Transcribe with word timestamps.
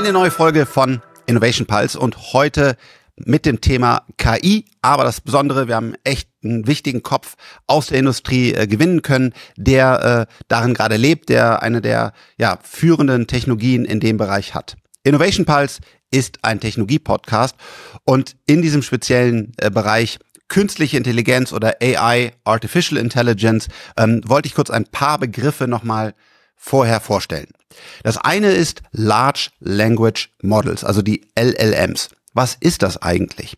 Eine 0.00 0.14
neue 0.14 0.30
Folge 0.30 0.64
von 0.64 1.02
Innovation 1.26 1.66
Pulse 1.66 1.98
und 1.98 2.32
heute 2.32 2.78
mit 3.16 3.44
dem 3.44 3.60
Thema 3.60 4.06
KI. 4.16 4.64
Aber 4.80 5.04
das 5.04 5.20
Besondere, 5.20 5.68
wir 5.68 5.76
haben 5.76 5.92
echt 6.04 6.26
einen 6.42 6.66
wichtigen 6.66 7.02
Kopf 7.02 7.36
aus 7.66 7.88
der 7.88 7.98
Industrie 7.98 8.54
äh, 8.54 8.66
gewinnen 8.66 9.02
können, 9.02 9.34
der 9.58 10.26
äh, 10.30 10.34
darin 10.48 10.72
gerade 10.72 10.96
lebt, 10.96 11.28
der 11.28 11.62
eine 11.62 11.82
der 11.82 12.14
ja, 12.38 12.58
führenden 12.62 13.26
Technologien 13.26 13.84
in 13.84 14.00
dem 14.00 14.16
Bereich 14.16 14.54
hat. 14.54 14.76
Innovation 15.02 15.44
Pulse 15.44 15.80
ist 16.10 16.38
ein 16.40 16.60
Technologie-Podcast 16.60 17.54
und 18.04 18.36
in 18.46 18.62
diesem 18.62 18.80
speziellen 18.80 19.52
äh, 19.58 19.70
Bereich 19.70 20.18
künstliche 20.48 20.96
Intelligenz 20.96 21.52
oder 21.52 21.76
AI, 21.82 22.32
Artificial 22.44 22.98
Intelligence, 22.98 23.68
ähm, 23.98 24.22
wollte 24.24 24.46
ich 24.46 24.54
kurz 24.54 24.70
ein 24.70 24.86
paar 24.86 25.18
Begriffe 25.18 25.68
nochmal 25.68 26.14
vorher 26.60 27.00
vorstellen. 27.00 27.48
Das 28.02 28.18
eine 28.18 28.52
ist 28.52 28.82
Large 28.92 29.48
Language 29.60 30.30
Models, 30.42 30.84
also 30.84 31.00
die 31.00 31.26
LLMs. 31.34 32.10
Was 32.34 32.56
ist 32.60 32.82
das 32.82 33.00
eigentlich? 33.00 33.56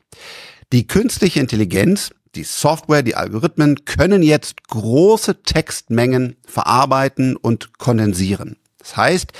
Die 0.72 0.86
künstliche 0.86 1.40
Intelligenz, 1.40 2.10
die 2.36 2.44
Software, 2.44 3.02
die 3.02 3.16
Algorithmen 3.16 3.84
können 3.84 4.22
jetzt 4.22 4.68
große 4.68 5.42
Textmengen 5.42 6.36
verarbeiten 6.46 7.36
und 7.36 7.76
kondensieren. 7.78 8.56
Das 8.78 8.96
heißt, 8.96 9.32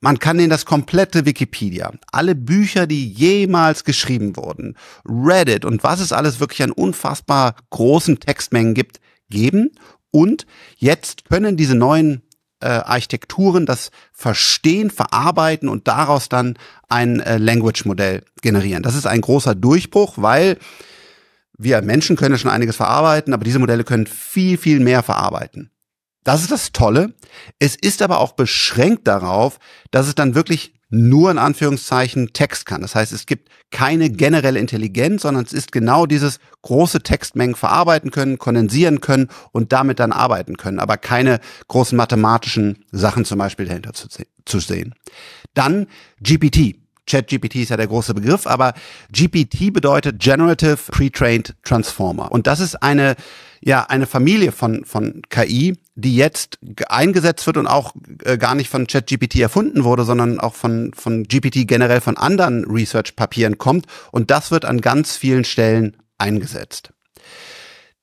man 0.00 0.18
kann 0.18 0.38
in 0.38 0.48
das 0.48 0.64
komplette 0.64 1.26
Wikipedia, 1.26 1.92
alle 2.12 2.34
Bücher, 2.34 2.86
die 2.86 3.08
jemals 3.12 3.84
geschrieben 3.84 4.36
wurden, 4.36 4.76
Reddit 5.04 5.64
und 5.64 5.82
was 5.82 6.00
es 6.00 6.12
alles 6.12 6.40
wirklich 6.40 6.62
an 6.62 6.70
unfassbar 6.70 7.56
großen 7.70 8.20
Textmengen 8.20 8.74
gibt, 8.74 9.00
geben. 9.28 9.72
Und 10.10 10.46
jetzt 10.76 11.28
können 11.28 11.56
diese 11.56 11.74
neuen 11.74 12.22
äh, 12.60 12.68
Architekturen 12.68 13.66
das 13.66 13.90
verstehen, 14.12 14.90
verarbeiten 14.90 15.68
und 15.68 15.88
daraus 15.88 16.28
dann 16.28 16.58
ein 16.88 17.20
äh, 17.20 17.38
Language-Modell 17.38 18.24
generieren. 18.42 18.82
Das 18.82 18.94
ist 18.94 19.06
ein 19.06 19.20
großer 19.20 19.54
Durchbruch, 19.54 20.14
weil 20.16 20.58
wir 21.56 21.82
Menschen 21.82 22.16
können 22.16 22.38
schon 22.38 22.50
einiges 22.50 22.76
verarbeiten, 22.76 23.34
aber 23.34 23.44
diese 23.44 23.58
Modelle 23.58 23.84
können 23.84 24.06
viel, 24.06 24.56
viel 24.56 24.80
mehr 24.80 25.02
verarbeiten. 25.02 25.70
Das 26.24 26.42
ist 26.42 26.50
das 26.50 26.72
Tolle. 26.72 27.14
Es 27.58 27.76
ist 27.76 28.02
aber 28.02 28.20
auch 28.20 28.32
beschränkt 28.32 29.06
darauf, 29.06 29.58
dass 29.90 30.06
es 30.06 30.14
dann 30.14 30.34
wirklich 30.34 30.74
nur 30.90 31.30
in 31.30 31.38
Anführungszeichen 31.38 32.32
Text 32.32 32.66
kann. 32.66 32.82
Das 32.82 32.94
heißt, 32.94 33.12
es 33.12 33.26
gibt 33.26 33.48
keine 33.70 34.10
generelle 34.10 34.58
Intelligenz, 34.58 35.22
sondern 35.22 35.44
es 35.44 35.52
ist 35.52 35.70
genau 35.72 36.04
dieses 36.06 36.40
große 36.62 37.02
Textmengen 37.02 37.54
verarbeiten 37.54 38.10
können, 38.10 38.38
kondensieren 38.38 39.00
können 39.00 39.28
und 39.52 39.72
damit 39.72 40.00
dann 40.00 40.12
arbeiten 40.12 40.56
können, 40.56 40.80
aber 40.80 40.96
keine 40.96 41.40
großen 41.68 41.96
mathematischen 41.96 42.84
Sachen 42.90 43.24
zum 43.24 43.38
Beispiel 43.38 43.66
dahinter 43.66 43.92
zu, 43.92 44.58
sehen. 44.58 44.94
Dann 45.54 45.86
GPT. 46.20 46.79
ChatGPT 47.10 47.56
ist 47.56 47.70
ja 47.70 47.76
der 47.76 47.88
große 47.88 48.14
Begriff, 48.14 48.46
aber 48.46 48.74
GPT 49.12 49.72
bedeutet 49.72 50.20
Generative 50.20 50.78
Pre-Trained 50.90 51.54
Transformer. 51.64 52.30
Und 52.30 52.46
das 52.46 52.60
ist 52.60 52.82
eine, 52.82 53.16
ja, 53.60 53.84
eine 53.84 54.06
Familie 54.06 54.52
von, 54.52 54.84
von 54.84 55.22
KI, 55.28 55.76
die 55.94 56.16
jetzt 56.16 56.58
eingesetzt 56.88 57.46
wird 57.46 57.56
und 57.56 57.66
auch 57.66 57.92
äh, 58.24 58.38
gar 58.38 58.54
nicht 58.54 58.70
von 58.70 58.86
ChatGPT 58.86 59.36
erfunden 59.36 59.84
wurde, 59.84 60.04
sondern 60.04 60.40
auch 60.40 60.54
von, 60.54 60.92
von 60.94 61.24
GPT 61.24 61.66
generell 61.66 62.00
von 62.00 62.16
anderen 62.16 62.64
Research-Papieren 62.64 63.58
kommt. 63.58 63.86
Und 64.12 64.30
das 64.30 64.50
wird 64.50 64.64
an 64.64 64.80
ganz 64.80 65.16
vielen 65.16 65.44
Stellen 65.44 65.96
eingesetzt. 66.18 66.92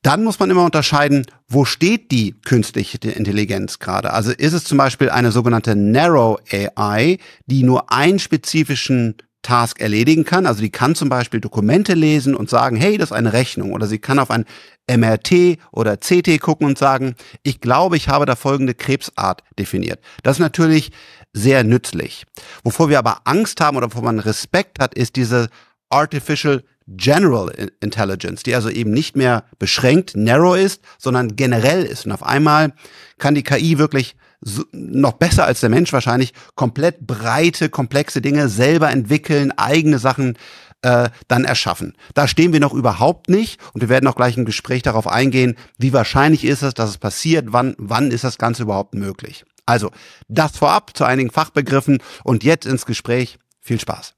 Dann 0.08 0.24
muss 0.24 0.40
man 0.40 0.50
immer 0.50 0.64
unterscheiden, 0.64 1.26
wo 1.50 1.66
steht 1.66 2.12
die 2.12 2.32
künstliche 2.46 2.98
Intelligenz 3.10 3.78
gerade? 3.78 4.14
Also 4.14 4.32
ist 4.32 4.54
es 4.54 4.64
zum 4.64 4.78
Beispiel 4.78 5.10
eine 5.10 5.34
sogenannte 5.34 5.76
Narrow 5.76 6.40
AI, 6.50 7.18
die 7.46 7.64
nur 7.64 7.92
einen 7.92 8.18
spezifischen 8.18 9.16
Task 9.42 9.82
erledigen 9.82 10.24
kann. 10.24 10.46
Also 10.46 10.62
die 10.62 10.70
kann 10.70 10.96
zum 10.96 11.10
Beispiel 11.10 11.42
Dokumente 11.42 11.94
lesen 11.94 12.36
und 12.36 12.50
sagen, 12.50 12.78
hey, 12.78 12.98
das 12.98 13.12
ist 13.12 13.18
eine 13.18 13.34
Rechnung. 13.34 13.74
Oder 13.74 13.86
sie 13.86 14.00
kann 14.00 14.18
auf 14.18 14.32
ein 14.32 14.46
MRT 14.90 15.58
oder 15.74 15.98
CT 15.98 16.40
gucken 16.40 16.68
und 16.68 16.78
sagen, 16.78 17.16
ich 17.44 17.60
glaube, 17.60 17.98
ich 17.98 18.08
habe 18.08 18.26
da 18.26 18.38
folgende 18.38 18.76
Krebsart 18.76 19.44
definiert. 19.60 20.00
Das 20.24 20.38
ist 20.38 20.42
natürlich 20.42 20.92
sehr 21.34 21.66
nützlich. 21.66 22.24
Wovor 22.64 22.88
wir 22.88 23.00
aber 23.00 23.24
Angst 23.26 23.60
haben 23.60 23.76
oder 23.76 23.88
wovor 23.88 24.04
man 24.04 24.20
Respekt 24.20 24.80
hat, 24.80 24.94
ist 24.94 25.18
diese 25.18 25.50
Artificial 25.90 26.64
General 26.88 27.52
Intelligence, 27.82 28.44
die 28.44 28.56
also 28.56 28.70
eben 28.70 28.92
nicht 28.92 29.16
mehr 29.16 29.44
beschränkt, 29.60 30.16
narrow 30.16 30.58
ist, 30.58 30.82
sondern 30.98 31.36
generell 31.36 31.84
ist. 31.84 32.06
Und 32.06 32.14
auf 32.14 32.24
einmal 32.24 32.74
kann 33.18 33.36
die 33.36 33.44
KI 33.44 33.78
wirklich 33.78 34.16
so, 34.40 34.64
noch 34.72 35.14
besser 35.14 35.46
als 35.46 35.60
der 35.60 35.70
Mensch 35.70 35.92
wahrscheinlich 35.92 36.34
komplett 36.56 37.06
breite, 37.06 37.70
komplexe 37.70 38.22
Dinge 38.22 38.50
selber 38.50 38.90
entwickeln, 38.90 39.52
eigene 39.52 40.00
Sachen 40.00 40.38
äh, 40.82 41.10
dann 41.28 41.44
erschaffen. 41.44 41.98
Da 42.14 42.28
stehen 42.28 42.54
wir 42.54 42.60
noch 42.60 42.74
überhaupt 42.74 43.30
nicht 43.30 43.60
und 43.74 43.82
wir 43.82 43.90
werden 43.90 44.08
auch 44.08 44.16
gleich 44.16 44.38
im 44.38 44.46
Gespräch 44.46 44.84
darauf 44.84 45.08
eingehen, 45.08 45.58
wie 45.78 45.92
wahrscheinlich 45.92 46.46
ist 46.46 46.62
es, 46.62 46.74
dass 46.74 46.90
es 46.90 46.98
passiert, 46.98 47.48
wann, 47.50 47.76
wann 47.78 48.12
ist 48.12 48.24
das 48.24 48.38
Ganze 48.38 48.64
überhaupt 48.64 48.94
möglich. 48.94 49.44
Also, 49.66 49.92
das 50.30 50.56
vorab 50.56 50.96
zu 50.96 51.04
einigen 51.04 51.32
Fachbegriffen 51.32 52.02
und 52.24 52.44
jetzt 52.44 52.66
ins 52.66 52.86
Gespräch. 52.86 53.38
Viel 53.60 53.82
Spaß. 53.82 54.16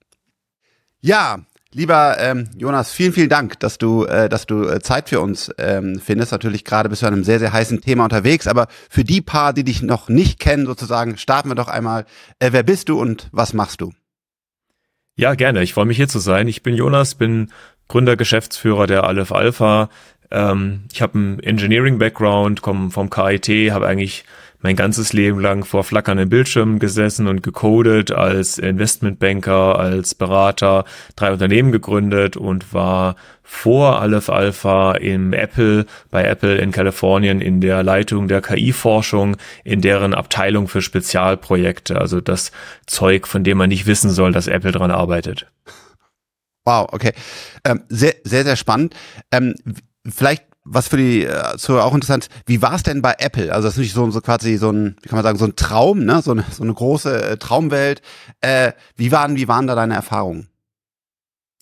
Ja, 1.01 1.40
Lieber 1.72 2.18
ähm, 2.19 2.50
Jonas, 2.57 2.91
vielen, 2.91 3.13
vielen 3.13 3.30
Dank, 3.30 3.59
dass 3.59 3.78
du, 3.78 4.03
äh, 4.06 4.28
dass 4.28 4.47
du 4.47 4.68
äh, 4.68 4.80
Zeit 4.80 5.07
für 5.07 5.22
uns 5.22 5.52
ähm, 5.59 6.02
findest. 6.03 6.31
Natürlich 6.31 6.66
gerade 6.66 6.90
bist 6.90 7.03
du 7.03 7.06
an 7.06 7.13
einem 7.13 7.24
sehr, 7.24 7.38
sehr 7.38 7.53
heißen 7.53 7.81
Thema 7.81 8.06
unterwegs, 8.06 8.47
aber 8.47 8.68
für 8.90 9.03
die 9.03 9.22
paar, 9.22 9.53
die 9.53 9.63
dich 9.63 9.84
noch 9.84 10.09
nicht 10.09 10.40
kennen, 10.40 10.66
sozusagen, 10.66 11.18
starten 11.18 11.50
wir 11.50 11.56
doch 11.56 11.68
einmal. 11.68 12.06
Äh, 12.40 12.53
wer 12.53 12.63
bist 12.63 12.90
du 12.90 13.00
und 13.00 13.30
was 13.31 13.53
machst 13.53 13.81
du? 13.81 13.94
Ja, 15.16 15.35
gerne. 15.35 15.62
Ich 15.62 15.75
freue 15.75 15.85
mich 15.85 15.97
hier 15.97 16.07
zu 16.07 16.18
sein. 16.18 16.47
Ich 16.47 16.63
bin 16.63 16.74
Jonas, 16.74 17.13
bin 17.13 17.52
Gründer, 17.88 18.16
Geschäftsführer 18.16 18.88
der 18.88 19.03
Aleph 19.03 19.31
Alpha. 19.31 19.90
Ähm, 20.31 20.86
ich 20.91 21.03
habe 21.03 21.19
einen 21.19 21.40
Engineering-Background, 21.40 22.63
komme 22.63 22.90
vom 22.90 23.12
KIT, 23.12 23.72
habe 23.72 23.86
eigentlich 23.86 24.25
mein 24.61 24.75
ganzes 24.75 25.13
Leben 25.13 25.39
lang 25.39 25.63
vor 25.63 25.83
flackernden 25.83 26.29
Bildschirmen 26.29 26.79
gesessen 26.79 27.27
und 27.27 27.43
gecodet 27.43 28.11
als 28.11 28.57
Investmentbanker, 28.57 29.79
als 29.79 30.15
Berater, 30.15 30.85
drei 31.15 31.31
Unternehmen 31.31 31.71
gegründet 31.71 32.35
und 32.35 32.73
war 32.73 33.15
vor 33.43 34.01
Aleph 34.01 34.29
Alpha 34.29 34.93
im 34.93 35.33
Apple, 35.33 35.85
bei 36.11 36.23
Apple 36.23 36.57
in 36.57 36.71
Kalifornien 36.71 37.41
in 37.41 37.61
der 37.61 37.83
Leitung 37.83 38.27
der 38.27 38.41
KI-Forschung, 38.41 39.37
in 39.63 39.81
deren 39.81 40.13
Abteilung 40.13 40.67
für 40.67 40.81
Spezialprojekte, 40.81 41.99
also 41.99 42.21
das 42.21 42.51
Zeug, 42.85 43.27
von 43.27 43.43
dem 43.43 43.57
man 43.57 43.69
nicht 43.69 43.87
wissen 43.87 44.11
soll, 44.11 44.33
dass 44.33 44.47
Apple 44.47 44.71
dran 44.71 44.91
arbeitet. 44.91 45.47
Wow, 46.65 46.89
okay. 46.91 47.13
Ähm, 47.65 47.83
sehr, 47.89 48.15
sehr, 48.23 48.43
sehr 48.43 48.55
spannend. 48.55 48.93
Ähm, 49.31 49.55
vielleicht 50.07 50.43
was 50.63 50.87
für 50.87 50.97
die 50.97 51.25
äh, 51.25 51.57
Zuhörer 51.57 51.85
auch 51.85 51.93
interessant, 51.93 52.27
wie 52.45 52.61
war 52.61 52.75
es 52.75 52.83
denn 52.83 53.01
bei 53.01 53.15
Apple? 53.17 53.53
Also 53.53 53.67
das 53.67 53.75
ist 53.75 53.79
nicht 53.79 53.93
so, 53.93 54.09
so 54.11 54.21
quasi 54.21 54.57
so 54.57 54.71
ein, 54.71 54.95
wie 55.01 55.09
kann 55.09 55.17
man 55.17 55.23
sagen, 55.23 55.37
so 55.37 55.45
ein 55.45 55.55
Traum, 55.55 56.03
ne? 56.05 56.21
So 56.21 56.31
eine, 56.31 56.45
so 56.51 56.63
eine 56.63 56.73
große 56.73 57.31
äh, 57.31 57.37
Traumwelt. 57.37 58.01
Äh, 58.41 58.73
wie 58.95 59.11
waren, 59.11 59.35
wie 59.35 59.47
waren 59.47 59.67
da 59.67 59.75
deine 59.75 59.95
Erfahrungen? 59.95 60.49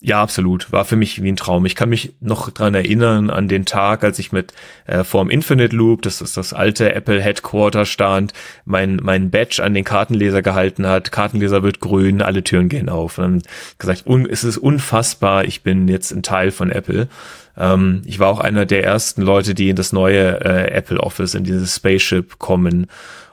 Ja, 0.00 0.22
absolut. 0.22 0.70
War 0.70 0.84
für 0.84 0.94
mich 0.94 1.20
wie 1.24 1.28
ein 1.28 1.34
Traum. 1.34 1.66
Ich 1.66 1.74
kann 1.74 1.88
mich 1.88 2.14
noch 2.20 2.50
dran 2.50 2.72
erinnern 2.72 3.30
an 3.30 3.48
den 3.48 3.64
Tag, 3.64 4.04
als 4.04 4.20
ich 4.20 4.30
mit 4.30 4.52
äh, 4.86 5.02
vorm 5.02 5.28
Infinite 5.28 5.74
Loop, 5.74 6.02
das 6.02 6.20
ist 6.20 6.36
das 6.36 6.52
alte 6.52 6.94
Apple 6.94 7.20
Headquarter 7.20 7.84
stand, 7.84 8.32
mein 8.64 9.00
mein 9.02 9.30
Badge 9.30 9.60
an 9.60 9.74
den 9.74 9.82
Kartenleser 9.82 10.40
gehalten 10.40 10.86
hat. 10.86 11.10
Kartenleser 11.10 11.64
wird 11.64 11.80
grün, 11.80 12.22
alle 12.22 12.44
Türen 12.44 12.68
gehen 12.68 12.88
auf. 12.88 13.18
Und 13.18 13.24
dann 13.24 13.42
gesagt, 13.78 14.06
un, 14.06 14.24
es 14.30 14.44
ist 14.44 14.58
unfassbar. 14.58 15.44
Ich 15.44 15.64
bin 15.64 15.88
jetzt 15.88 16.12
ein 16.12 16.22
Teil 16.22 16.52
von 16.52 16.70
Apple. 16.70 17.08
Ähm, 17.56 18.02
ich 18.04 18.20
war 18.20 18.28
auch 18.28 18.38
einer 18.38 18.66
der 18.66 18.84
ersten 18.84 19.22
Leute, 19.22 19.52
die 19.56 19.70
in 19.70 19.76
das 19.76 19.92
neue 19.92 20.40
äh, 20.44 20.70
Apple 20.70 21.00
Office, 21.00 21.34
in 21.34 21.42
dieses 21.42 21.74
Spaceship 21.74 22.38
kommen. 22.38 22.86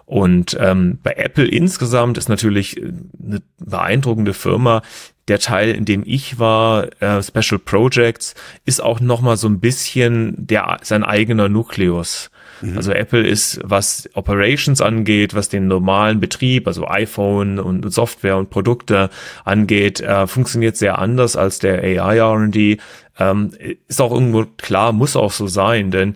Und 0.06 0.56
ähm, 0.60 1.00
bei 1.02 1.14
Apple 1.14 1.48
insgesamt 1.48 2.18
ist 2.18 2.30
natürlich 2.30 2.78
äh, 2.78 2.94
eine 3.24 3.42
beeindruckende 3.60 4.34
Firma. 4.34 4.84
Der 5.28 5.40
Teil, 5.40 5.72
in 5.72 5.86
dem 5.86 6.04
ich 6.06 6.38
war, 6.38 6.90
äh, 7.02 7.24
Special 7.24 7.58
Projects, 7.58 8.36
ist 8.66 8.84
auch 8.84 9.00
noch 9.00 9.22
mal 9.22 9.38
so 9.38 9.48
ein 9.48 9.60
bisschen 9.60 10.36
der 10.38 10.78
sein 10.84 11.04
eigener 11.04 11.50
Nukleus. 11.50 12.30
Mhm. 12.62 12.78
Also 12.78 12.92
Apple 12.92 13.26
ist, 13.26 13.60
was 13.64 14.08
Operations 14.14 14.82
angeht, 14.82 15.34
was 15.34 15.50
den 15.50 15.68
normalen 15.68 16.20
Betrieb, 16.20 16.68
also 16.68 16.88
iPhone 16.88 17.60
und 17.60 17.92
Software 17.92 18.38
und 18.38 18.52
Produkte 18.52 19.10
angeht, 19.44 20.02
äh, 20.02 20.28
funktioniert 20.28 20.78
sehr 20.78 21.00
anders 21.00 21.36
als 21.36 21.58
der 21.58 21.82
AI 21.82 22.18
R&D. 22.18 22.78
Ähm, 23.18 23.52
ist 23.88 24.02
auch 24.02 24.12
irgendwo 24.12 24.46
klar, 24.58 24.92
muss 24.92 25.16
auch 25.16 25.32
so 25.32 25.48
sein, 25.48 25.90
denn 25.90 26.16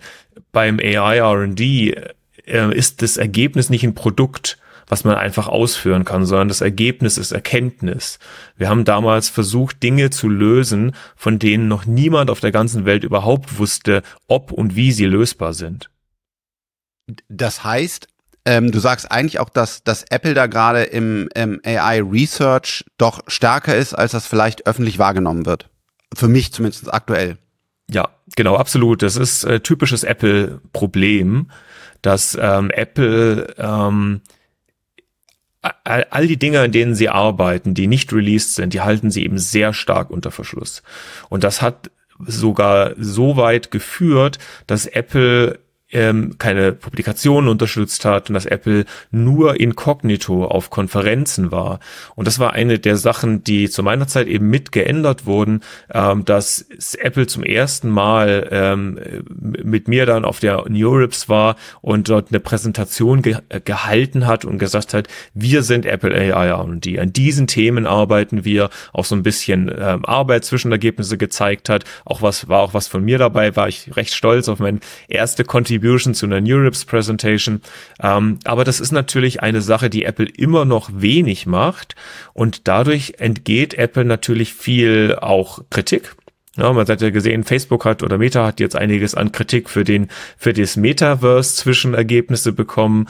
beim 0.52 0.78
AI 0.78 1.18
R&D 1.18 1.96
äh, 2.50 2.74
ist 2.76 3.02
das 3.02 3.16
Ergebnis 3.16 3.70
nicht 3.70 3.84
ein 3.84 3.94
Produkt, 3.94 4.58
was 4.86 5.04
man 5.04 5.14
einfach 5.14 5.46
ausführen 5.46 6.04
kann, 6.04 6.26
sondern 6.26 6.48
das 6.48 6.60
Ergebnis 6.60 7.16
ist 7.16 7.32
Erkenntnis. 7.32 8.18
Wir 8.56 8.68
haben 8.68 8.84
damals 8.84 9.28
versucht, 9.28 9.82
Dinge 9.82 10.10
zu 10.10 10.28
lösen, 10.28 10.92
von 11.14 11.38
denen 11.38 11.68
noch 11.68 11.86
niemand 11.86 12.28
auf 12.28 12.40
der 12.40 12.50
ganzen 12.50 12.84
Welt 12.84 13.04
überhaupt 13.04 13.58
wusste, 13.58 14.02
ob 14.26 14.50
und 14.50 14.74
wie 14.74 14.90
sie 14.92 15.06
lösbar 15.06 15.54
sind. 15.54 15.90
Das 17.28 17.62
heißt, 17.64 18.08
Ähm, 18.46 18.72
du 18.72 18.80
sagst 18.80 19.12
eigentlich 19.12 19.38
auch, 19.38 19.50
dass, 19.50 19.84
dass 19.84 20.02
Apple 20.08 20.32
da 20.32 20.46
gerade 20.46 20.84
im, 20.84 21.28
im 21.34 21.60
AI 21.62 22.00
Research 22.00 22.86
doch 22.96 23.20
stärker 23.26 23.76
ist, 23.76 23.92
als 23.92 24.12
das 24.12 24.26
vielleicht 24.26 24.66
öffentlich 24.66 24.98
wahrgenommen 24.98 25.44
wird. 25.44 25.68
Für 26.14 26.26
mich 26.26 26.50
zumindest 26.50 26.92
aktuell. 26.92 27.36
Ja, 27.92 28.08
genau, 28.36 28.56
absolut. 28.56 29.02
Das 29.02 29.16
ist 29.16 29.44
äh, 29.44 29.60
typisches 29.60 30.04
Apple-Problem, 30.04 31.50
dass 32.02 32.38
ähm, 32.40 32.70
Apple 32.70 33.54
ähm, 33.58 34.20
all, 35.62 36.06
all 36.10 36.26
die 36.26 36.38
Dinge, 36.38 36.60
an 36.60 36.72
denen 36.72 36.94
sie 36.94 37.08
arbeiten, 37.08 37.74
die 37.74 37.86
nicht 37.86 38.12
released 38.12 38.54
sind, 38.54 38.72
die 38.72 38.80
halten 38.80 39.10
sie 39.10 39.24
eben 39.24 39.38
sehr 39.38 39.72
stark 39.72 40.10
unter 40.10 40.30
Verschluss. 40.30 40.82
Und 41.28 41.44
das 41.44 41.62
hat 41.62 41.90
sogar 42.26 42.92
so 42.98 43.36
weit 43.36 43.70
geführt, 43.70 44.38
dass 44.66 44.86
Apple 44.86 45.58
ähm, 45.92 46.36
keine 46.38 46.72
Publikationen 46.72 47.48
unterstützt 47.50 48.04
hat 48.04 48.28
und 48.28 48.34
dass 48.34 48.46
Apple 48.46 48.84
nur 49.10 49.58
inkognito 49.58 50.44
auf 50.44 50.70
Konferenzen 50.70 51.50
war. 51.50 51.80
Und 52.14 52.26
das 52.26 52.38
war 52.38 52.52
eine 52.52 52.78
der 52.78 52.96
Sachen, 52.96 53.42
die 53.44 53.68
zu 53.68 53.82
meiner 53.82 54.06
Zeit 54.06 54.26
eben 54.28 54.48
mit 54.48 54.72
geändert 54.72 55.26
wurden, 55.26 55.60
ähm, 55.92 56.24
dass 56.24 56.66
Apple 56.98 57.26
zum 57.26 57.42
ersten 57.42 57.88
Mal 57.90 58.48
ähm, 58.50 59.00
mit 59.28 59.88
mir 59.88 60.06
dann 60.06 60.24
auf 60.24 60.40
der 60.40 60.64
New 60.68 60.90
Europe's 60.90 61.28
war 61.28 61.56
und 61.80 62.08
dort 62.08 62.28
eine 62.30 62.40
Präsentation 62.40 63.22
ge 63.22 63.36
gehalten 63.64 64.26
hat 64.26 64.44
und 64.44 64.58
gesagt 64.58 64.94
hat, 64.94 65.08
wir 65.34 65.62
sind 65.62 65.86
Apple 65.86 66.14
AI 66.14 66.48
R&D. 66.48 66.98
An 66.98 67.12
diesen 67.12 67.46
Themen 67.46 67.86
arbeiten 67.86 68.44
wir, 68.44 68.70
auch 68.92 69.04
so 69.04 69.14
ein 69.14 69.22
bisschen 69.22 69.70
ähm, 69.76 70.04
Arbeit 70.04 70.44
Zwischenergebnisse 70.44 71.16
gezeigt 71.18 71.68
hat. 71.68 71.84
Auch 72.04 72.22
was 72.22 72.48
war 72.48 72.60
auch 72.60 72.74
was 72.74 72.86
von 72.86 73.04
mir 73.04 73.18
dabei, 73.18 73.56
war 73.56 73.68
ich 73.68 73.96
recht 73.96 74.14
stolz 74.14 74.48
auf 74.48 74.58
meine 74.58 74.80
erste 75.08 75.44
Contribution 75.44 75.79
Contribution 75.80 76.14
zu 76.14 76.26
einer 76.26 76.40
Europe's 76.42 76.84
Presentation. 76.84 77.60
Ähm, 78.00 78.38
aber 78.44 78.64
das 78.64 78.80
ist 78.80 78.92
natürlich 78.92 79.42
eine 79.42 79.62
Sache, 79.62 79.90
die 79.90 80.04
Apple 80.04 80.28
immer 80.28 80.64
noch 80.64 80.90
wenig 80.92 81.46
macht 81.46 81.96
und 82.32 82.68
dadurch 82.68 83.14
entgeht 83.18 83.74
Apple 83.74 84.04
natürlich 84.04 84.54
viel 84.54 85.16
auch 85.20 85.60
Kritik. 85.70 86.14
Ja, 86.56 86.72
man 86.72 86.86
hat 86.86 87.00
ja 87.00 87.10
gesehen, 87.10 87.44
Facebook 87.44 87.84
hat 87.84 88.02
oder 88.02 88.18
Meta 88.18 88.44
hat 88.44 88.60
jetzt 88.60 88.76
einiges 88.76 89.14
an 89.14 89.32
Kritik 89.32 89.70
für 89.70 89.84
den, 89.84 90.08
für 90.36 90.52
das 90.52 90.76
Metaverse 90.76 91.54
Zwischenergebnisse 91.56 92.52
bekommen 92.52 93.08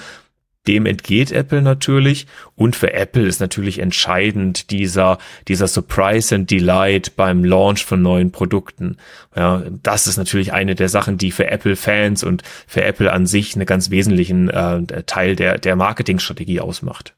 dem 0.66 0.86
entgeht 0.86 1.32
Apple 1.32 1.62
natürlich. 1.62 2.26
Und 2.54 2.76
für 2.76 2.92
Apple 2.92 3.26
ist 3.26 3.40
natürlich 3.40 3.78
entscheidend 3.78 4.70
dieser, 4.70 5.18
dieser 5.48 5.68
Surprise 5.68 6.34
and 6.34 6.50
Delight 6.50 7.16
beim 7.16 7.44
Launch 7.44 7.84
von 7.84 8.02
neuen 8.02 8.32
Produkten. 8.32 8.96
Ja, 9.34 9.62
das 9.82 10.06
ist 10.06 10.16
natürlich 10.16 10.52
eine 10.52 10.74
der 10.74 10.88
Sachen, 10.88 11.18
die 11.18 11.30
für 11.30 11.46
Apple-Fans 11.46 12.24
und 12.24 12.42
für 12.66 12.84
Apple 12.84 13.12
an 13.12 13.26
sich 13.26 13.54
einen 13.54 13.66
ganz 13.66 13.90
wesentlichen 13.90 14.48
äh, 14.50 15.02
Teil 15.04 15.36
der, 15.36 15.58
der 15.58 15.76
Marketingstrategie 15.76 16.60
ausmacht. 16.60 17.14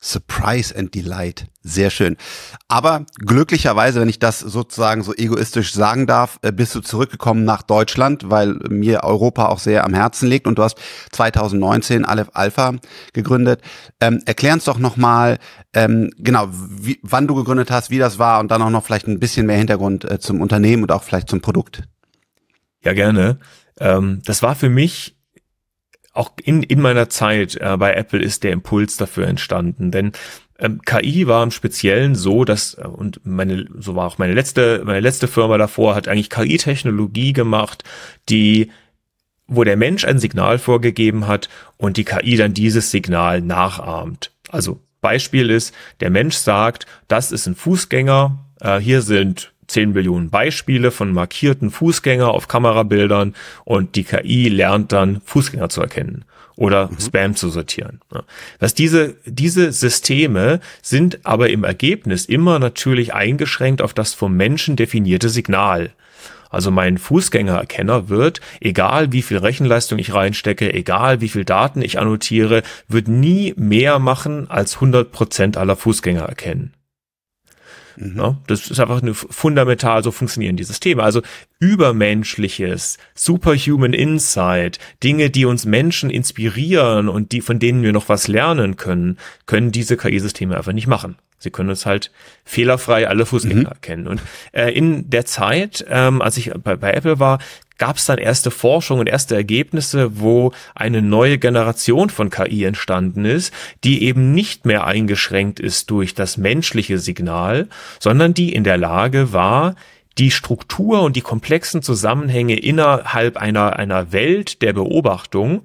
Surprise 0.00 0.76
and 0.76 0.94
Delight. 0.94 1.46
Sehr 1.62 1.90
schön. 1.90 2.16
Aber 2.68 3.06
glücklicherweise, 3.18 4.00
wenn 4.00 4.08
ich 4.08 4.18
das 4.18 4.40
sozusagen 4.40 5.02
so 5.02 5.14
egoistisch 5.14 5.72
sagen 5.72 6.06
darf, 6.06 6.38
äh, 6.42 6.52
bist 6.52 6.74
du 6.74 6.80
zurückgekommen 6.80 7.44
nach 7.44 7.62
Deutschland, 7.62 8.30
weil 8.30 8.54
mir 8.68 9.04
Europa 9.04 9.46
auch 9.46 9.58
sehr 9.58 9.84
am 9.84 9.94
Herzen 9.94 10.28
liegt 10.28 10.46
und 10.46 10.58
du 10.58 10.62
hast 10.62 10.78
2019 11.12 12.04
Aleph 12.04 12.30
Alpha 12.34 12.74
gegründet. 13.14 13.62
Ähm, 14.00 14.22
Erklär 14.26 14.52
uns 14.52 14.64
doch 14.64 14.78
nochmal, 14.78 15.38
ähm, 15.72 16.10
genau, 16.18 16.48
wie, 16.50 17.00
wann 17.02 17.26
du 17.26 17.34
gegründet 17.34 17.70
hast, 17.70 17.90
wie 17.90 17.98
das 17.98 18.18
war 18.18 18.40
und 18.40 18.50
dann 18.50 18.62
auch 18.62 18.70
noch 18.70 18.84
vielleicht 18.84 19.08
ein 19.08 19.18
bisschen 19.18 19.46
mehr 19.46 19.58
Hintergrund 19.58 20.04
äh, 20.04 20.20
zum 20.20 20.40
Unternehmen 20.40 20.82
und 20.82 20.92
auch 20.92 21.02
vielleicht 21.02 21.28
zum 21.28 21.40
Produkt. 21.40 21.82
Ja, 22.84 22.92
gerne. 22.92 23.38
Ähm, 23.80 24.20
das 24.24 24.42
war 24.42 24.54
für 24.54 24.68
mich 24.68 25.15
auch 26.16 26.32
in, 26.42 26.62
in 26.62 26.80
meiner 26.80 27.08
Zeit 27.08 27.56
äh, 27.60 27.76
bei 27.76 27.94
Apple 27.94 28.20
ist 28.20 28.44
der 28.44 28.52
Impuls 28.52 28.96
dafür 28.96 29.26
entstanden, 29.26 29.90
denn 29.90 30.12
ähm, 30.58 30.80
KI 30.82 31.26
war 31.26 31.42
im 31.42 31.50
Speziellen 31.50 32.14
so, 32.14 32.44
dass 32.44 32.74
äh, 32.74 32.86
und 32.86 33.20
meine 33.24 33.66
so 33.78 33.94
war 33.94 34.06
auch 34.06 34.18
meine 34.18 34.34
letzte 34.34 34.82
meine 34.84 35.00
letzte 35.00 35.28
Firma 35.28 35.58
davor 35.58 35.94
hat 35.94 36.08
eigentlich 36.08 36.30
KI-Technologie 36.30 37.32
gemacht, 37.32 37.84
die 38.28 38.70
wo 39.46 39.62
der 39.62 39.76
Mensch 39.76 40.04
ein 40.04 40.18
Signal 40.18 40.58
vorgegeben 40.58 41.26
hat 41.26 41.48
und 41.76 41.96
die 41.96 42.04
KI 42.04 42.36
dann 42.36 42.54
dieses 42.54 42.90
Signal 42.90 43.42
nachahmt. 43.42 44.32
Also 44.50 44.80
Beispiel 45.00 45.50
ist, 45.50 45.72
der 46.00 46.10
Mensch 46.10 46.34
sagt, 46.36 46.86
das 47.06 47.30
ist 47.30 47.46
ein 47.46 47.54
Fußgänger, 47.54 48.44
äh, 48.60 48.78
hier 48.78 49.02
sind 49.02 49.52
10 49.66 49.92
Millionen 49.92 50.30
Beispiele 50.30 50.90
von 50.90 51.12
markierten 51.12 51.70
Fußgänger 51.70 52.28
auf 52.28 52.48
Kamerabildern 52.48 53.34
und 53.64 53.96
die 53.96 54.04
KI 54.04 54.48
lernt 54.48 54.92
dann 54.92 55.20
Fußgänger 55.24 55.68
zu 55.68 55.80
erkennen 55.80 56.24
oder 56.56 56.88
mhm. 56.88 57.00
Spam 57.00 57.36
zu 57.36 57.50
sortieren. 57.50 58.00
Was 58.58 58.74
diese, 58.74 59.16
diese 59.24 59.72
Systeme 59.72 60.60
sind 60.82 61.20
aber 61.24 61.50
im 61.50 61.64
Ergebnis 61.64 62.24
immer 62.24 62.58
natürlich 62.58 63.14
eingeschränkt 63.14 63.82
auf 63.82 63.94
das 63.94 64.14
vom 64.14 64.36
Menschen 64.36 64.76
definierte 64.76 65.28
Signal. 65.28 65.90
Also 66.48 66.70
mein 66.70 66.96
Fußgängererkenner 66.96 68.08
wird, 68.08 68.40
egal 68.60 69.12
wie 69.12 69.22
viel 69.22 69.38
Rechenleistung 69.38 69.98
ich 69.98 70.14
reinstecke, 70.14 70.72
egal 70.72 71.20
wie 71.20 71.28
viel 71.28 71.44
Daten 71.44 71.82
ich 71.82 71.98
annotiere, 71.98 72.62
wird 72.88 73.08
nie 73.08 73.52
mehr 73.56 73.98
machen 73.98 74.48
als 74.48 74.76
100 74.76 75.10
Prozent 75.12 75.56
aller 75.56 75.76
Fußgänger 75.76 76.22
erkennen. 76.22 76.72
Mhm. 77.96 78.16
Ja, 78.16 78.38
das 78.46 78.70
ist 78.70 78.80
einfach 78.80 79.02
eine 79.02 79.14
fundamental 79.14 80.02
so 80.02 80.10
funktionieren 80.10 80.56
die 80.56 80.64
Systeme. 80.64 81.02
Also 81.02 81.22
übermenschliches, 81.58 82.98
superhuman 83.14 83.92
insight, 83.92 84.78
Dinge, 85.02 85.30
die 85.30 85.46
uns 85.46 85.64
Menschen 85.64 86.10
inspirieren 86.10 87.08
und 87.08 87.32
die, 87.32 87.40
von 87.40 87.58
denen 87.58 87.82
wir 87.82 87.92
noch 87.92 88.08
was 88.08 88.28
lernen 88.28 88.76
können, 88.76 89.18
können 89.46 89.72
diese 89.72 89.96
KI-Systeme 89.96 90.56
einfach 90.56 90.72
nicht 90.72 90.86
machen. 90.86 91.16
Sie 91.38 91.50
können 91.50 91.68
uns 91.68 91.84
halt 91.84 92.10
fehlerfrei 92.44 93.08
alle 93.08 93.26
Fußgänger 93.26 93.60
mhm. 93.60 93.66
erkennen. 93.66 94.06
Und 94.06 94.22
äh, 94.52 94.70
in 94.70 95.10
der 95.10 95.26
Zeit, 95.26 95.84
ähm, 95.88 96.22
als 96.22 96.38
ich 96.38 96.52
bei, 96.62 96.76
bei 96.76 96.92
Apple 96.92 97.18
war, 97.20 97.38
gab 97.78 97.96
es 97.96 98.06
dann 98.06 98.18
erste 98.18 98.50
Forschung 98.50 99.00
und 99.00 99.08
erste 99.08 99.34
Ergebnisse, 99.34 100.20
wo 100.20 100.52
eine 100.74 101.02
neue 101.02 101.38
Generation 101.38 102.10
von 102.10 102.30
KI 102.30 102.64
entstanden 102.64 103.24
ist, 103.24 103.52
die 103.84 104.04
eben 104.04 104.32
nicht 104.32 104.66
mehr 104.66 104.86
eingeschränkt 104.86 105.60
ist 105.60 105.90
durch 105.90 106.14
das 106.14 106.36
menschliche 106.36 106.98
Signal, 106.98 107.68
sondern 108.00 108.34
die 108.34 108.52
in 108.52 108.64
der 108.64 108.78
Lage 108.78 109.32
war, 109.32 109.74
die 110.18 110.30
Struktur 110.30 111.02
und 111.02 111.16
die 111.16 111.20
komplexen 111.20 111.82
Zusammenhänge 111.82 112.58
innerhalb 112.58 113.36
einer, 113.36 113.78
einer 113.78 114.12
Welt 114.12 114.62
der 114.62 114.72
Beobachtung 114.72 115.62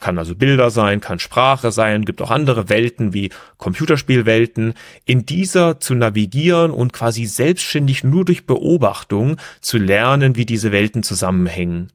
kann 0.00 0.18
also 0.18 0.34
Bilder 0.34 0.70
sein, 0.70 1.00
kann 1.00 1.18
Sprache 1.18 1.72
sein, 1.72 2.04
gibt 2.04 2.22
auch 2.22 2.30
andere 2.30 2.68
Welten 2.68 3.12
wie 3.12 3.30
Computerspielwelten, 3.56 4.74
in 5.04 5.26
dieser 5.26 5.80
zu 5.80 5.94
navigieren 5.94 6.70
und 6.70 6.92
quasi 6.92 7.26
selbstständig 7.26 8.04
nur 8.04 8.24
durch 8.24 8.46
Beobachtung 8.46 9.36
zu 9.60 9.78
lernen, 9.78 10.36
wie 10.36 10.46
diese 10.46 10.72
Welten 10.72 11.02
zusammenhängen. 11.02 11.92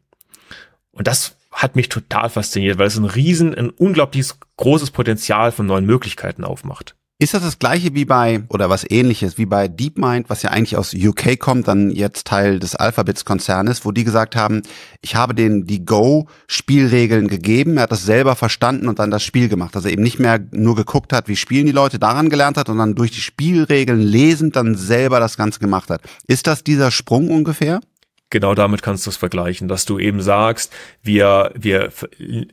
Und 0.92 1.08
das 1.08 1.36
hat 1.52 1.76
mich 1.76 1.90
total 1.90 2.30
fasziniert, 2.30 2.78
weil 2.78 2.88
es 2.88 2.98
ein 2.98 3.06
riesen, 3.06 3.54
ein 3.54 3.70
unglaubliches 3.70 4.40
großes 4.58 4.92
Potenzial 4.92 5.52
von 5.52 5.66
neuen 5.66 5.86
Möglichkeiten 5.86 6.44
aufmacht. 6.44 6.96
Ist 7.20 7.34
das 7.36 7.44
das 7.44 7.60
gleiche 7.60 7.94
wie 7.94 8.06
bei, 8.06 8.44
oder 8.50 8.70
was 8.70 8.90
ähnliches, 8.90 9.38
wie 9.38 9.46
bei 9.46 9.68
DeepMind, 9.68 10.30
was 10.30 10.42
ja 10.42 10.50
eigentlich 10.50 10.76
aus 10.76 10.94
UK 10.94 11.40
kommt, 11.40 11.68
dann 11.68 11.92
jetzt 11.92 12.26
Teil 12.26 12.60
des 12.60 12.76
Alphabets-Konzernes, 12.76 13.86
wo 13.86 13.92
die 13.92 14.04
gesagt 14.04 14.36
haben, 14.36 14.64
ich 15.00 15.16
habe 15.16 15.36
denen 15.36 15.66
die 15.66 15.86
Go-Spielregeln 15.86 17.28
gegeben, 17.28 17.78
er 17.78 17.84
hat 17.84 17.92
das 17.92 18.04
selber 18.04 18.36
verstanden 18.36 18.90
und 18.90 19.00
dann 19.00 19.12
das 19.12 19.24
Spiel 19.24 19.48
gemacht. 19.48 19.76
Also 19.76 19.90
eben 19.90 20.02
nicht 20.02 20.20
mehr 20.20 20.40
nur 20.52 20.76
geguckt 20.76 21.14
hat, 21.14 21.28
wie 21.28 21.36
spielen 21.36 21.68
die 21.68 21.72
Leute, 21.72 22.00
daran 22.00 22.30
gelernt 22.30 22.58
hat 22.58 22.68
und 22.68 22.80
dann 22.80 22.96
durch 22.96 23.12
die 23.12 23.22
Spielregeln 23.22 24.02
lesend 24.02 24.56
dann 24.56 24.76
selber 24.76 25.20
das 25.20 25.38
Ganze 25.38 25.60
gemacht 25.60 25.92
hat. 25.92 26.02
Ist 26.28 26.48
das 26.48 26.64
dieser 26.64 26.90
Sprung 26.90 27.30
ungefähr? 27.30 27.80
Genau 28.34 28.56
damit 28.56 28.82
kannst 28.82 29.06
du 29.06 29.12
es 29.12 29.16
vergleichen, 29.16 29.70
dass 29.70 29.86
du 29.86 30.00
eben 30.00 30.20
sagst, 30.22 30.74
wir, 31.04 31.52
wir, 31.56 31.92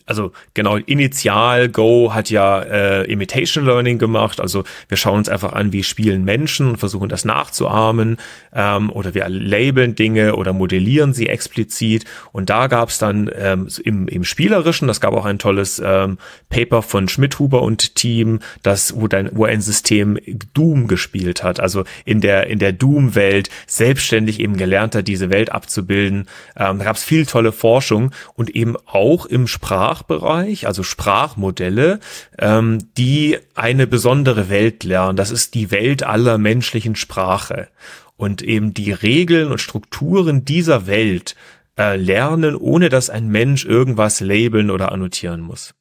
also 0.06 0.30
genau, 0.54 0.76
initial 0.76 1.70
Go 1.70 2.12
hat 2.12 2.30
ja 2.30 2.60
äh, 2.60 3.10
Imitation 3.10 3.64
Learning 3.64 3.98
gemacht, 3.98 4.40
also 4.40 4.62
wir 4.88 4.98
schauen 4.98 5.18
uns 5.18 5.28
einfach 5.28 5.54
an, 5.54 5.72
wie 5.72 5.82
spielen 5.82 6.24
Menschen 6.24 6.68
und 6.68 6.76
versuchen 6.76 7.08
das 7.08 7.24
nachzuahmen 7.24 8.18
ähm, 8.54 8.90
oder 8.90 9.14
wir 9.14 9.26
labeln 9.28 9.94
Dinge 9.94 10.36
oder 10.36 10.52
modellieren 10.52 11.14
sie 11.14 11.28
explizit. 11.28 12.04
Und 12.30 12.50
da 12.50 12.66
gab 12.66 12.90
es 12.90 12.98
dann 12.98 13.30
ähm, 13.34 13.66
im, 13.82 14.06
im 14.06 14.24
Spielerischen, 14.24 14.86
das 14.86 15.00
gab 15.00 15.14
auch 15.14 15.24
ein 15.24 15.38
tolles 15.38 15.80
ähm, 15.82 16.18
Paper 16.50 16.82
von 16.82 17.08
Schmidhuber 17.08 17.62
und 17.62 17.94
Team, 17.94 18.40
das, 18.62 19.00
wo, 19.00 19.08
dein, 19.08 19.30
wo 19.32 19.46
ein 19.46 19.62
System 19.62 20.18
Doom 20.52 20.88
gespielt 20.88 21.42
hat, 21.42 21.58
also 21.58 21.84
in 22.04 22.20
der, 22.20 22.48
in 22.48 22.58
der 22.58 22.72
Doom-Welt 22.72 23.48
selbstständig 23.66 24.40
eben 24.40 24.58
gelernt 24.58 24.94
hat, 24.94 25.08
diese 25.08 25.30
Welt 25.30 25.50
abzubilden 25.50 25.69
abzubilden. 25.70 26.26
Ähm, 26.56 26.78
da 26.78 26.84
gab 26.84 26.96
es 26.96 27.04
viel 27.04 27.26
tolle 27.26 27.52
Forschung 27.52 28.12
und 28.34 28.50
eben 28.50 28.76
auch 28.86 29.26
im 29.26 29.46
Sprachbereich, 29.46 30.66
also 30.66 30.82
Sprachmodelle, 30.82 32.00
ähm, 32.38 32.78
die 32.98 33.38
eine 33.54 33.86
besondere 33.86 34.50
Welt 34.50 34.82
lernen. 34.82 35.16
Das 35.16 35.30
ist 35.30 35.54
die 35.54 35.70
Welt 35.70 36.02
aller 36.02 36.38
menschlichen 36.38 36.96
Sprache. 36.96 37.68
Und 38.16 38.42
eben 38.42 38.74
die 38.74 38.92
Regeln 38.92 39.50
und 39.50 39.60
Strukturen 39.60 40.44
dieser 40.44 40.86
Welt 40.86 41.36
äh, 41.78 41.96
lernen, 41.96 42.54
ohne 42.54 42.90
dass 42.90 43.08
ein 43.08 43.28
Mensch 43.28 43.64
irgendwas 43.64 44.20
labeln 44.20 44.70
oder 44.70 44.92
annotieren 44.92 45.40
muss. 45.40 45.74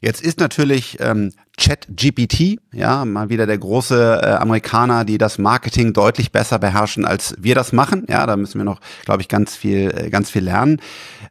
Jetzt 0.00 0.22
ist 0.22 0.38
natürlich 0.40 0.98
ähm, 1.00 1.32
ChatGPT, 1.58 2.58
ja, 2.72 3.04
mal 3.04 3.30
wieder 3.30 3.46
der 3.46 3.58
große 3.58 4.20
äh, 4.22 4.26
Amerikaner, 4.34 5.04
die 5.04 5.18
das 5.18 5.38
Marketing 5.38 5.92
deutlich 5.92 6.30
besser 6.30 6.58
beherrschen, 6.58 7.04
als 7.04 7.34
wir 7.38 7.54
das 7.54 7.72
machen. 7.72 8.06
Ja, 8.08 8.26
da 8.26 8.36
müssen 8.36 8.58
wir 8.58 8.64
noch, 8.64 8.80
glaube 9.04 9.22
ich, 9.22 9.28
ganz 9.28 9.56
viel, 9.56 9.92
äh, 9.94 10.10
ganz 10.10 10.30
viel 10.30 10.44
lernen. 10.44 10.80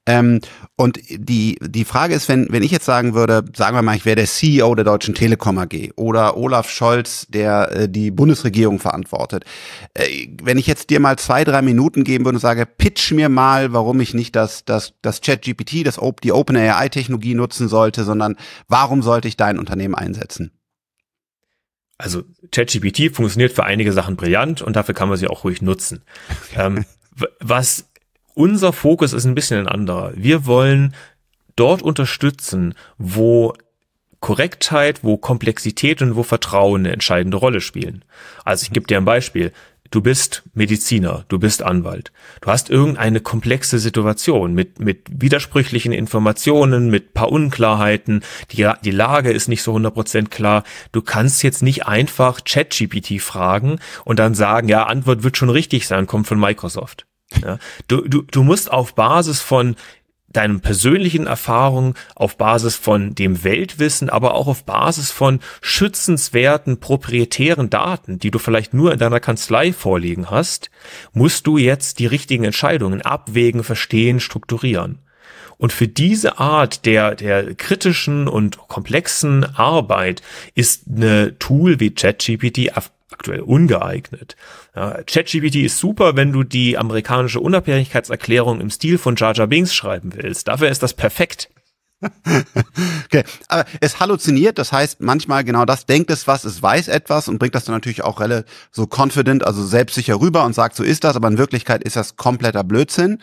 Ähm, 0.08 0.40
und 0.78 1.00
die, 1.10 1.58
die 1.62 1.84
Frage 1.84 2.16
ist, 2.16 2.30
wenn, 2.30 2.48
wenn 2.50 2.64
ich 2.64 2.72
jetzt 2.72 2.86
sagen 2.86 3.14
würde, 3.14 3.44
sagen 3.54 3.76
wir 3.76 3.82
mal, 3.82 3.98
ich 3.98 4.06
wäre 4.06 4.16
der 4.16 4.26
CEO 4.26 4.74
der 4.74 4.86
Deutschen 4.86 5.14
Telekom 5.14 5.58
AG 5.58 5.92
oder 5.98 6.38
Olaf 6.38 6.70
Scholz, 6.70 7.28
der 7.28 7.72
äh, 7.74 7.90
die 7.90 8.10
Bundesregierung 8.10 8.80
verantwortet. 8.80 9.44
Äh, 9.94 10.30
wenn 10.42 10.58
ich 10.58 10.66
jetzt 10.66 10.90
dir 10.90 11.02
mal 11.02 11.18
zwei, 11.20 11.44
drei 11.44 11.62
Minuten 11.62 12.06
geben 12.06 12.24
würde 12.24 12.38
und 12.38 12.42
sage, 12.42 12.66
pitch 12.66 13.12
mir 13.12 13.28
mal, 13.28 13.74
warum 13.74 14.00
ich 14.00 14.14
nicht 14.14 14.36
das, 14.38 14.64
das, 14.64 14.94
das 15.02 15.20
ChatGPT, 15.20 15.86
das, 15.86 16.00
die 16.24 16.32
OpenAI-Technologie 16.32 17.36
nutzen 17.36 17.68
sollte, 17.68 18.06
sondern 18.06 18.38
warum 18.70 19.02
sollte 19.02 19.28
ich 19.28 19.36
dein 19.36 19.60
Unternehmen 19.60 19.94
einsetzen? 19.96 20.52
Also 21.98 22.24
ChatGPT 22.52 23.14
funktioniert 23.14 23.52
für 23.52 23.66
einige 23.66 23.92
Sachen 23.92 24.16
brillant 24.16 24.62
und 24.62 24.78
dafür 24.78 24.96
kann 24.96 25.10
man 25.10 25.18
sie 25.18 25.28
auch 25.28 25.44
ruhig 25.44 25.62
nutzen. 25.62 26.04
ähm, 26.56 26.86
was 27.42 27.90
unser 28.38 28.72
Fokus 28.72 29.14
ist 29.14 29.26
ein 29.26 29.36
bisschen 29.36 29.60
ein 29.60 29.68
anderer. 29.68 30.12
Wir 30.16 30.46
wollen 30.46 30.94
dort 31.56 31.82
unterstützen, 31.82 32.76
wo 33.00 33.54
Korrektheit, 34.20 35.04
wo 35.04 35.18
Komplexität 35.18 36.02
und 36.04 36.16
wo 36.16 36.22
Vertrauen 36.22 36.82
eine 36.82 36.94
entscheidende 36.94 37.38
Rolle 37.38 37.62
spielen. 37.62 38.06
Also 38.46 38.64
ich 38.64 38.72
gebe 38.72 38.86
dir 38.86 38.98
ein 38.98 39.06
Beispiel. 39.06 39.52
Du 39.90 40.02
bist 40.02 40.44
Mediziner, 40.54 41.26
du 41.30 41.40
bist 41.40 41.64
Anwalt. 41.64 42.12
Du 42.42 42.52
hast 42.52 42.70
irgendeine 42.70 43.22
komplexe 43.22 43.80
Situation 43.80 44.54
mit, 44.54 44.80
mit 44.80 45.08
widersprüchlichen 45.10 45.94
Informationen, 45.94 46.90
mit 46.90 47.14
paar 47.14 47.32
Unklarheiten. 47.32 48.22
Die, 48.52 48.70
die 48.84 48.92
Lage 48.92 49.32
ist 49.32 49.48
nicht 49.48 49.64
so 49.64 49.76
100% 49.76 50.28
klar. 50.28 50.64
Du 50.92 51.02
kannst 51.02 51.42
jetzt 51.42 51.64
nicht 51.64 51.88
einfach 51.88 52.42
ChatGPT 52.44 53.20
fragen 53.20 53.80
und 54.04 54.20
dann 54.20 54.36
sagen, 54.36 54.68
ja, 54.68 54.84
Antwort 54.86 55.24
wird 55.24 55.38
schon 55.38 55.50
richtig 55.50 55.88
sein, 55.88 56.06
kommt 56.06 56.28
von 56.28 56.40
Microsoft. 56.40 57.07
Ja, 57.42 57.60
du, 57.88 58.08
du, 58.08 58.22
du 58.22 58.44
musst 58.44 58.72
auf 58.72 58.96
Basis 58.96 59.42
von 59.42 59.76
deinen 60.30 60.60
persönlichen 60.60 61.26
Erfahrungen, 61.26 61.94
auf 62.16 62.38
Basis 62.38 62.76
von 62.76 63.16
dem 63.16 63.44
Weltwissen, 63.44 64.10
aber 64.10 64.34
auch 64.34 64.48
auf 64.48 64.66
Basis 64.66 65.12
von 65.12 65.40
schützenswerten 65.62 66.80
proprietären 66.80 67.70
Daten, 67.70 68.20
die 68.20 68.30
du 68.30 68.40
vielleicht 68.40 68.74
nur 68.74 68.92
in 68.92 69.00
deiner 69.00 69.20
Kanzlei 69.20 69.74
vorliegen 69.74 70.30
hast, 70.30 70.70
musst 71.14 71.48
du 71.48 71.58
jetzt 71.58 72.00
die 72.00 72.06
richtigen 72.06 72.44
Entscheidungen 72.44 73.02
abwägen, 73.02 73.64
verstehen, 73.64 74.20
strukturieren. 74.20 75.00
Und 75.58 75.74
für 75.74 75.88
diese 75.88 76.38
Art 76.38 76.86
der, 76.86 77.16
der 77.16 77.56
kritischen 77.56 78.28
und 78.28 78.58
komplexen 78.68 79.44
Arbeit 79.44 80.22
ist 80.54 80.84
eine 80.88 81.40
Tool 81.40 81.80
wie 81.80 81.90
ChatGPT 81.90 82.74
aktuell 83.12 83.42
ungeeignet. 83.42 84.36
Ja, 84.76 85.02
ChatGPT 85.04 85.56
ist 85.58 85.78
super, 85.78 86.16
wenn 86.16 86.32
du 86.32 86.44
die 86.44 86.78
amerikanische 86.78 87.40
Unabhängigkeitserklärung 87.40 88.60
im 88.60 88.70
Stil 88.70 88.98
von 88.98 89.16
Jar 89.16 89.34
Jar 89.34 89.48
Binks 89.48 89.74
schreiben 89.74 90.14
willst. 90.16 90.48
Dafür 90.48 90.70
ist 90.70 90.84
das 90.84 90.94
perfekt. 90.94 91.50
okay, 93.06 93.24
aber 93.48 93.66
es 93.82 94.00
halluziniert, 94.00 94.60
das 94.60 94.72
heißt 94.72 95.02
manchmal 95.02 95.44
genau 95.44 95.66
das, 95.66 95.88
denkt 95.88 96.12
es 96.12 96.28
was, 96.28 96.44
es 96.44 96.62
weiß 96.62 96.90
etwas 96.90 97.28
und 97.28 97.40
bringt 97.40 97.56
das 97.56 97.66
dann 97.66 97.74
natürlich 97.74 98.04
auch 98.04 98.20
relativ 98.20 98.46
so 98.72 98.88
confident, 98.88 99.44
also 99.44 99.66
selbstsicher 99.66 100.20
rüber 100.20 100.44
und 100.44 100.54
sagt, 100.54 100.76
so 100.76 100.84
ist 100.84 101.04
das, 101.04 101.16
aber 101.16 101.28
in 101.28 101.40
Wirklichkeit 101.40 101.84
ist 101.84 101.96
das 101.96 102.16
kompletter 102.16 102.64
Blödsinn. 102.64 103.20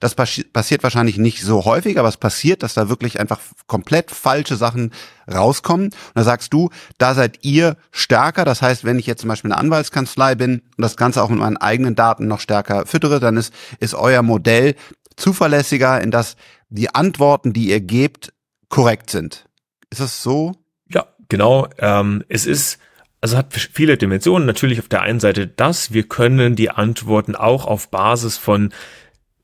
Das 0.00 0.14
passi 0.14 0.44
passiert 0.44 0.82
wahrscheinlich 0.82 1.16
nicht 1.16 1.42
so 1.42 1.64
häufig, 1.64 1.98
aber 1.98 2.08
es 2.08 2.18
passiert, 2.18 2.62
dass 2.62 2.74
da 2.74 2.88
wirklich 2.90 3.18
einfach 3.18 3.40
komplett 3.66 4.10
falsche 4.10 4.56
Sachen 4.56 4.92
rauskommen. 5.32 5.86
Und 5.86 5.94
da 6.14 6.24
sagst 6.24 6.52
du, 6.52 6.70
da 6.98 7.14
seid 7.14 7.38
ihr 7.42 7.76
stärker. 7.90 8.44
Das 8.44 8.62
heißt, 8.62 8.84
wenn 8.84 8.98
ich 8.98 9.06
jetzt 9.06 9.22
zum 9.22 9.28
Beispiel 9.28 9.52
eine 9.52 9.60
Anwaltskanzlei 9.60 10.34
bin 10.34 10.62
und 10.76 10.82
das 10.82 10.96
Ganze 10.96 11.22
auch 11.22 11.30
mit 11.30 11.38
meinen 11.38 11.56
eigenen 11.56 11.94
Daten 11.94 12.26
noch 12.26 12.40
stärker 12.40 12.86
füttere, 12.86 13.20
dann 13.20 13.36
ist, 13.36 13.52
ist 13.80 13.94
euer 13.94 14.22
Modell 14.22 14.74
zuverlässiger, 15.16 16.00
in 16.00 16.10
das 16.10 16.36
die 16.68 16.94
Antworten, 16.94 17.52
die 17.52 17.68
ihr 17.68 17.80
gebt, 17.80 18.32
korrekt 18.68 19.10
sind. 19.10 19.48
Ist 19.90 20.00
das 20.00 20.22
so? 20.22 20.54
Ja, 20.88 21.06
genau. 21.28 21.68
Ähm, 21.78 22.24
es 22.28 22.46
ist, 22.46 22.78
also 23.20 23.36
hat 23.36 23.54
viele 23.54 23.96
Dimensionen. 23.96 24.46
Natürlich 24.46 24.78
auf 24.78 24.88
der 24.88 25.02
einen 25.02 25.20
Seite 25.20 25.46
das, 25.46 25.92
wir 25.92 26.04
können 26.04 26.56
die 26.56 26.70
Antworten 26.70 27.34
auch 27.34 27.66
auf 27.66 27.90
Basis 27.90 28.36
von 28.36 28.72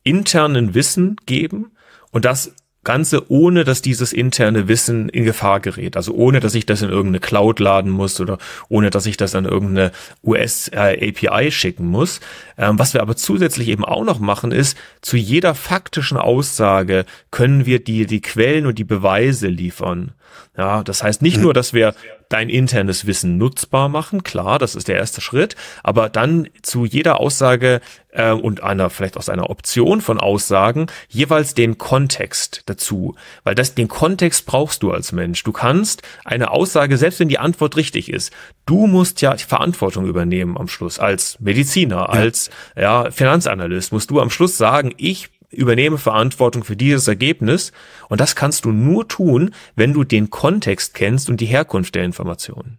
internen 0.02 0.74
Wissen 0.74 1.16
geben. 1.26 1.72
Und 2.10 2.24
das 2.24 2.54
Ganze 2.84 3.30
ohne, 3.30 3.64
dass 3.64 3.82
dieses 3.82 4.12
interne 4.12 4.68
Wissen 4.68 5.08
in 5.08 5.24
Gefahr 5.24 5.60
gerät. 5.60 5.96
Also 5.96 6.12
ohne, 6.12 6.40
dass 6.40 6.54
ich 6.54 6.66
das 6.66 6.82
in 6.82 6.90
irgendeine 6.90 7.20
Cloud 7.20 7.58
laden 7.58 7.90
muss 7.90 8.20
oder 8.20 8.38
ohne, 8.68 8.90
dass 8.90 9.06
ich 9.06 9.16
das 9.16 9.34
an 9.34 9.46
irgendeine 9.46 9.90
US-API 10.22 11.46
äh, 11.46 11.50
schicken 11.50 11.86
muss. 11.86 12.20
Ähm, 12.56 12.78
was 12.78 12.94
wir 12.94 13.02
aber 13.02 13.16
zusätzlich 13.16 13.68
eben 13.68 13.84
auch 13.84 14.04
noch 14.04 14.20
machen, 14.20 14.52
ist, 14.52 14.76
zu 15.00 15.16
jeder 15.16 15.54
faktischen 15.54 16.18
Aussage 16.18 17.06
können 17.30 17.66
wir 17.66 17.82
dir 17.82 18.06
die 18.06 18.20
Quellen 18.20 18.66
und 18.66 18.78
die 18.78 18.84
Beweise 18.84 19.48
liefern. 19.48 20.12
Ja, 20.56 20.82
das 20.82 21.02
heißt 21.02 21.22
nicht 21.22 21.38
nur, 21.38 21.52
dass 21.54 21.72
wir 21.72 21.94
dein 22.28 22.48
internes 22.48 23.06
Wissen 23.06 23.38
nutzbar 23.38 23.88
machen, 23.88 24.22
klar, 24.22 24.58
das 24.58 24.74
ist 24.74 24.88
der 24.88 24.96
erste 24.96 25.20
Schritt, 25.20 25.56
aber 25.82 26.08
dann 26.08 26.48
zu 26.62 26.84
jeder 26.84 27.20
Aussage 27.20 27.80
äh, 28.10 28.32
und 28.32 28.62
einer 28.62 28.90
vielleicht 28.90 29.16
aus 29.16 29.28
einer 29.28 29.50
Option 29.50 30.00
von 30.00 30.18
Aussagen 30.18 30.86
jeweils 31.08 31.54
den 31.54 31.78
Kontext 31.78 32.62
dazu, 32.66 33.14
weil 33.44 33.54
das 33.54 33.74
den 33.74 33.88
Kontext 33.88 34.46
brauchst 34.46 34.82
du 34.82 34.90
als 34.90 35.12
Mensch. 35.12 35.42
Du 35.42 35.52
kannst 35.52 36.02
eine 36.24 36.50
Aussage, 36.50 36.96
selbst 36.96 37.20
wenn 37.20 37.28
die 37.28 37.38
Antwort 37.38 37.76
richtig 37.76 38.10
ist, 38.10 38.32
du 38.66 38.86
musst 38.86 39.20
ja 39.20 39.34
die 39.34 39.44
Verantwortung 39.44 40.06
übernehmen 40.06 40.56
am 40.56 40.68
Schluss. 40.68 40.98
Als 40.98 41.38
Mediziner, 41.40 42.10
als 42.10 42.50
ja, 42.76 43.10
Finanzanalyst 43.10 43.92
musst 43.92 44.10
du 44.10 44.20
am 44.20 44.30
Schluss 44.30 44.56
sagen, 44.56 44.92
ich 44.96 45.30
übernehme 45.54 45.98
Verantwortung 45.98 46.64
für 46.64 46.76
dieses 46.76 47.08
Ergebnis. 47.08 47.72
Und 48.08 48.20
das 48.20 48.36
kannst 48.36 48.64
du 48.64 48.72
nur 48.72 49.08
tun, 49.08 49.54
wenn 49.76 49.92
du 49.92 50.04
den 50.04 50.30
Kontext 50.30 50.94
kennst 50.94 51.28
und 51.28 51.40
die 51.40 51.46
Herkunft 51.46 51.94
der 51.94 52.04
Informationen. 52.04 52.78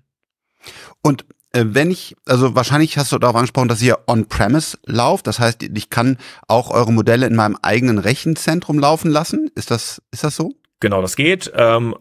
Und 1.01 1.25
äh, 1.55 1.63
wenn 1.67 1.89
ich, 1.89 2.15
also 2.25 2.55
wahrscheinlich 2.55 2.97
hast 2.97 3.11
du 3.11 3.17
darauf 3.17 3.35
angesprochen, 3.35 3.69
dass 3.69 3.81
ihr 3.81 3.99
on-premise 4.07 4.77
lauft. 4.85 5.27
Das 5.27 5.39
heißt, 5.39 5.63
ich 5.63 5.89
kann 5.89 6.17
auch 6.47 6.69
eure 6.69 6.91
Modelle 6.91 7.27
in 7.27 7.35
meinem 7.35 7.57
eigenen 7.61 7.97
Rechenzentrum 7.97 8.79
laufen 8.79 9.09
lassen. 9.09 9.49
Ist 9.55 9.71
das, 9.71 10.01
ist 10.11 10.23
das 10.23 10.35
so? 10.35 10.53
Genau, 10.81 11.01
das 11.01 11.15
geht. 11.15 11.51
Ähm, 11.55 11.95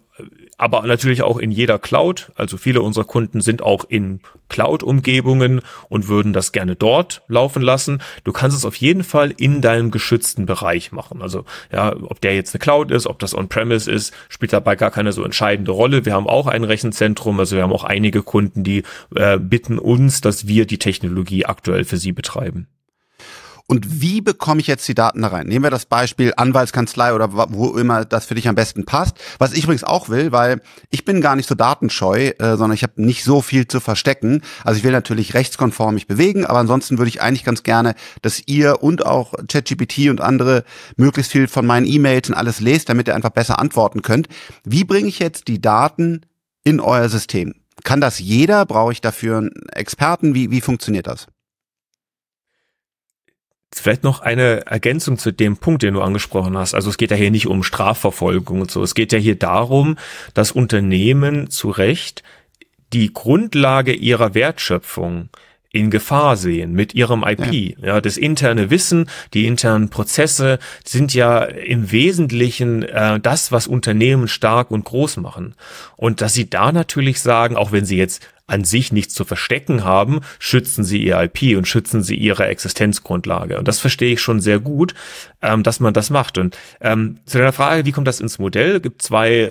aber 0.58 0.82
natürlich 0.82 1.23
auch 1.23 1.38
in 1.38 1.50
jeder 1.50 1.78
Cloud. 1.78 2.32
Also 2.37 2.56
viele 2.56 2.82
unserer 2.82 3.04
Kunden 3.04 3.40
sind 3.40 3.62
auch 3.62 3.84
in 3.84 4.20
Cloud-Umgebungen 4.49 5.61
und 5.88 6.08
würden 6.08 6.32
das 6.32 6.52
gerne 6.52 6.76
dort 6.76 7.23
laufen 7.28 7.62
lassen. 7.62 8.02
Du 8.25 8.32
kannst 8.32 8.56
es 8.56 8.64
auf 8.64 8.76
jeden 8.76 9.04
Fall 9.04 9.32
in 9.37 9.61
deinem 9.61 9.90
geschützten 9.90 10.46
Bereich 10.46 10.92
machen. 10.92 11.23
Also 11.23 11.44
ja, 11.73 11.94
ob 12.02 12.20
der 12.20 12.34
jetzt 12.34 12.54
eine 12.54 12.61
Cloud 12.61 12.90
ist, 12.90 13.06
ob 13.06 13.18
das 13.18 13.34
On-Premise 13.34 13.90
ist, 13.90 14.14
spielt 14.28 14.52
dabei 14.52 14.76
gar 14.76 14.90
keine 14.90 15.12
so 15.12 15.25
entscheidende 15.25 15.73
Rolle. 15.73 16.04
Wir 16.04 16.14
haben 16.14 16.28
auch 16.28 16.46
ein 16.46 16.64
Rechenzentrum, 16.64 17.40
also 17.40 17.56
wir 17.56 17.62
haben 17.62 17.73
auch 17.73 17.84
einige 17.84 18.23
Kunden, 18.23 18.62
die 18.62 18.82
äh, 19.14 19.38
bitten 19.38 19.78
uns, 19.78 20.20
dass 20.20 20.46
wir 20.46 20.66
die 20.66 20.78
Technologie 20.78 21.46
aktuell 21.46 21.84
für 21.84 21.96
sie 21.96 22.12
betreiben. 22.12 22.68
Und 23.66 24.02
wie 24.02 24.21
bekomme 24.21 24.61
ich 24.61 24.66
jetzt 24.66 24.87
die 24.88 24.94
Daten 24.94 25.23
da 25.23 25.28
rein? 25.28 25.47
Nehmen 25.47 25.64
wir 25.64 25.71
das 25.71 25.87
Beispiel 25.87 26.35
Anwaltskanzlei 26.37 27.14
oder 27.14 27.33
wo 27.33 27.78
immer 27.78 28.04
das 28.04 28.26
für 28.26 28.35
dich 28.35 28.47
am 28.47 28.54
besten 28.54 28.85
passt. 28.85 29.16
Was 29.38 29.54
ich 29.54 29.64
übrigens 29.64 29.85
auch 29.85 30.11
will, 30.11 30.33
weil 30.33 30.61
ich 30.90 31.06
bin 31.06 31.23
gar 31.23 31.35
nicht 31.35 31.49
so 31.49 31.54
datenscheu, 31.54 32.33
äh, 32.38 32.56
sondern 32.56 32.73
ich 32.73 32.83
habe 32.83 33.02
nicht 33.02 33.25
so 33.25 33.40
viel 33.40 33.66
zu 33.66 33.80
verstecken. 33.80 34.42
Also 34.64 34.76
ich 34.76 34.85
will 34.85 34.92
natürlich 34.92 35.33
rechtskonform 35.33 35.94
mich 35.94 36.06
bewegen, 36.06 36.44
aber 36.44 36.59
ansonsten 36.59 36.99
würde 36.99 37.09
ich 37.09 37.23
eigentlich 37.23 37.44
ganz 37.44 37.62
gerne, 37.62 37.94
dass 38.21 38.42
ihr 38.47 38.83
und 38.83 39.06
auch 39.06 39.33
ChatGPT 39.49 40.11
und 40.11 40.21
andere 40.21 40.64
möglichst 40.99 41.33
viel 41.33 41.49
von 41.49 41.64
meinen 41.64 41.87
E-Mails 41.87 42.28
und 42.28 42.35
alles 42.35 42.61
lest, 42.61 42.90
damit 42.90 43.09
ihr 43.09 43.14
einfach 43.14 43.30
besser 43.30 43.59
antworten 43.59 44.02
könnt. 44.02 44.28
Wie 44.64 44.85
bringe 44.85 45.09
ich 45.09 45.21
jetzt 45.21 45.49
die 45.49 45.62
Daten 45.62 46.21
in 46.64 46.80
euer 46.80 47.09
System? 47.09 47.54
Kann 47.83 48.02
das 48.02 48.18
jeder? 48.18 48.66
Brauche 48.66 48.92
ich 48.92 49.00
dafür 49.00 49.38
einen 49.38 49.68
Experten? 49.73 50.35
Wie, 50.35 50.50
wie 50.50 50.61
funktioniert 50.61 51.06
das? 51.06 51.28
Vielleicht 53.81 54.04
noch 54.04 54.21
eine 54.21 54.66
Ergänzung 54.66 55.19
zu 55.19 55.33
dem 55.33 55.57
Punkt, 55.57 55.83
den 55.83 55.95
du 55.95 56.02
angesprochen 56.02 56.57
hast. 56.57 56.75
Also 56.75 56.90
es 56.90 56.97
geht 56.97 57.11
ja 57.11 57.16
hier 57.16 57.31
nicht 57.31 57.47
um 57.47 57.62
Strafverfolgung 57.62 58.61
und 58.61 58.71
so. 58.71 58.83
Es 58.83 58.95
geht 58.95 59.12
ja 59.12 59.19
hier 59.19 59.37
darum, 59.37 59.97
dass 60.35 60.52
Unternehmen 60.52 61.50
zu 61.50 61.71
Recht 61.71 62.23
die 62.93 63.12
Grundlage 63.12 63.93
ihrer 63.93 64.35
Wertschöpfung 64.35 65.28
in 65.75 65.90
Gefahr 65.90 66.37
sehen 66.37 66.73
mit 66.73 66.95
ihrem 66.95 67.25
IP. 67.25 67.52
Ja. 67.52 67.87
ja, 67.87 68.00
das 68.00 68.16
interne 68.16 68.71
Wissen, 68.71 69.11
die 69.35 69.47
internen 69.47 69.90
Prozesse 69.90 70.61
sind 70.85 71.12
ja 71.14 71.43
im 71.43 71.90
Wesentlichen 71.90 72.85
äh, 72.85 73.19
das, 73.19 73.50
was 73.50 73.66
Unternehmen 73.66 74.28
stark 74.28 74.71
und 74.71 74.85
groß 74.85 75.16
machen. 75.16 75.57
Und 75.97 76.21
dass 76.21 76.33
sie 76.33 76.49
da 76.49 76.71
natürlich 76.71 77.21
sagen, 77.21 77.57
auch 77.57 77.73
wenn 77.73 77.85
sie 77.85 77.97
jetzt 77.97 78.23
an 78.46 78.64
sich 78.64 78.92
nichts 78.92 79.14
zu 79.14 79.24
verstecken 79.24 79.84
haben, 79.84 80.20
schützen 80.38 80.84
sie 80.84 81.02
ihr 81.02 81.20
IP 81.20 81.56
und 81.56 81.66
schützen 81.66 82.02
sie 82.02 82.14
ihre 82.14 82.46
Existenzgrundlage. 82.46 83.58
Und 83.58 83.68
das 83.68 83.80
verstehe 83.80 84.12
ich 84.12 84.20
schon 84.20 84.40
sehr 84.40 84.60
gut, 84.60 84.94
ähm, 85.40 85.62
dass 85.62 85.80
man 85.80 85.94
das 85.94 86.10
macht. 86.10 86.36
Und 86.36 86.58
ähm, 86.80 87.20
zu 87.24 87.38
deiner 87.38 87.52
Frage, 87.52 87.86
wie 87.86 87.92
kommt 87.92 88.08
das 88.08 88.20
ins 88.20 88.38
Modell? 88.38 88.80
gibt 88.80 89.02
zwei 89.02 89.50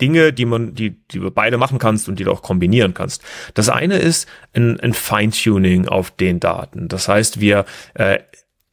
Dinge, 0.00 0.32
die 0.32 0.44
man, 0.44 0.74
die, 0.74 0.90
die 1.08 1.18
du 1.18 1.30
beide 1.30 1.56
machen 1.56 1.78
kannst 1.78 2.08
und 2.08 2.18
die 2.18 2.24
du 2.24 2.32
auch 2.32 2.42
kombinieren 2.42 2.94
kannst. 2.94 3.22
Das 3.54 3.68
eine 3.68 3.98
ist 3.98 4.28
ein, 4.52 4.78
ein 4.80 4.94
Feintuning 4.94 5.88
auf 5.88 6.10
den 6.10 6.40
Daten. 6.40 6.88
Das 6.88 7.08
heißt, 7.08 7.40
wir 7.40 7.64
äh, 7.94 8.18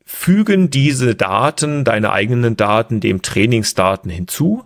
fügen 0.04 0.70
diese 0.70 1.16
Daten, 1.16 1.84
deine 1.84 2.12
eigenen 2.12 2.58
Daten, 2.58 3.00
dem 3.00 3.22
Trainingsdaten 3.22 4.10
hinzu 4.10 4.66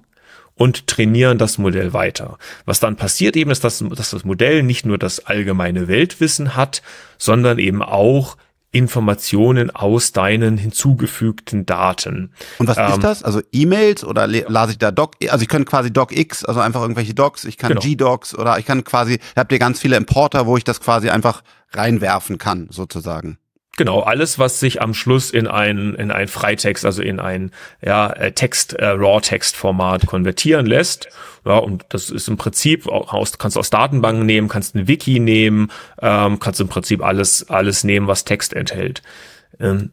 und 0.55 0.87
trainieren 0.87 1.37
das 1.37 1.57
Modell 1.57 1.93
weiter. 1.93 2.37
Was 2.65 2.79
dann 2.79 2.95
passiert 2.95 3.35
eben 3.35 3.51
ist, 3.51 3.63
dass, 3.63 3.79
dass 3.79 4.11
das 4.11 4.23
Modell 4.23 4.63
nicht 4.63 4.85
nur 4.85 4.97
das 4.97 5.25
allgemeine 5.25 5.87
Weltwissen 5.87 6.55
hat, 6.55 6.81
sondern 7.17 7.59
eben 7.59 7.81
auch 7.81 8.37
Informationen 8.75 9.71
aus 9.71 10.11
deinen 10.11 10.57
hinzugefügten 10.57 11.65
Daten. 11.65 12.33
Und 12.57 12.67
was 12.67 12.77
ähm, 12.77 12.91
ist 12.91 13.03
das? 13.03 13.23
Also 13.23 13.41
E-Mails 13.53 14.03
oder 14.03 14.27
lase 14.27 14.73
ich 14.73 14.77
da 14.77 14.91
Doc? 14.91 15.13
Also 15.29 15.43
ich 15.43 15.47
kann 15.47 15.63
quasi 15.63 15.93
DocX, 15.93 16.43
also 16.43 16.59
einfach 16.59 16.81
irgendwelche 16.81 17.13
Docs. 17.13 17.45
Ich 17.45 17.57
kann 17.57 17.69
genau. 17.69 17.81
G-Docs 17.81 18.37
oder 18.37 18.59
ich 18.59 18.65
kann 18.65 18.83
quasi, 18.83 19.19
habt 19.37 19.53
ihr 19.53 19.59
ganz 19.59 19.79
viele 19.79 19.95
Importer, 19.95 20.45
wo 20.45 20.57
ich 20.57 20.65
das 20.65 20.81
quasi 20.81 21.09
einfach 21.09 21.41
reinwerfen 21.71 22.37
kann, 22.37 22.67
sozusagen. 22.69 23.37
Genau, 23.77 23.99
alles, 23.99 24.39
was 24.39 24.61
sich 24.61 24.81
am 24.81 24.93
Schluss 24.93 25.31
in 25.31 25.47
ein, 25.47 25.95
in 25.95 26.09
ein 26.09 26.29
Freitext, 26.29 26.85
also 26.85 27.01
in 27.01 27.19
ein 27.19 27.51
ja, 27.83 28.09
äh, 28.09 28.31
Text, 28.31 28.73
äh, 28.73 28.85
Raw-Text-Format 28.85 30.05
konvertieren 30.05 30.65
lässt. 30.65 31.09
Ja, 31.45 31.57
und 31.57 31.85
das 31.89 32.09
ist 32.09 32.29
im 32.29 32.37
Prinzip, 32.37 32.87
aus, 32.87 33.37
kannst 33.37 33.57
du 33.57 33.59
aus 33.59 33.69
Datenbanken 33.69 34.25
nehmen, 34.25 34.47
kannst 34.47 34.75
ein 34.75 34.87
Wiki 34.87 35.19
nehmen, 35.19 35.71
ähm, 36.01 36.39
kannst 36.39 36.61
im 36.61 36.69
Prinzip 36.69 37.03
alles, 37.03 37.49
alles 37.49 37.83
nehmen, 37.83 38.07
was 38.07 38.23
Text 38.23 38.53
enthält. 38.53 39.01
Ähm, 39.59 39.91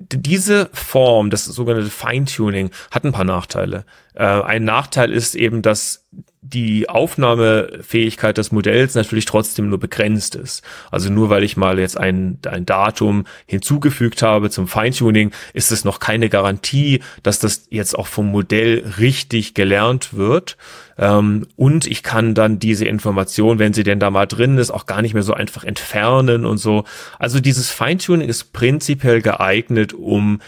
diese 0.00 0.68
Form, 0.72 1.30
das 1.30 1.44
sogenannte 1.44 1.90
Feintuning, 1.90 2.70
hat 2.90 3.04
ein 3.04 3.12
paar 3.12 3.24
Nachteile. 3.24 3.84
Äh, 4.14 4.24
ein 4.24 4.64
Nachteil 4.64 5.12
ist 5.12 5.36
eben, 5.36 5.62
dass 5.62 6.04
die 6.52 6.88
Aufnahmefähigkeit 6.88 8.38
des 8.38 8.52
Modells 8.52 8.94
natürlich 8.94 9.24
trotzdem 9.24 9.68
nur 9.68 9.78
begrenzt 9.78 10.34
ist. 10.34 10.62
Also 10.90 11.10
nur 11.10 11.30
weil 11.30 11.44
ich 11.44 11.56
mal 11.56 11.78
jetzt 11.78 11.98
ein, 11.98 12.38
ein 12.46 12.66
Datum 12.66 13.24
hinzugefügt 13.46 14.22
habe 14.22 14.50
zum 14.50 14.66
Feintuning, 14.66 15.32
ist 15.52 15.72
es 15.72 15.84
noch 15.84 16.00
keine 16.00 16.28
Garantie, 16.28 17.00
dass 17.22 17.38
das 17.38 17.66
jetzt 17.70 17.98
auch 17.98 18.06
vom 18.06 18.30
Modell 18.30 18.84
richtig 18.98 19.54
gelernt 19.54 20.14
wird. 20.14 20.56
Ähm, 20.96 21.46
und 21.56 21.86
ich 21.86 22.02
kann 22.02 22.34
dann 22.34 22.58
diese 22.58 22.84
Information, 22.84 23.58
wenn 23.58 23.72
sie 23.72 23.84
denn 23.84 24.00
da 24.00 24.10
mal 24.10 24.26
drin 24.26 24.58
ist, 24.58 24.70
auch 24.70 24.86
gar 24.86 25.02
nicht 25.02 25.14
mehr 25.14 25.22
so 25.22 25.34
einfach 25.34 25.64
entfernen 25.64 26.44
und 26.44 26.58
so. 26.58 26.84
Also 27.18 27.40
dieses 27.40 27.70
Feintuning 27.70 28.28
ist 28.28 28.52
prinzipiell 28.52 29.22
geeignet, 29.22 29.92
um 29.92 30.40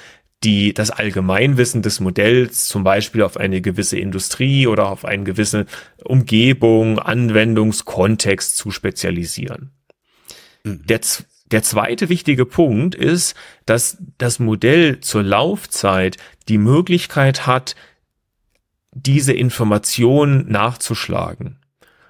die 0.42 0.72
das 0.72 0.90
Allgemeinwissen 0.90 1.82
des 1.82 2.00
Modells 2.00 2.66
zum 2.66 2.82
Beispiel 2.82 3.22
auf 3.22 3.36
eine 3.36 3.60
gewisse 3.60 3.98
Industrie 3.98 4.66
oder 4.66 4.88
auf 4.88 5.04
eine 5.04 5.24
gewisse 5.24 5.66
Umgebung, 6.04 6.98
Anwendungskontext 6.98 8.56
zu 8.56 8.70
spezialisieren. 8.70 9.72
Mhm. 10.64 10.86
Der, 10.86 11.00
der 11.50 11.62
zweite 11.62 12.08
wichtige 12.08 12.46
Punkt 12.46 12.94
ist, 12.94 13.34
dass 13.66 13.98
das 14.16 14.38
Modell 14.38 15.00
zur 15.00 15.22
Laufzeit 15.22 16.16
die 16.48 16.58
Möglichkeit 16.58 17.46
hat, 17.46 17.76
diese 18.92 19.32
Information 19.32 20.50
nachzuschlagen. 20.50 21.58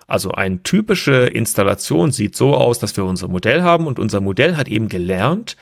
Also 0.06 0.32
eine 0.32 0.62
typische 0.62 1.26
Installation 1.26 2.10
sieht 2.10 2.34
so 2.34 2.54
aus, 2.54 2.78
dass 2.78 2.96
wir 2.96 3.04
unser 3.04 3.28
Modell 3.28 3.62
haben 3.62 3.86
und 3.86 3.98
unser 3.98 4.20
Modell 4.20 4.56
hat 4.56 4.66
eben 4.66 4.88
gelernt, 4.88 5.56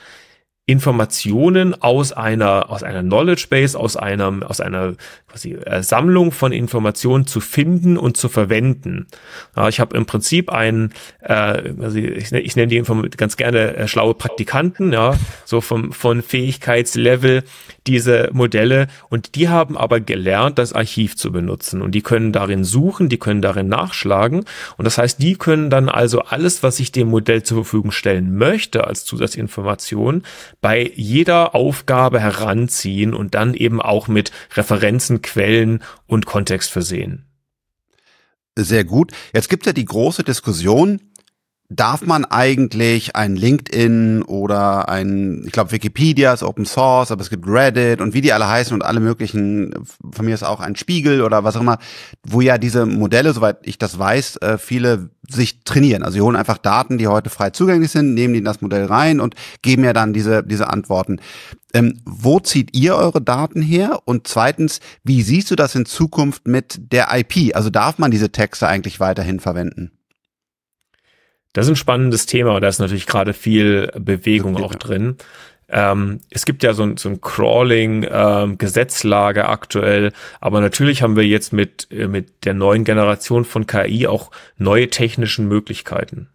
Informationen 0.69 1.73
aus 1.81 2.11
einer 2.11 2.69
aus 2.69 2.83
einer 2.83 3.01
Knowledge 3.01 3.47
Base, 3.49 3.77
aus 3.77 3.97
einem 3.97 4.43
aus 4.43 4.61
einer 4.61 4.93
quasi 5.27 5.53
äh, 5.53 5.81
Sammlung 5.81 6.31
von 6.31 6.51
Informationen 6.51 7.25
zu 7.25 7.39
finden 7.39 7.97
und 7.97 8.17
zu 8.17 8.29
verwenden. 8.29 9.07
Ja, 9.55 9.67
ich 9.67 9.79
habe 9.79 9.97
im 9.97 10.05
Prinzip 10.05 10.51
einen, 10.51 10.93
äh, 11.21 11.33
also 11.33 11.97
ich, 11.97 12.31
ich 12.31 12.55
nenne 12.55 12.67
die 12.67 12.83
ganz 13.17 13.35
gerne 13.35 13.75
äh, 13.77 13.87
schlaue 13.87 14.13
Praktikanten, 14.13 14.93
ja, 14.93 15.15
so 15.43 15.59
vom 15.59 15.91
von 15.91 16.21
Fähigkeitslevel 16.21 17.43
diese 17.89 18.29
Modelle 18.33 18.87
und 19.09 19.33
die 19.33 19.49
haben 19.49 19.75
aber 19.75 19.99
gelernt, 19.99 20.59
das 20.59 20.73
Archiv 20.73 21.17
zu 21.17 21.31
benutzen 21.31 21.81
und 21.81 21.95
die 21.95 22.03
können 22.03 22.31
darin 22.31 22.63
suchen, 22.63 23.09
die 23.09 23.17
können 23.17 23.41
darin 23.41 23.67
nachschlagen 23.67 24.45
und 24.77 24.85
das 24.85 24.99
heißt, 24.99 25.19
die 25.19 25.35
können 25.35 25.71
dann 25.71 25.89
also 25.89 26.21
alles, 26.21 26.61
was 26.61 26.79
ich 26.79 26.91
dem 26.91 27.09
Modell 27.09 27.41
zur 27.41 27.63
Verfügung 27.65 27.91
stellen 27.91 28.35
möchte 28.35 28.85
als 28.85 29.05
Zusatzinformation 29.05 30.21
bei 30.61 30.91
jeder 30.95 31.55
Aufgabe 31.55 32.19
heranziehen 32.19 33.15
und 33.15 33.33
dann 33.33 33.55
eben 33.55 33.81
auch 33.81 34.07
mit 34.07 34.31
Referenzen, 34.53 35.23
Quellen 35.23 35.81
und 36.05 36.27
Kontext 36.27 36.69
versehen. 36.69 37.25
Sehr 38.55 38.83
gut. 38.83 39.13
Jetzt 39.33 39.49
gibt 39.49 39.63
es 39.63 39.67
ja 39.67 39.73
die 39.73 39.85
große 39.85 40.23
Diskussion, 40.23 40.99
darf 41.69 42.01
man 42.01 42.25
eigentlich 42.25 43.15
ein 43.15 43.35
LinkedIn 43.35 44.23
oder 44.23 44.89
ein, 44.89 45.43
ich 45.45 45.51
glaube 45.51 45.71
Wikipedia 45.71 46.33
ist 46.33 46.41
Open 46.41 46.65
Source, 46.65 47.11
aber 47.11 47.21
es 47.21 47.29
gibt 47.29 47.47
Reddit 47.47 48.01
und 48.01 48.15
wie 48.15 48.21
die 48.21 48.33
alle 48.33 48.47
heißen 48.47 48.73
und 48.73 48.83
alle 48.83 48.99
möglichen, 48.99 49.73
von 50.11 50.25
mir 50.25 50.33
ist 50.33 50.43
auch 50.43 50.61
ein 50.61 50.75
Spiegel 50.75 51.21
oder 51.21 51.43
was 51.43 51.55
auch 51.55 51.61
immer, 51.61 51.77
wo 52.27 52.41
ja 52.41 52.57
diese 52.57 52.87
Modelle, 52.87 53.33
soweit 53.33 53.59
ich 53.67 53.77
das 53.77 53.99
weiß, 53.99 54.37
äh, 54.37 54.57
viele 54.57 55.11
sich 55.29 55.63
trainieren. 55.63 56.01
Also 56.01 56.15
sie 56.15 56.21
holen 56.21 56.35
einfach 56.35 56.57
Daten, 56.57 56.97
die 56.97 57.07
heute 57.07 57.29
frei 57.29 57.51
zugänglich 57.51 57.91
sind, 57.91 58.15
nehmen 58.15 58.33
die 58.33 58.39
in 58.39 58.45
das 58.45 58.61
Modell 58.61 58.85
rein 58.85 59.19
und 59.19 59.35
geben 59.61 59.83
ja 59.83 59.93
dann 59.93 60.11
diese, 60.11 60.43
diese 60.43 60.69
Antworten. 60.69 61.21
Ähm, 61.75 62.01
wo 62.03 62.39
zieht 62.39 62.75
ihr 62.75 62.95
eure 62.95 63.21
Daten 63.21 63.61
her? 63.61 63.99
Und 64.05 64.27
zweitens, 64.27 64.79
wie 65.03 65.21
siehst 65.21 65.51
du 65.51 65.55
das 65.55 65.75
in 65.75 65.85
Zukunft 65.85 66.47
mit 66.47 66.91
der 66.91 67.09
IP? 67.15 67.55
Also 67.55 67.69
darf 67.69 67.99
man 67.99 68.09
diese 68.09 68.31
Texte 68.31 68.67
eigentlich 68.67 68.99
weiterhin 68.99 69.39
verwenden? 69.39 69.91
Das 71.59 71.65
ist 71.65 71.73
ein 71.73 71.75
spannendes 71.75 72.25
Thema 72.25 72.55
und 72.55 72.61
da 72.61 72.69
ist 72.69 72.79
natürlich 72.79 73.05
gerade 73.05 73.33
viel 73.33 73.91
Bewegung 73.99 74.55
auch 74.63 74.75
drin. 74.75 75.17
Ähm, 75.67 76.21
es 76.29 76.45
gibt 76.45 76.63
ja 76.63 76.71
so 76.71 76.83
ein, 76.83 76.95
so 76.95 77.09
ein 77.09 77.19
Crawling 77.19 78.07
ähm, 78.09 78.57
aktuell, 78.57 80.13
aber 80.39 80.61
natürlich 80.61 81.01
haben 81.01 81.17
wir 81.17 81.27
jetzt 81.27 81.51
mit 81.51 81.89
äh, 81.91 82.07
mit 82.07 82.45
der 82.45 82.53
neuen 82.53 82.85
Generation 82.85 83.43
von 83.43 83.67
KI 83.67 84.07
auch 84.07 84.31
neue 84.57 84.89
technischen 84.89 85.49
Möglichkeiten. 85.49 86.29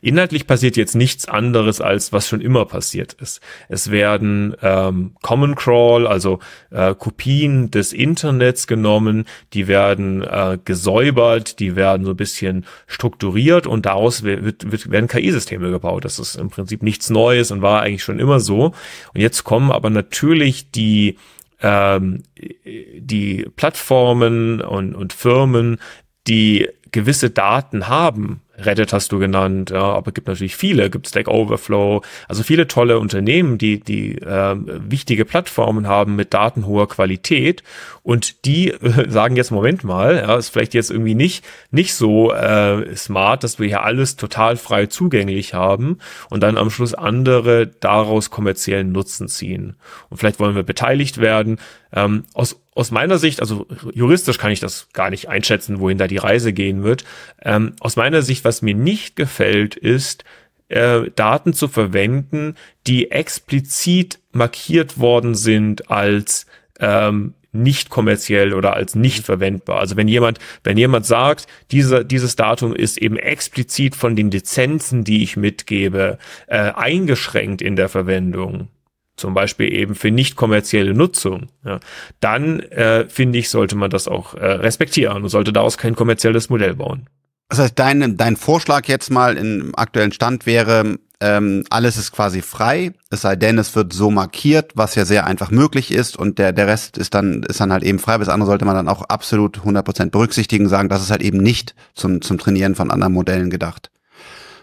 Inhaltlich 0.00 0.46
passiert 0.46 0.76
jetzt 0.76 0.94
nichts 0.94 1.26
anderes, 1.26 1.80
als 1.80 2.12
was 2.12 2.28
schon 2.28 2.40
immer 2.40 2.64
passiert 2.64 3.14
ist. 3.14 3.40
Es 3.68 3.90
werden 3.90 4.54
ähm, 4.62 5.12
Common 5.22 5.54
Crawl, 5.54 6.06
also 6.06 6.38
äh, 6.70 6.94
Kopien 6.94 7.70
des 7.70 7.92
Internets 7.92 8.66
genommen, 8.66 9.26
die 9.52 9.68
werden 9.68 10.22
äh, 10.22 10.58
gesäubert, 10.64 11.58
die 11.58 11.76
werden 11.76 12.04
so 12.04 12.10
ein 12.10 12.16
bisschen 12.16 12.66
strukturiert 12.86 13.66
und 13.66 13.86
daraus 13.86 14.22
wird, 14.22 14.70
wird, 14.70 14.90
werden 14.90 15.08
KI-Systeme 15.08 15.70
gebaut. 15.70 16.04
Das 16.04 16.18
ist 16.18 16.36
im 16.36 16.50
Prinzip 16.50 16.82
nichts 16.82 17.10
Neues 17.10 17.50
und 17.50 17.62
war 17.62 17.82
eigentlich 17.82 18.04
schon 18.04 18.18
immer 18.18 18.40
so. 18.40 18.66
Und 19.14 19.20
jetzt 19.20 19.44
kommen 19.44 19.70
aber 19.70 19.90
natürlich 19.90 20.70
die 20.70 21.16
ähm, 21.62 22.24
die 22.34 23.46
Plattformen 23.56 24.60
und, 24.60 24.94
und 24.94 25.12
Firmen, 25.12 25.78
die 26.26 26.68
gewisse 26.90 27.30
Daten 27.30 27.88
haben, 27.88 28.42
Reddit 28.64 28.92
hast 28.92 29.12
du 29.12 29.18
genannt, 29.18 29.70
ja, 29.70 29.82
aber 29.82 30.08
es 30.08 30.14
gibt 30.14 30.28
natürlich 30.28 30.56
viele, 30.56 30.90
gibt 30.90 31.08
Stack 31.08 31.28
Overflow, 31.28 32.02
also 32.28 32.42
viele 32.42 32.66
tolle 32.66 32.98
Unternehmen, 32.98 33.58
die 33.58 33.80
die 33.80 34.18
äh, 34.18 34.56
wichtige 34.56 35.24
Plattformen 35.24 35.86
haben 35.86 36.16
mit 36.16 36.34
Daten 36.34 36.66
hoher 36.66 36.88
Qualität 36.88 37.62
und 38.02 38.44
die 38.44 38.70
äh, 38.70 39.08
sagen 39.08 39.36
jetzt 39.36 39.50
Moment 39.50 39.84
mal, 39.84 40.16
ja, 40.16 40.36
ist 40.36 40.48
vielleicht 40.48 40.74
jetzt 40.74 40.90
irgendwie 40.90 41.14
nicht 41.14 41.44
nicht 41.70 41.94
so 41.94 42.32
äh, 42.32 42.94
smart, 42.96 43.44
dass 43.44 43.58
wir 43.58 43.68
hier 43.68 43.82
alles 43.82 44.16
total 44.16 44.56
frei 44.56 44.86
zugänglich 44.86 45.54
haben 45.54 45.98
und 46.30 46.42
dann 46.42 46.58
am 46.58 46.70
Schluss 46.70 46.94
andere 46.94 47.66
daraus 47.66 48.30
kommerziellen 48.30 48.92
Nutzen 48.92 49.28
ziehen 49.28 49.76
und 50.10 50.18
vielleicht 50.18 50.40
wollen 50.40 50.56
wir 50.56 50.64
beteiligt 50.64 51.18
werden. 51.18 51.58
Ähm, 51.92 52.24
aus 52.34 52.58
aus 52.74 52.90
meiner 52.90 53.18
Sicht, 53.18 53.40
also 53.40 53.66
juristisch 53.92 54.38
kann 54.38 54.50
ich 54.50 54.60
das 54.60 54.88
gar 54.94 55.10
nicht 55.10 55.28
einschätzen, 55.28 55.78
wohin 55.78 55.98
da 55.98 56.06
die 56.06 56.16
Reise 56.16 56.54
gehen 56.54 56.82
wird. 56.82 57.04
Ähm, 57.42 57.74
aus 57.80 57.96
meiner 57.96 58.22
Sicht, 58.22 58.46
was 58.46 58.62
mir 58.62 58.74
nicht 58.74 59.14
gefällt, 59.14 59.76
ist, 59.76 60.24
äh, 60.68 61.10
Daten 61.14 61.52
zu 61.52 61.68
verwenden, 61.68 62.54
die 62.86 63.10
explizit 63.10 64.20
markiert 64.32 64.98
worden 64.98 65.34
sind 65.34 65.90
als 65.90 66.46
ähm, 66.80 67.34
nicht 67.52 67.90
kommerziell 67.90 68.54
oder 68.54 68.74
als 68.74 68.94
nicht 68.94 69.24
verwendbar. 69.24 69.78
Also 69.78 69.96
wenn 69.96 70.08
jemand, 70.08 70.38
wenn 70.64 70.78
jemand 70.78 71.06
sagt, 71.06 71.46
dieser, 71.70 72.02
dieses 72.02 72.34
Datum 72.36 72.74
ist 72.74 72.98
eben 72.98 73.16
explizit 73.16 73.94
von 73.94 74.16
den 74.16 74.30
Lizenzen, 74.30 75.04
die 75.04 75.22
ich 75.22 75.36
mitgebe, 75.36 76.18
äh, 76.46 76.72
eingeschränkt 76.72 77.62
in 77.62 77.76
der 77.76 77.88
Verwendung, 77.88 78.68
zum 79.16 79.34
Beispiel 79.34 79.72
eben 79.72 79.94
für 79.94 80.10
nicht 80.10 80.36
kommerzielle 80.36 80.94
Nutzung, 80.94 81.48
ja, 81.64 81.78
dann 82.20 82.60
äh, 82.60 83.06
finde 83.08 83.38
ich, 83.38 83.50
sollte 83.50 83.76
man 83.76 83.90
das 83.90 84.08
auch 84.08 84.34
äh, 84.34 84.44
respektieren 84.44 85.22
und 85.22 85.28
sollte 85.28 85.52
daraus 85.52 85.76
kein 85.76 85.94
kommerzielles 85.94 86.48
Modell 86.48 86.74
bauen. 86.74 87.06
Das 87.50 87.58
heißt, 87.58 87.78
dein, 87.78 88.16
dein 88.16 88.36
Vorschlag 88.36 88.88
jetzt 88.88 89.10
mal 89.10 89.36
im 89.36 89.74
aktuellen 89.76 90.12
Stand 90.12 90.46
wäre, 90.46 90.96
ähm, 91.22 91.62
alles 91.70 91.96
ist 91.96 92.10
quasi 92.10 92.42
frei, 92.42 92.92
es 93.10 93.22
sei 93.22 93.36
denn, 93.36 93.56
es 93.56 93.76
wird 93.76 93.92
so 93.92 94.10
markiert, 94.10 94.72
was 94.74 94.96
ja 94.96 95.04
sehr 95.04 95.26
einfach 95.26 95.52
möglich 95.52 95.92
ist 95.92 96.16
und 96.16 96.38
der, 96.38 96.52
der 96.52 96.66
Rest 96.66 96.98
ist 96.98 97.14
dann, 97.14 97.44
ist 97.44 97.60
dann 97.60 97.72
halt 97.72 97.84
eben 97.84 98.00
frei. 98.00 98.18
Bis 98.18 98.28
andere 98.28 98.48
sollte 98.48 98.64
man 98.64 98.74
dann 98.74 98.88
auch 98.88 99.02
absolut 99.02 99.58
100% 99.58 100.10
berücksichtigen, 100.10 100.68
sagen, 100.68 100.88
das 100.88 101.02
ist 101.02 101.12
halt 101.12 101.22
eben 101.22 101.38
nicht 101.38 101.76
zum, 101.94 102.22
zum 102.22 102.38
Trainieren 102.38 102.74
von 102.74 102.90
anderen 102.90 103.12
Modellen 103.12 103.50
gedacht. 103.50 103.90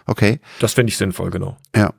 Okay. 0.06 0.40
Das 0.60 0.74
finde 0.74 0.90
ich 0.90 0.98
sinnvoll, 0.98 1.30
genau. 1.30 1.56
Ja. 1.74 1.94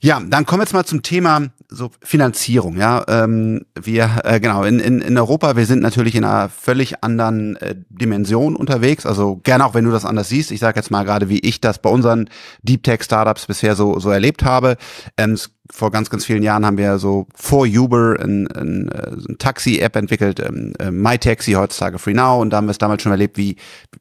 Ja, 0.00 0.20
dann 0.20 0.44
kommen 0.44 0.60
wir 0.60 0.64
jetzt 0.64 0.74
mal 0.74 0.84
zum 0.84 1.02
Thema 1.02 1.48
so 1.70 1.90
Finanzierung. 2.02 2.76
Ja, 2.78 3.04
ähm, 3.08 3.66
wir 3.78 4.22
äh, 4.24 4.40
genau 4.40 4.64
in, 4.64 4.80
in, 4.80 5.00
in 5.00 5.18
Europa, 5.18 5.56
wir 5.56 5.66
sind 5.66 5.82
natürlich 5.82 6.14
in 6.14 6.24
einer 6.24 6.48
völlig 6.48 7.04
anderen 7.04 7.56
äh, 7.56 7.74
Dimension 7.88 8.56
unterwegs. 8.56 9.04
Also 9.04 9.36
gerne 9.36 9.66
auch, 9.66 9.74
wenn 9.74 9.84
du 9.84 9.90
das 9.90 10.04
anders 10.04 10.28
siehst. 10.30 10.50
Ich 10.50 10.60
sage 10.60 10.78
jetzt 10.78 10.90
mal 10.90 11.04
gerade, 11.04 11.28
wie 11.28 11.40
ich 11.40 11.60
das 11.60 11.80
bei 11.80 11.90
unseren 11.90 12.30
Deep 12.62 12.82
Tech 12.82 13.02
Startups 13.02 13.46
bisher 13.46 13.76
so 13.76 13.98
so 14.00 14.10
erlebt 14.10 14.44
habe. 14.44 14.76
Ähm, 15.16 15.38
vor 15.70 15.90
ganz 15.90 16.08
ganz 16.08 16.24
vielen 16.24 16.42
Jahren 16.42 16.64
haben 16.64 16.78
wir 16.78 16.98
so 16.98 17.26
vor 17.34 17.66
Uber 17.66 18.16
ein, 18.18 18.46
ein, 18.48 18.88
äh, 18.88 19.10
ein 19.28 19.36
Taxi-App 19.38 19.96
entwickelt, 19.96 20.40
ähm, 20.40 20.72
äh, 20.78 20.90
MyTaxi 20.90 21.52
heutzutage 21.52 21.98
Free 21.98 22.14
Now, 22.14 22.40
und 22.40 22.50
da 22.50 22.56
haben 22.56 22.66
wir 22.66 22.70
es 22.70 22.78
damals 22.78 23.02
schon 23.02 23.12
erlebt, 23.12 23.36
wie 23.36 23.56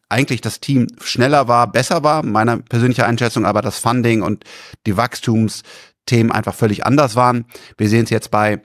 eigentlich 0.07 0.39
das 0.39 0.61
Team 0.61 0.87
schneller 1.01 1.49
war, 1.49 1.69
besser 1.69 2.03
war, 2.03 2.23
meiner 2.23 2.57
persönlichen 2.57 3.03
Einschätzung, 3.03 3.45
aber 3.45 3.61
das 3.61 3.79
Funding 3.79 4.21
und 4.21 4.45
die 4.85 4.95
Wachstums 4.95 5.63
Themen 6.07 6.31
einfach 6.31 6.55
völlig 6.55 6.85
anders 6.85 7.15
waren. 7.15 7.45
Wir 7.77 7.87
sehen 7.89 8.05
es 8.05 8.09
jetzt 8.09 8.31
bei 8.31 8.61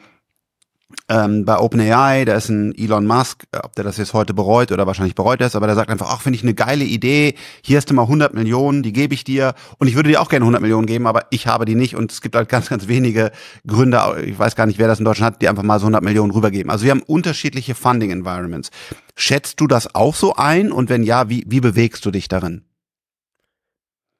ähm, 1.09 1.45
bei 1.45 1.59
OpenAI, 1.59 2.25
da 2.25 2.35
ist 2.35 2.49
ein 2.49 2.75
Elon 2.77 3.07
Musk, 3.07 3.45
äh, 3.53 3.59
ob 3.59 3.75
der 3.75 3.85
das 3.85 3.97
jetzt 3.97 4.15
heute 4.15 4.35
bereut 4.35 4.73
oder 4.73 4.87
wahrscheinlich 4.87 5.15
bereut 5.15 5.41
ist, 5.41 5.57
aber 5.57 5.67
der 5.67 5.75
sagt 5.77 5.91
einfach, 5.91 6.09
ach, 6.11 6.21
finde 6.21 6.37
ich 6.37 6.43
eine 6.43 6.55
geile 6.55 6.85
Idee, 6.85 7.35
hier 7.63 7.77
hast 7.77 7.91
du 7.91 7.95
mal 7.95 8.03
100 8.03 8.35
Millionen, 8.35 8.83
die 8.83 8.93
gebe 8.93 9.15
ich 9.15 9.25
dir 9.25 9.55
und 9.79 9.89
ich 9.89 9.95
würde 9.95 10.11
dir 10.11 10.21
auch 10.21 10.29
gerne 10.29 10.45
100 10.45 10.63
Millionen 10.63 10.87
geben, 10.87 11.07
aber 11.07 11.27
ich 11.31 11.47
habe 11.47 11.65
die 11.65 11.75
nicht 11.75 11.97
und 11.97 12.13
es 12.13 12.21
gibt 12.21 12.37
halt 12.37 12.49
ganz, 12.49 12.69
ganz 12.69 12.89
wenige 12.89 13.33
Gründe, 13.67 14.01
ich 14.25 14.39
weiß 14.39 14.57
gar 14.57 14.67
nicht, 14.67 14.79
wer 14.79 14.89
das 14.89 14.99
in 14.99 15.05
Deutschland 15.05 15.35
hat, 15.35 15.43
die 15.43 15.49
einfach 15.49 15.63
mal 15.63 15.79
so 15.79 15.87
100 15.87 16.03
Millionen 16.03 16.31
rübergeben. 16.31 16.71
Also 16.71 16.85
wir 16.85 16.91
haben 16.93 17.03
unterschiedliche 17.03 17.75
Funding 17.75 18.11
Environments. 18.11 18.71
Schätzt 19.17 19.61
du 19.61 19.67
das 19.67 19.95
auch 19.95 20.15
so 20.15 20.35
ein 20.35 20.73
und 20.73 20.89
wenn 20.89 21.03
ja, 21.03 21.29
wie, 21.29 21.45
wie 21.47 21.61
bewegst 21.61 22.05
du 22.07 22.11
dich 22.11 22.29
darin? 22.29 22.65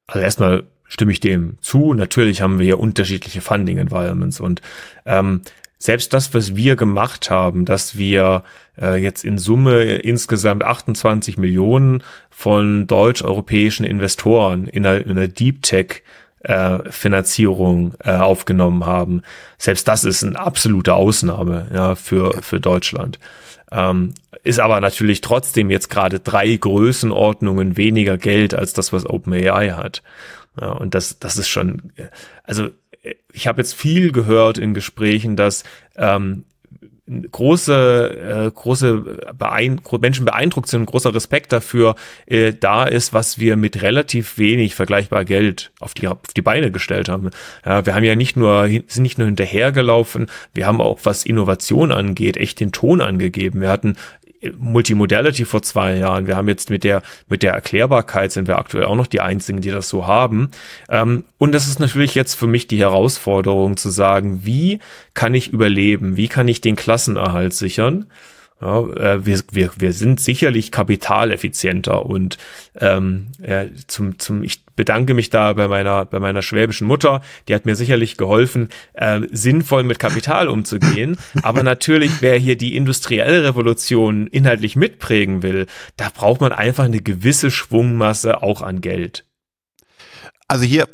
Also 0.07 0.21
erstmal 0.21 0.72
stimme 0.93 1.13
ich 1.13 1.21
dem 1.21 1.57
zu. 1.63 1.95
Natürlich 1.95 2.43
haben 2.43 2.59
wir 2.59 2.67
hier 2.67 2.79
unterschiedliche 2.79 3.41
Funding 3.41 3.79
Environments 3.79 4.41
und 4.41 4.61
ähm, 5.07 5.41
selbst 5.79 6.13
das, 6.13 6.35
was 6.35 6.55
wir 6.55 6.77
gemacht 6.77 7.31
haben, 7.31 7.65
dass 7.65 7.97
wir 7.97 8.45
äh, 8.81 9.03
jetzt 9.03 9.25
in 9.25 9.39
Summe 9.39 9.83
insgesamt 9.97 10.63
28 10.63 11.39
Millionen 11.39 12.03
von 12.31 12.87
deutsch-europäischen 12.87 13.85
Investoren 13.85 14.69
in 14.69 14.85
einer, 14.87 15.05
in 15.05 15.13
einer 15.13 15.29
Deep 15.29 15.63
Tech 15.63 16.03
äh, 16.41 16.79
Finanzierung 16.91 17.95
äh, 18.05 18.13
aufgenommen 18.13 18.85
haben. 18.85 19.23
Selbst 19.57 19.89
das 19.89 20.05
ist 20.05 20.23
eine 20.23 20.39
absolute 20.39 20.95
Ausnahme 20.95 21.69
ja, 21.73 21.95
für, 21.95 22.43
für 22.43 22.61
Deutschland. 22.61 23.19
Ähm, 23.73 24.13
ist 24.45 24.61
aber 24.61 24.81
natürlich 24.81 25.23
trotzdem 25.23 25.71
jetzt 25.71 25.89
gerade 25.89 26.21
drei 26.21 26.55
Größenordnungen 26.55 27.79
weniger 27.79 28.19
Geld 28.19 28.55
als 28.55 28.75
das, 28.75 28.93
was 28.93 29.09
OpenAI 29.09 29.71
hat. 29.71 30.03
Ja, 30.61 30.73
und 30.73 30.95
das, 30.95 31.19
das 31.19 31.39
ist 31.39 31.49
schon, 31.49 31.93
also 32.45 32.69
ich 33.33 33.47
habe 33.47 33.61
jetzt 33.61 33.75
viel 33.75 34.13
gehört 34.13 34.59
in 34.59 34.75
Gesprächen, 34.75 35.37
dass 35.37 35.65
ähm, 35.97 36.45
große, 37.31 38.47
äh, 38.47 38.51
große 38.51 39.19
Beein 39.37 39.81
Menschen 40.01 40.25
beeindruckt 40.25 40.69
sind, 40.69 40.87
großer 40.87 41.15
Respekt 41.15 41.53
dafür 41.53 41.97
äh, 42.27 42.53
da 42.53 42.85
ist, 42.85 43.13
was 43.13 43.39
wir 43.39 43.57
mit 43.57 43.83
relativ 43.83 44.39
wenig 44.39 44.75
vergleichbar 44.75 45.25
Geld 45.25 45.73
auf 45.81 45.95
die, 45.95 46.07
auf 46.07 46.19
die 46.37 46.43
Beine 46.43 46.71
gestellt 46.71 47.09
haben. 47.09 47.31
Ja, 47.67 47.85
wir 47.85 47.95
haben 47.95 48.05
ja 48.05 48.15
nicht 48.15 48.37
nur, 48.37 48.69
sind 48.69 49.03
nicht 49.03 49.19
nur 49.19 49.27
hinterhergelaufen, 49.27 50.27
wir 50.55 50.67
haben 50.67 50.81
auch, 50.81 51.01
was 51.03 51.25
Innovation 51.25 51.91
angeht, 51.91 52.37
echt 52.37 52.61
den 52.61 52.73
Ton 52.73 53.01
angegeben. 53.01 53.61
Wir 53.61 53.69
hatten 53.69 53.97
Multimodality 54.59 55.45
vor 55.45 55.63
zwei 55.63 55.97
Jahren. 55.97 56.27
Wir 56.27 56.37
haben 56.37 56.49
jetzt 56.49 56.71
mit 56.71 56.85
der, 56.85 57.03
mit 57.29 57.43
der 57.43 57.53
Erklärbarkeit 57.53 58.33
sind 58.33 58.49
wir 58.49 58.59
aktuell 58.59 58.85
auch 58.85 58.97
noch 58.97 59.07
die 59.07 59.21
einzigen, 59.21 59.61
die 59.61 59.71
das 59.71 59.89
so 59.89 60.07
haben. 60.07 60.51
Ähm, 60.89 61.25
und 61.39 61.53
das 61.53 61.69
ist 61.69 61.81
natürlich 61.81 62.15
jetzt 62.15 62.35
für 62.35 62.47
mich 62.47 62.67
die 62.67 62.79
Herausforderung 62.79 63.77
zu 63.77 63.91
sagen, 63.91 64.41
wie 64.45 64.81
kann 65.15 65.35
ich 65.35 65.53
überleben? 65.53 66.17
Wie 66.17 66.29
kann 66.29 66.49
ich 66.49 66.61
den 66.61 66.77
Klassenerhalt 66.77 67.55
sichern? 67.55 68.07
Ja, 68.63 68.81
äh, 68.81 69.27
wir, 69.27 69.41
wir, 69.51 69.71
wir 69.77 69.93
sind 69.93 70.21
sicherlich 70.21 70.71
kapitaleffizienter 70.71 72.07
und 72.07 72.39
ähm, 72.79 73.27
ja, 73.45 73.65
zum, 73.89 74.21
zum, 74.21 74.45
ich 74.45 74.65
bedanke 74.77 75.15
mich 75.15 75.31
da 75.31 75.53
bei 75.55 75.67
meiner, 75.67 76.05
bei 76.05 76.21
meiner 76.21 76.43
schwäbischen 76.43 76.87
Mutter, 76.87 77.23
die 77.49 77.57
hat 77.57 77.67
mir 77.67 77.75
sicherlich 77.75 78.17
geholfen, 78.17 78.69
äh, 78.93 79.23
sinnvoll 79.33 79.83
mit 79.83 79.99
Kapital 79.99 80.49
umzugehen. 80.49 81.17
Aber 81.43 81.65
natürlich, 81.65 82.23
wer 82.23 82.39
hier 82.39 82.57
die 82.57 82.77
industrielle 82.77 83.43
Revolution 83.45 84.29
inhaltlich 84.29 84.77
mitprägen 84.77 85.43
will, 85.43 85.67
da 85.97 86.09
braucht 86.15 86.41
man 86.41 86.53
einfach 86.53 86.85
eine 86.85 87.03
gewisse 87.03 87.51
Schwungmasse 87.51 88.45
auch 88.45 88.63
an 88.63 88.81
Geld. 88.81 89.27
Also 90.47 90.65
hier 90.65 90.87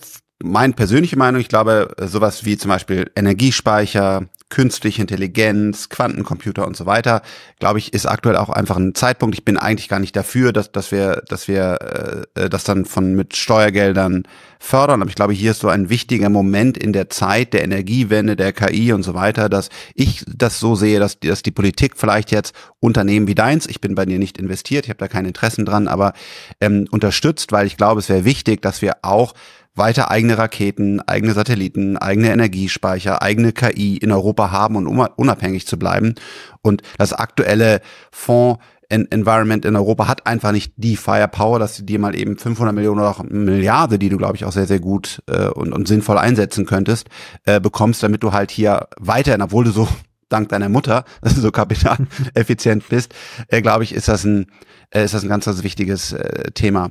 meine 0.42 0.72
persönliche 0.72 1.18
Meinung, 1.18 1.40
ich 1.40 1.48
glaube, 1.48 1.94
sowas 2.00 2.46
wie 2.46 2.56
zum 2.56 2.70
Beispiel 2.70 3.10
Energiespeicher, 3.14 4.26
künstliche 4.50 5.02
Intelligenz, 5.02 5.88
Quantencomputer 5.88 6.66
und 6.66 6.76
so 6.76 6.86
weiter, 6.86 7.22
glaube 7.58 7.78
ich, 7.78 7.92
ist 7.92 8.06
aktuell 8.06 8.36
auch 8.36 8.48
einfach 8.48 8.76
ein 8.76 8.94
Zeitpunkt. 8.94 9.36
Ich 9.36 9.44
bin 9.44 9.58
eigentlich 9.58 9.88
gar 9.88 9.98
nicht 9.98 10.16
dafür, 10.16 10.52
dass, 10.52 10.72
dass 10.72 10.90
wir, 10.90 11.22
dass 11.28 11.48
wir 11.48 12.26
äh, 12.34 12.44
äh, 12.44 12.48
das 12.48 12.64
dann 12.64 12.84
von 12.84 13.14
mit 13.14 13.36
Steuergeldern 13.36 14.24
fördern. 14.58 15.02
Aber 15.02 15.08
ich 15.10 15.16
glaube, 15.16 15.32
hier 15.32 15.50
ist 15.50 15.60
so 15.60 15.68
ein 15.68 15.90
wichtiger 15.90 16.30
Moment 16.30 16.78
in 16.78 16.92
der 16.92 17.10
Zeit 17.10 17.52
der 17.52 17.62
Energiewende, 17.62 18.36
der 18.36 18.52
KI 18.52 18.92
und 18.92 19.02
so 19.02 19.14
weiter, 19.14 19.48
dass 19.48 19.68
ich 19.94 20.24
das 20.26 20.58
so 20.58 20.74
sehe, 20.74 20.98
dass, 20.98 21.20
dass 21.20 21.42
die 21.42 21.50
Politik 21.50 21.94
vielleicht 21.96 22.30
jetzt 22.30 22.54
Unternehmen 22.80 23.26
wie 23.26 23.34
deins, 23.34 23.66
ich 23.66 23.80
bin 23.80 23.94
bei 23.94 24.06
dir 24.06 24.18
nicht 24.18 24.38
investiert, 24.38 24.86
ich 24.86 24.90
habe 24.90 24.98
da 24.98 25.08
keine 25.08 25.28
Interessen 25.28 25.64
dran, 25.64 25.88
aber 25.88 26.14
ähm, 26.60 26.86
unterstützt, 26.90 27.52
weil 27.52 27.66
ich 27.66 27.76
glaube, 27.76 28.00
es 28.00 28.08
wäre 28.08 28.24
wichtig, 28.24 28.62
dass 28.62 28.82
wir 28.82 28.96
auch 29.02 29.34
weiter 29.78 30.10
eigene 30.10 30.38
Raketen, 30.38 31.00
eigene 31.00 31.32
Satelliten, 31.32 31.96
eigene 31.96 32.30
Energiespeicher, 32.30 33.22
eigene 33.22 33.52
KI 33.52 33.96
in 33.96 34.12
Europa 34.12 34.50
haben 34.50 34.76
und 34.76 34.86
um 34.86 34.98
unabhängig 35.16 35.66
zu 35.66 35.78
bleiben. 35.78 36.14
Und 36.62 36.82
das 36.98 37.12
aktuelle 37.12 37.80
Fonds 38.10 38.60
Environment 38.90 39.66
in 39.66 39.76
Europa 39.76 40.08
hat 40.08 40.26
einfach 40.26 40.50
nicht 40.50 40.72
die 40.76 40.96
Firepower, 40.96 41.58
dass 41.58 41.76
du 41.76 41.82
dir 41.82 41.98
mal 41.98 42.18
eben 42.18 42.38
500 42.38 42.74
Millionen 42.74 43.00
oder 43.00 43.10
auch 43.10 43.22
Milliarde, 43.22 43.98
die 43.98 44.08
du 44.08 44.16
glaube 44.16 44.36
ich 44.36 44.46
auch 44.46 44.52
sehr 44.52 44.66
sehr 44.66 44.80
gut 44.80 45.22
äh, 45.26 45.48
und, 45.48 45.72
und 45.72 45.86
sinnvoll 45.86 46.16
einsetzen 46.16 46.64
könntest, 46.64 47.08
äh, 47.44 47.60
bekommst, 47.60 48.02
damit 48.02 48.22
du 48.22 48.32
halt 48.32 48.50
hier 48.50 48.88
weiterhin, 48.98 49.42
obwohl 49.42 49.64
du 49.64 49.72
so 49.72 49.88
dank 50.30 50.48
deiner 50.48 50.70
Mutter 50.70 51.04
so 51.22 51.50
kapitaleffizient 51.50 52.88
bist, 52.88 53.14
äh, 53.48 53.60
glaube 53.60 53.84
ich, 53.84 53.94
ist 53.94 54.08
das 54.08 54.24
ein 54.24 54.46
äh, 54.90 55.04
ist 55.04 55.12
das 55.12 55.22
ein 55.22 55.28
ganz 55.28 55.44
ganz 55.44 55.62
wichtiges 55.62 56.12
äh, 56.12 56.50
Thema. 56.52 56.90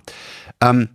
Ähm, 0.61 0.89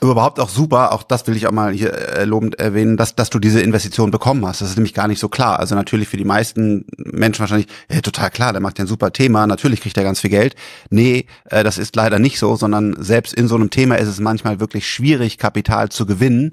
überhaupt 0.00 0.40
auch 0.40 0.48
super, 0.48 0.92
auch 0.92 1.02
das 1.04 1.26
will 1.26 1.36
ich 1.36 1.46
auch 1.46 1.52
mal 1.52 1.72
hier 1.72 1.92
äh, 1.92 2.24
lobend 2.24 2.58
erwähnen, 2.58 2.96
dass, 2.96 3.14
dass 3.14 3.30
du 3.30 3.38
diese 3.38 3.60
Investition 3.60 4.10
bekommen 4.10 4.44
hast. 4.46 4.60
Das 4.60 4.70
ist 4.70 4.76
nämlich 4.76 4.94
gar 4.94 5.06
nicht 5.06 5.20
so 5.20 5.28
klar. 5.28 5.60
Also 5.60 5.74
natürlich 5.74 6.08
für 6.08 6.16
die 6.16 6.24
meisten 6.24 6.84
Menschen 6.96 7.40
wahrscheinlich, 7.40 7.68
ja, 7.90 8.00
total 8.00 8.30
klar, 8.30 8.52
der 8.52 8.60
macht 8.60 8.78
ja 8.78 8.84
ein 8.84 8.88
super 8.88 9.12
Thema, 9.12 9.46
natürlich 9.46 9.80
kriegt 9.80 9.96
er 9.96 10.02
ganz 10.02 10.20
viel 10.20 10.30
Geld. 10.30 10.56
Nee, 10.90 11.26
äh, 11.44 11.62
das 11.62 11.78
ist 11.78 11.94
leider 11.94 12.18
nicht 12.18 12.38
so, 12.38 12.56
sondern 12.56 12.96
selbst 12.98 13.34
in 13.34 13.46
so 13.46 13.54
einem 13.54 13.70
Thema 13.70 13.96
ist 13.96 14.08
es 14.08 14.18
manchmal 14.18 14.58
wirklich 14.58 14.88
schwierig, 14.88 15.38
Kapital 15.38 15.90
zu 15.90 16.06
gewinnen, 16.06 16.50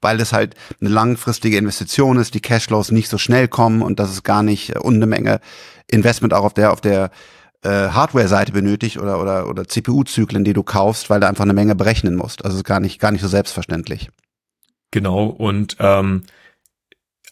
weil 0.00 0.20
es 0.20 0.32
halt 0.32 0.54
eine 0.80 0.90
langfristige 0.90 1.56
Investition 1.56 2.16
ist, 2.18 2.34
die 2.34 2.40
Cashflows 2.40 2.92
nicht 2.92 3.08
so 3.08 3.18
schnell 3.18 3.48
kommen 3.48 3.82
und 3.82 3.98
das 3.98 4.12
ist 4.12 4.22
gar 4.22 4.44
nicht 4.44 4.76
äh, 4.76 4.78
und 4.78 4.94
eine 4.94 5.06
Menge 5.06 5.40
Investment 5.88 6.32
auch 6.32 6.44
auf 6.44 6.54
der, 6.54 6.72
auf 6.72 6.80
der 6.80 7.10
äh, 7.64 7.88
Hardware-Seite 7.88 8.52
benötigt 8.52 8.98
oder, 8.98 9.20
oder, 9.20 9.48
oder 9.48 9.66
CPU-Zyklen, 9.66 10.44
die 10.44 10.52
du 10.52 10.62
kaufst, 10.62 11.10
weil 11.10 11.20
du 11.20 11.28
einfach 11.28 11.44
eine 11.44 11.54
Menge 11.54 11.74
berechnen 11.74 12.14
musst. 12.14 12.44
Also 12.44 12.58
ist 12.58 12.64
gar 12.64 12.80
nicht, 12.80 13.00
gar 13.00 13.10
nicht 13.10 13.22
so 13.22 13.28
selbstverständlich. 13.28 14.10
Genau, 14.90 15.26
und 15.26 15.76
ähm, 15.80 16.22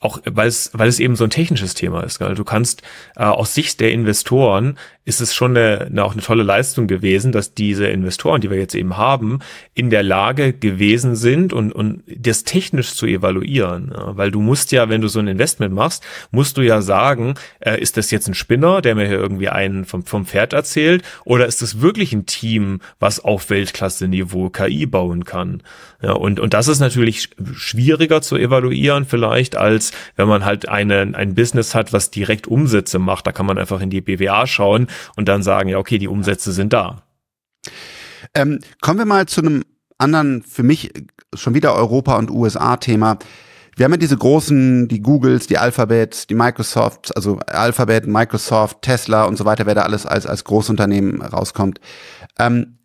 auch 0.01 0.19
weil 0.25 0.49
es, 0.49 0.71
weil 0.73 0.89
es 0.89 0.99
eben 0.99 1.15
so 1.15 1.25
ein 1.25 1.31
technisches 1.31 1.75
Thema 1.75 2.03
ist. 2.03 2.19
Gell? 2.19 2.35
Du 2.35 2.45
kannst 2.45 2.83
äh, 3.15 3.23
aus 3.23 3.55
Sicht 3.55 3.79
der 3.81 3.93
Investoren 3.93 4.77
ist 5.05 5.21
es 5.21 5.35
schon 5.35 5.57
eine, 5.57 5.87
eine, 5.87 6.05
auch 6.05 6.13
eine 6.13 6.23
tolle 6.23 6.45
Leistung 6.45 6.87
gewesen, 6.87 7.33
dass 7.33 7.55
diese 7.55 7.87
Investoren, 7.87 8.41
die 8.41 8.51
wir 8.51 8.59
jetzt 8.59 8.75
eben 8.75 8.97
haben, 8.97 9.41
in 9.75 9.91
der 9.91 10.05
Lage 10.05 10.53
gewesen 10.53 11.17
sind 11.17 11.53
und, 11.53 11.73
und 11.73 12.03
das 12.07 12.45
technisch 12.45 12.95
zu 12.95 13.07
evaluieren. 13.07 13.93
Ja? 13.93 14.17
Weil 14.17 14.31
du 14.31 14.41
musst 14.41 14.71
ja, 14.71 14.89
wenn 14.89 15.01
du 15.01 15.09
so 15.09 15.19
ein 15.19 15.27
Investment 15.27 15.75
machst, 15.75 16.05
musst 16.31 16.57
du 16.57 16.63
ja 16.63 16.83
sagen, 16.83 17.35
äh, 17.59 17.81
ist 17.81 17.97
das 17.97 18.13
jetzt 18.13 18.29
ein 18.29 18.35
Spinner, 18.35 18.81
der 18.81 18.95
mir 18.95 19.09
hier 19.09 19.19
irgendwie 19.19 19.49
einen 19.49 19.85
vom, 19.85 20.05
vom 20.05 20.25
Pferd 20.25 20.53
erzählt, 20.53 21.03
oder 21.25 21.47
ist 21.47 21.63
das 21.63 21.81
wirklich 21.81 22.13
ein 22.13 22.27
Team, 22.27 22.81
was 23.01 23.19
auf 23.19 23.51
Weltklasse-Niveau 23.51 24.51
KI 24.51 24.87
bauen 24.87 25.25
kann? 25.25 25.63
Ja, 26.01 26.13
und, 26.13 26.39
und 26.39 26.55
das 26.55 26.69
ist 26.69 26.81
natürlich 26.81 27.31
schwieriger 27.55 28.23
zu 28.23 28.37
evaluieren 28.37 29.05
vielleicht, 29.05 29.57
als 29.57 29.93
wenn 30.17 30.29
man 30.29 30.45
halt 30.45 30.69
eine, 30.69 31.13
ein 31.15 31.35
Business 31.35 31.75
hat, 31.75 31.93
was 31.93 32.11
direkt 32.11 32.47
Umsätze 32.47 32.99
macht. 32.99 33.27
Da 33.27 33.33
kann 33.33 33.47
man 33.47 33.59
einfach 33.59 33.81
in 33.81 33.91
die 33.91 34.01
BWA 34.01 34.47
schauen 34.47 34.89
und 35.17 35.29
dann 35.29 35.43
sagen, 35.43 35.69
ja, 35.69 35.79
okay, 35.79 35.99
die 35.99 36.09
Umsätze 36.09 36.53
sind 36.53 36.73
da. 36.73 37.03
Ähm, 38.35 38.61
kommen 38.81 38.99
wir 38.99 39.07
mal 39.07 39.27
zu 39.27 39.41
einem 39.41 39.65
anderen, 39.99 40.43
für 40.43 40.63
mich 40.63 40.93
schon 41.35 41.55
wieder 41.55 41.75
Europa 41.75 42.17
und 42.17 42.31
USA-Thema. 42.31 43.19
Wir 43.77 43.85
haben 43.85 43.93
ja 43.93 43.99
diese 43.99 44.19
großen, 44.19 44.89
die 44.89 45.01
Googles, 45.01 45.47
die 45.47 45.57
Alphabets, 45.57 46.27
die 46.27 46.35
Microsofts, 46.35 47.11
also 47.13 47.39
Alphabet, 47.47 48.07
Microsoft, 48.07 48.83
Tesla 48.83 49.25
und 49.25 49.37
so 49.37 49.45
weiter, 49.45 49.65
wer 49.65 49.75
da 49.75 49.83
alles 49.83 50.05
als, 50.05 50.27
als 50.27 50.45
Großunternehmen 50.45 51.23
rauskommt. 51.23 51.81
Ähm, 52.39 52.79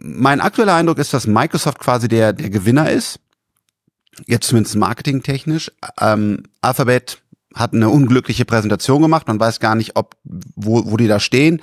mein 0.00 0.40
aktueller 0.40 0.74
Eindruck 0.74 0.98
ist, 0.98 1.14
dass 1.14 1.28
Microsoft 1.28 1.78
quasi 1.78 2.08
der, 2.08 2.32
der 2.32 2.50
Gewinner 2.50 2.90
ist. 2.90 3.20
Jetzt 4.26 4.48
zumindest 4.48 4.76
marketingtechnisch. 4.76 5.70
Ähm, 6.00 6.42
Alphabet 6.60 7.22
hat 7.54 7.72
eine 7.72 7.88
unglückliche 7.88 8.44
Präsentation 8.44 9.02
gemacht. 9.02 9.28
Man 9.28 9.40
weiß 9.40 9.60
gar 9.60 9.74
nicht, 9.74 9.96
ob, 9.96 10.16
wo, 10.24 10.90
wo 10.90 10.96
die 10.96 11.08
da 11.08 11.20
stehen. 11.20 11.62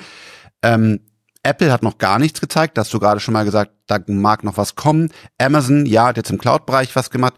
Ähm, 0.62 1.02
Apple 1.44 1.72
hat 1.72 1.84
noch 1.84 1.98
gar 1.98 2.20
nichts 2.20 2.40
gezeigt. 2.40 2.78
Da 2.78 2.82
hast 2.82 2.94
du 2.94 3.00
gerade 3.00 3.20
schon 3.20 3.34
mal 3.34 3.46
gesagt, 3.46 3.72
da 3.88 4.00
mag 4.08 4.44
noch 4.44 4.58
was 4.58 4.76
kommen. 4.76 5.12
Amazon, 5.38 5.86
ja, 5.86 6.08
hat 6.08 6.18
jetzt 6.18 6.30
im 6.30 6.38
Cloud-Bereich 6.38 6.96
was 6.96 7.10
gemacht. 7.10 7.34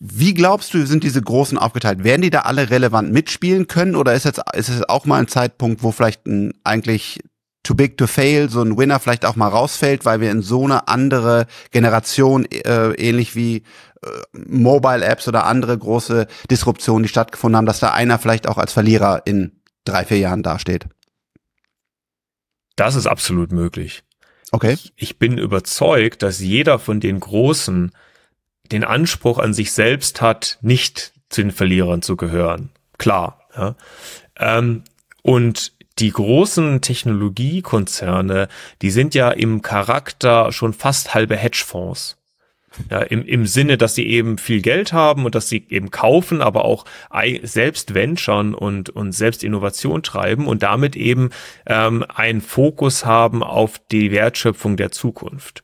Wie 0.00 0.34
glaubst 0.34 0.74
du, 0.74 0.86
sind 0.86 1.02
diese 1.02 1.22
Großen 1.22 1.58
aufgeteilt? 1.58 2.04
Werden 2.04 2.22
die 2.22 2.30
da 2.30 2.40
alle 2.40 2.70
relevant 2.70 3.12
mitspielen 3.12 3.66
können 3.66 3.96
oder 3.96 4.14
ist 4.14 4.24
jetzt, 4.24 4.40
ist 4.52 4.68
es 4.68 4.88
auch 4.88 5.06
mal 5.06 5.18
ein 5.18 5.28
Zeitpunkt, 5.28 5.82
wo 5.82 5.90
vielleicht 5.90 6.26
ein 6.26 6.54
eigentlich 6.62 7.20
too 7.64 7.74
big 7.74 7.98
to 7.98 8.06
fail, 8.06 8.48
so 8.48 8.62
ein 8.62 8.78
Winner 8.78 9.00
vielleicht 9.00 9.26
auch 9.26 9.36
mal 9.36 9.48
rausfällt, 9.48 10.04
weil 10.04 10.20
wir 10.20 10.30
in 10.30 10.40
so 10.42 10.64
eine 10.64 10.88
andere 10.88 11.46
Generation, 11.70 12.46
äh, 12.46 12.92
ähnlich 12.92 13.34
wie 13.34 13.62
äh, 14.02 14.08
Mobile 14.32 15.04
Apps 15.04 15.28
oder 15.28 15.46
andere 15.46 15.76
große 15.76 16.26
Disruptionen, 16.50 17.02
die 17.02 17.08
stattgefunden 17.08 17.56
haben, 17.56 17.66
dass 17.66 17.80
da 17.80 17.92
einer 17.92 18.18
vielleicht 18.18 18.48
auch 18.48 18.58
als 18.58 18.72
Verlierer 18.72 19.22
in 19.24 19.60
drei, 19.84 20.04
vier 20.04 20.18
Jahren 20.18 20.42
dasteht? 20.42 20.86
Das 22.76 22.94
ist 22.94 23.06
absolut 23.06 23.52
möglich. 23.52 24.04
Okay. 24.52 24.72
Ich, 24.72 24.92
ich 24.96 25.18
bin 25.18 25.36
überzeugt, 25.36 26.22
dass 26.22 26.38
jeder 26.40 26.78
von 26.78 27.00
den 27.00 27.20
Großen 27.20 27.92
den 28.70 28.84
Anspruch 28.84 29.38
an 29.38 29.54
sich 29.54 29.72
selbst 29.72 30.20
hat, 30.20 30.58
nicht 30.60 31.12
zu 31.28 31.42
den 31.42 31.50
Verlierern 31.50 32.02
zu 32.02 32.16
gehören. 32.16 32.70
Klar. 32.98 33.40
Ja. 33.56 33.74
Ähm, 34.36 34.84
und 35.22 35.72
die 35.98 36.10
großen 36.10 36.80
Technologiekonzerne, 36.80 38.48
die 38.82 38.90
sind 38.90 39.14
ja 39.14 39.30
im 39.30 39.62
Charakter 39.62 40.52
schon 40.52 40.72
fast 40.72 41.14
halbe 41.14 41.36
Hedgefonds. 41.36 42.16
Ja, 42.90 43.00
im, 43.00 43.24
im 43.24 43.46
Sinne, 43.46 43.76
dass 43.76 43.94
sie 43.94 44.06
eben 44.06 44.38
viel 44.38 44.62
Geld 44.62 44.92
haben 44.92 45.24
und 45.24 45.34
dass 45.34 45.48
sie 45.48 45.66
eben 45.68 45.90
kaufen, 45.90 46.40
aber 46.40 46.64
auch 46.64 46.84
selbst 47.42 47.94
venturen 47.94 48.54
und, 48.54 48.90
und 48.90 49.12
selbst 49.12 49.44
Innovation 49.44 50.02
treiben 50.02 50.46
und 50.46 50.62
damit 50.62 50.96
eben 50.96 51.30
ähm, 51.66 52.04
einen 52.08 52.40
Fokus 52.40 53.04
haben 53.04 53.42
auf 53.42 53.80
die 53.90 54.10
Wertschöpfung 54.12 54.76
der 54.76 54.90
Zukunft. 54.90 55.62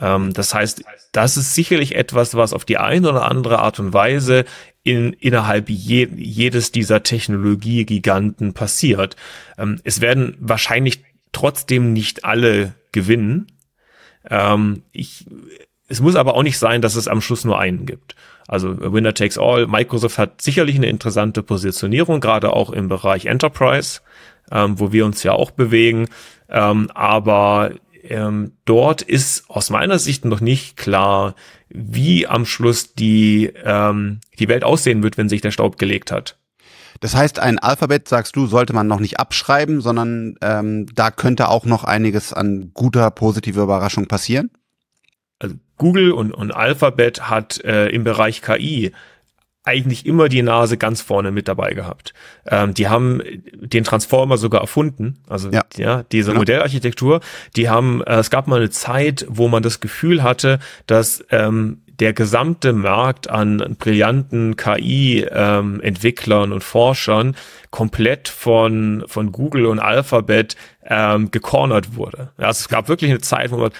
Ähm, 0.00 0.32
das 0.32 0.54
heißt, 0.54 0.84
das 1.12 1.36
ist 1.36 1.54
sicherlich 1.54 1.94
etwas, 1.94 2.34
was 2.34 2.52
auf 2.52 2.64
die 2.64 2.78
eine 2.78 3.08
oder 3.08 3.30
andere 3.30 3.60
Art 3.60 3.80
und 3.80 3.92
Weise 3.92 4.44
in, 4.82 5.12
innerhalb 5.12 5.68
je, 5.68 6.08
jedes 6.14 6.72
dieser 6.72 7.02
Technologiegiganten 7.02 8.54
passiert. 8.54 9.16
Ähm, 9.58 9.80
es 9.84 10.00
werden 10.00 10.36
wahrscheinlich 10.40 11.02
trotzdem 11.32 11.92
nicht 11.92 12.24
alle 12.24 12.74
gewinnen. 12.92 13.48
Ähm, 14.30 14.82
ich, 14.92 15.26
es 15.88 16.00
muss 16.00 16.16
aber 16.16 16.34
auch 16.34 16.42
nicht 16.42 16.58
sein, 16.58 16.82
dass 16.82 16.94
es 16.94 17.08
am 17.08 17.20
Schluss 17.20 17.44
nur 17.44 17.58
einen 17.58 17.86
gibt. 17.86 18.14
Also 18.46 18.92
Winner 18.92 19.14
takes 19.14 19.38
all. 19.38 19.66
Microsoft 19.66 20.18
hat 20.18 20.42
sicherlich 20.42 20.76
eine 20.76 20.88
interessante 20.88 21.42
Positionierung, 21.42 22.20
gerade 22.20 22.52
auch 22.52 22.70
im 22.70 22.88
Bereich 22.88 23.26
Enterprise, 23.26 24.00
ähm, 24.52 24.78
wo 24.78 24.92
wir 24.92 25.06
uns 25.06 25.22
ja 25.22 25.32
auch 25.32 25.50
bewegen. 25.50 26.08
Ähm, 26.48 26.90
aber 26.94 27.72
ähm, 28.02 28.52
dort 28.64 29.02
ist 29.02 29.48
aus 29.48 29.70
meiner 29.70 29.98
Sicht 29.98 30.24
noch 30.24 30.40
nicht 30.40 30.76
klar, 30.76 31.34
wie 31.68 32.26
am 32.26 32.46
Schluss 32.46 32.94
die, 32.94 33.52
ähm, 33.64 34.20
die 34.38 34.48
Welt 34.48 34.64
aussehen 34.64 35.02
wird, 35.02 35.18
wenn 35.18 35.28
sich 35.28 35.40
der 35.40 35.50
Staub 35.50 35.78
gelegt 35.78 36.12
hat. 36.12 36.38
Das 37.00 37.14
heißt, 37.14 37.38
ein 37.38 37.58
Alphabet, 37.58 38.08
sagst 38.08 38.34
du, 38.34 38.46
sollte 38.46 38.72
man 38.72 38.86
noch 38.86 39.00
nicht 39.00 39.20
abschreiben, 39.20 39.80
sondern 39.80 40.36
ähm, 40.42 40.86
da 40.94 41.10
könnte 41.10 41.48
auch 41.48 41.64
noch 41.64 41.84
einiges 41.84 42.32
an 42.32 42.72
guter, 42.74 43.10
positiver 43.10 43.62
Überraschung 43.62 44.06
passieren? 44.06 44.50
Also 45.38 45.56
Google 45.76 46.12
und, 46.12 46.32
und 46.32 46.52
Alphabet 46.52 47.30
hat 47.30 47.62
äh, 47.64 47.88
im 47.88 48.04
Bereich 48.04 48.42
KI 48.42 48.92
eigentlich 49.68 50.06
immer 50.06 50.30
die 50.30 50.42
Nase 50.42 50.78
ganz 50.78 51.02
vorne 51.02 51.30
mit 51.30 51.46
dabei 51.46 51.74
gehabt. 51.74 52.14
Ähm, 52.46 52.72
die 52.72 52.88
haben 52.88 53.20
den 53.52 53.84
Transformer 53.84 54.38
sogar 54.38 54.62
erfunden, 54.62 55.18
also 55.28 55.50
ja, 55.50 55.62
ja 55.76 56.04
diese 56.04 56.32
ja. 56.32 56.38
Modellarchitektur. 56.38 57.20
Die 57.54 57.68
haben, 57.68 58.02
äh, 58.04 58.16
es 58.16 58.30
gab 58.30 58.46
mal 58.48 58.56
eine 58.56 58.70
Zeit, 58.70 59.26
wo 59.28 59.46
man 59.48 59.62
das 59.62 59.80
Gefühl 59.80 60.22
hatte, 60.22 60.58
dass 60.86 61.22
ähm, 61.30 61.82
der 62.00 62.14
gesamte 62.14 62.72
Markt 62.72 63.28
an 63.28 63.76
brillanten 63.78 64.56
KI-Entwicklern 64.56 66.44
ähm, 66.44 66.52
und 66.52 66.64
Forschern 66.64 67.36
komplett 67.70 68.28
von, 68.28 69.04
von 69.06 69.32
Google 69.32 69.66
und 69.66 69.80
Alphabet 69.80 70.56
ähm, 70.86 71.30
gecornert 71.30 71.96
wurde. 71.96 72.30
Also 72.38 72.60
es 72.60 72.68
gab 72.68 72.88
wirklich 72.88 73.10
eine 73.10 73.20
Zeit, 73.20 73.50
wo 73.50 73.58
man 73.58 73.72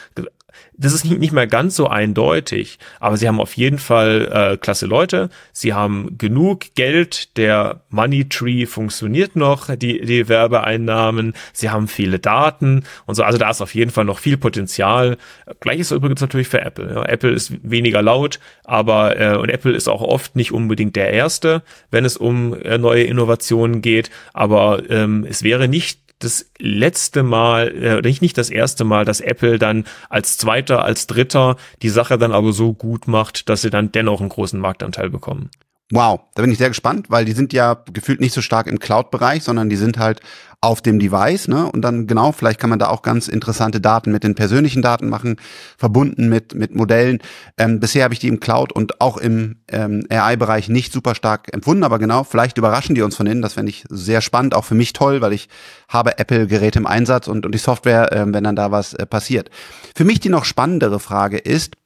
das 0.76 0.92
ist 0.92 1.04
nicht 1.04 1.32
mehr 1.32 1.46
ganz 1.46 1.74
so 1.76 1.88
eindeutig, 1.88 2.78
aber 3.00 3.16
sie 3.16 3.26
haben 3.26 3.40
auf 3.40 3.56
jeden 3.56 3.78
Fall 3.78 4.28
äh, 4.32 4.56
klasse 4.56 4.87
Leute. 4.87 5.28
Sie 5.52 5.74
haben 5.74 6.16
genug 6.18 6.74
Geld, 6.74 7.37
der 7.37 7.80
Money 7.90 8.28
Tree 8.28 8.66
funktioniert 8.66 9.34
noch, 9.34 9.74
die, 9.74 10.00
die 10.00 10.28
Werbeeinnahmen. 10.28 11.34
Sie 11.52 11.70
haben 11.70 11.88
viele 11.88 12.18
Daten 12.18 12.84
und 13.06 13.16
so. 13.16 13.24
Also 13.24 13.38
da 13.38 13.50
ist 13.50 13.61
auf 13.61 13.74
jeden 13.74 13.90
Fall 13.90 14.04
noch 14.04 14.20
viel 14.20 14.37
Potenzial. 14.37 15.18
Gleiches 15.61 15.90
übrigens 15.90 16.20
natürlich 16.20 16.48
für 16.48 16.61
Apple. 16.61 16.92
Ja, 16.94 17.04
Apple 17.04 17.30
ist 17.30 17.52
weniger 17.68 18.02
laut, 18.02 18.38
aber 18.64 19.20
äh, 19.20 19.37
und 19.37 19.50
Apple 19.50 19.72
ist 19.72 19.88
auch 19.88 20.02
oft 20.02 20.37
nicht 20.37 20.52
unbedingt 20.52 20.94
der 20.96 21.11
Erste, 21.11 21.62
wenn 21.90 22.04
es 22.04 22.16
um 22.16 22.54
äh, 22.54 22.78
neue 22.78 23.02
Innovationen 23.02 23.82
geht. 23.82 24.11
Aber 24.32 24.88
ähm, 24.90 25.26
es 25.28 25.42
wäre 25.42 25.66
nicht 25.66 26.07
das 26.18 26.50
letzte 26.59 27.22
Mal, 27.22 27.68
äh, 27.68 28.00
nicht, 28.20 28.38
das 28.38 28.50
erste 28.50 28.85
Mal, 28.85 29.04
dass 29.04 29.20
Apple 29.20 29.59
dann 29.59 29.85
als 30.09 30.37
zweiter, 30.37 30.85
als 30.85 31.07
dritter 31.07 31.57
die 31.83 31.88
Sache 31.88 32.18
dann 32.18 32.33
aber 32.33 32.52
so 32.52 32.72
gut 32.72 33.07
macht, 33.07 33.48
dass 33.48 33.62
sie 33.62 33.70
dann 33.70 33.92
dennoch 33.92 34.20
einen 34.20 34.28
großen 34.28 34.59
Marktanteil 34.59 35.11
bekommen. 35.11 35.50
Wow, 35.90 36.20
da 36.35 36.42
bin 36.42 36.53
ich 36.53 36.59
sehr 36.59 36.68
gespannt, 36.68 37.07
weil 37.09 37.24
die 37.24 37.33
sind 37.33 37.55
ja 37.55 37.83
gefühlt 37.90 38.20
nicht 38.20 38.35
so 38.35 38.42
stark 38.42 38.66
im 38.66 38.79
Cloud-Bereich, 38.79 39.42
sondern 39.42 39.70
die 39.70 39.77
sind 39.77 39.96
halt 39.96 40.20
auf 40.61 40.83
dem 40.83 40.98
Device, 40.98 41.48
ne? 41.48 41.70
Und 41.70 41.81
dann 41.81 42.07
genau, 42.07 42.33
vielleicht 42.33 42.61
kann 42.61 42.68
man 42.68 42.79
da 42.79 42.88
auch 42.88 43.01
ganz 43.01 43.27
interessante 43.27 43.81
Daten 43.81 44.12
mit 44.12 44.22
den 44.22 44.35
persönlichen 44.35 44.83
Daten 44.83 45.09
machen, 45.09 45.37
verbunden 45.79 46.29
mit 46.29 46.55
mit 46.55 46.74
Modellen. 46.74 47.20
Ähm, 47.57 47.81
bisher 47.81 48.05
habe 48.05 48.12
ich 48.12 48.20
die 48.20 48.29
im 48.29 48.38
Cloud 48.38 48.70
und 48.72 49.01
auch 49.01 49.16
im 49.16 49.57
ähm, 49.68 50.05
AI-Bereich 50.11 50.68
nicht 50.68 50.92
super 50.92 51.14
stark 51.14 51.55
empfunden, 51.55 51.85
aber 51.85 51.98
genau, 51.98 52.22
vielleicht 52.22 52.59
überraschen 52.59 52.94
die 52.94 53.03
uns 53.03 53.16
von 53.16 53.27
innen. 53.27 53.40
Das 53.40 53.55
fände 53.55 53.70
ich 53.70 53.85
sehr 53.88 54.20
spannend, 54.20 54.55
auch 54.55 54.66
für 54.66 54.74
mich 54.74 54.92
toll, 54.92 55.22
weil 55.22 55.33
ich 55.33 55.48
habe 55.88 56.18
Apple-Geräte 56.18 56.81
im 56.81 56.87
Einsatz 56.87 57.29
und 57.29 57.46
und 57.46 57.53
die 57.53 57.59
Software, 57.59 58.12
äh, 58.12 58.24
wenn 58.27 58.44
dann 58.44 58.57
da 58.57 58.70
was 58.70 58.92
äh, 58.92 59.07
passiert. 59.07 59.48
Für 59.94 60.05
mich 60.05 60.20
die 60.20 60.29
noch 60.29 60.44
spannendere 60.44 61.01
Frage 61.01 61.38
ist 61.38 61.77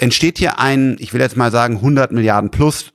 entsteht 0.00 0.38
hier 0.38 0.58
ein, 0.58 0.96
ich 0.98 1.12
will 1.12 1.20
jetzt 1.20 1.36
mal 1.36 1.50
sagen, 1.50 1.76
100 1.76 2.12
Milliarden 2.12 2.50
plus 2.50 2.92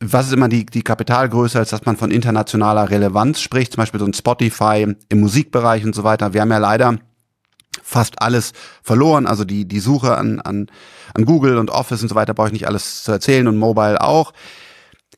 was 0.00 0.26
ist 0.26 0.32
immer 0.32 0.48
die, 0.48 0.64
die 0.64 0.82
Kapitalgröße, 0.82 1.58
als 1.58 1.70
dass 1.70 1.84
man 1.84 1.96
von 1.96 2.10
internationaler 2.10 2.88
Relevanz 2.88 3.40
spricht, 3.40 3.72
zum 3.72 3.82
Beispiel 3.82 3.98
so 3.98 4.06
ein 4.06 4.14
Spotify 4.14 4.94
im 5.08 5.20
Musikbereich 5.20 5.84
und 5.84 5.94
so 5.94 6.04
weiter. 6.04 6.34
Wir 6.34 6.40
haben 6.40 6.52
ja 6.52 6.58
leider 6.58 6.98
fast 7.82 8.22
alles 8.22 8.52
verloren, 8.82 9.26
also 9.26 9.44
die, 9.44 9.66
die 9.66 9.80
Suche 9.80 10.16
an, 10.16 10.40
an, 10.40 10.70
an 11.14 11.24
Google 11.24 11.58
und 11.58 11.70
Office 11.70 12.02
und 12.02 12.08
so 12.08 12.14
weiter 12.14 12.34
brauche 12.34 12.48
ich 12.48 12.52
nicht 12.52 12.68
alles 12.68 13.02
zu 13.02 13.10
erzählen 13.10 13.48
und 13.48 13.56
Mobile 13.56 14.00
auch. 14.00 14.32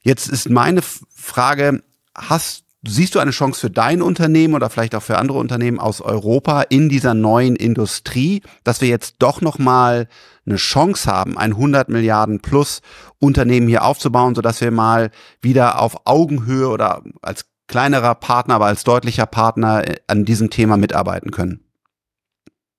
Jetzt 0.03 0.29
ist 0.29 0.49
meine 0.49 0.81
Frage, 0.83 1.83
hast 2.17 2.65
Siehst 2.83 3.15
du 3.15 3.19
eine 3.19 3.31
Chance 3.31 3.61
für 3.61 3.71
dein 3.71 4.01
Unternehmen 4.01 4.55
oder 4.55 4.71
vielleicht 4.71 4.95
auch 4.95 5.03
für 5.03 5.19
andere 5.19 5.39
Unternehmen 5.39 5.79
aus 5.79 6.01
Europa 6.01 6.63
in 6.63 6.89
dieser 6.89 7.13
neuen 7.13 7.55
Industrie, 7.55 8.43
dass 8.65 8.81
wir 8.81 8.89
jetzt 8.89 9.17
doch 9.19 9.43
noch 9.43 9.59
mal 9.59 10.09
eine 10.47 10.57
Chance 10.57 11.11
haben, 11.11 11.37
ein 11.37 11.53
100 11.53 11.91
Milliarden 11.91 12.41
plus 12.41 12.81
Unternehmen 13.19 13.69
hier 13.69 13.85
aufzubauen, 13.85 14.35
so 14.35 14.41
dass 14.41 14.63
wir 14.63 14.71
mal 14.71 15.11
wieder 15.43 15.79
auf 15.79 16.07
Augenhöhe 16.07 16.69
oder 16.69 17.03
als 17.21 17.45
kleinerer 17.69 18.15
Partner, 18.15 18.55
aber 18.55 18.67
als 18.67 18.83
deutlicher 18.83 19.27
Partner 19.27 19.87
äh, 19.87 19.97
an 20.07 20.25
diesem 20.25 20.49
Thema 20.49 20.79
mitarbeiten 20.79 21.31
können? 21.31 21.61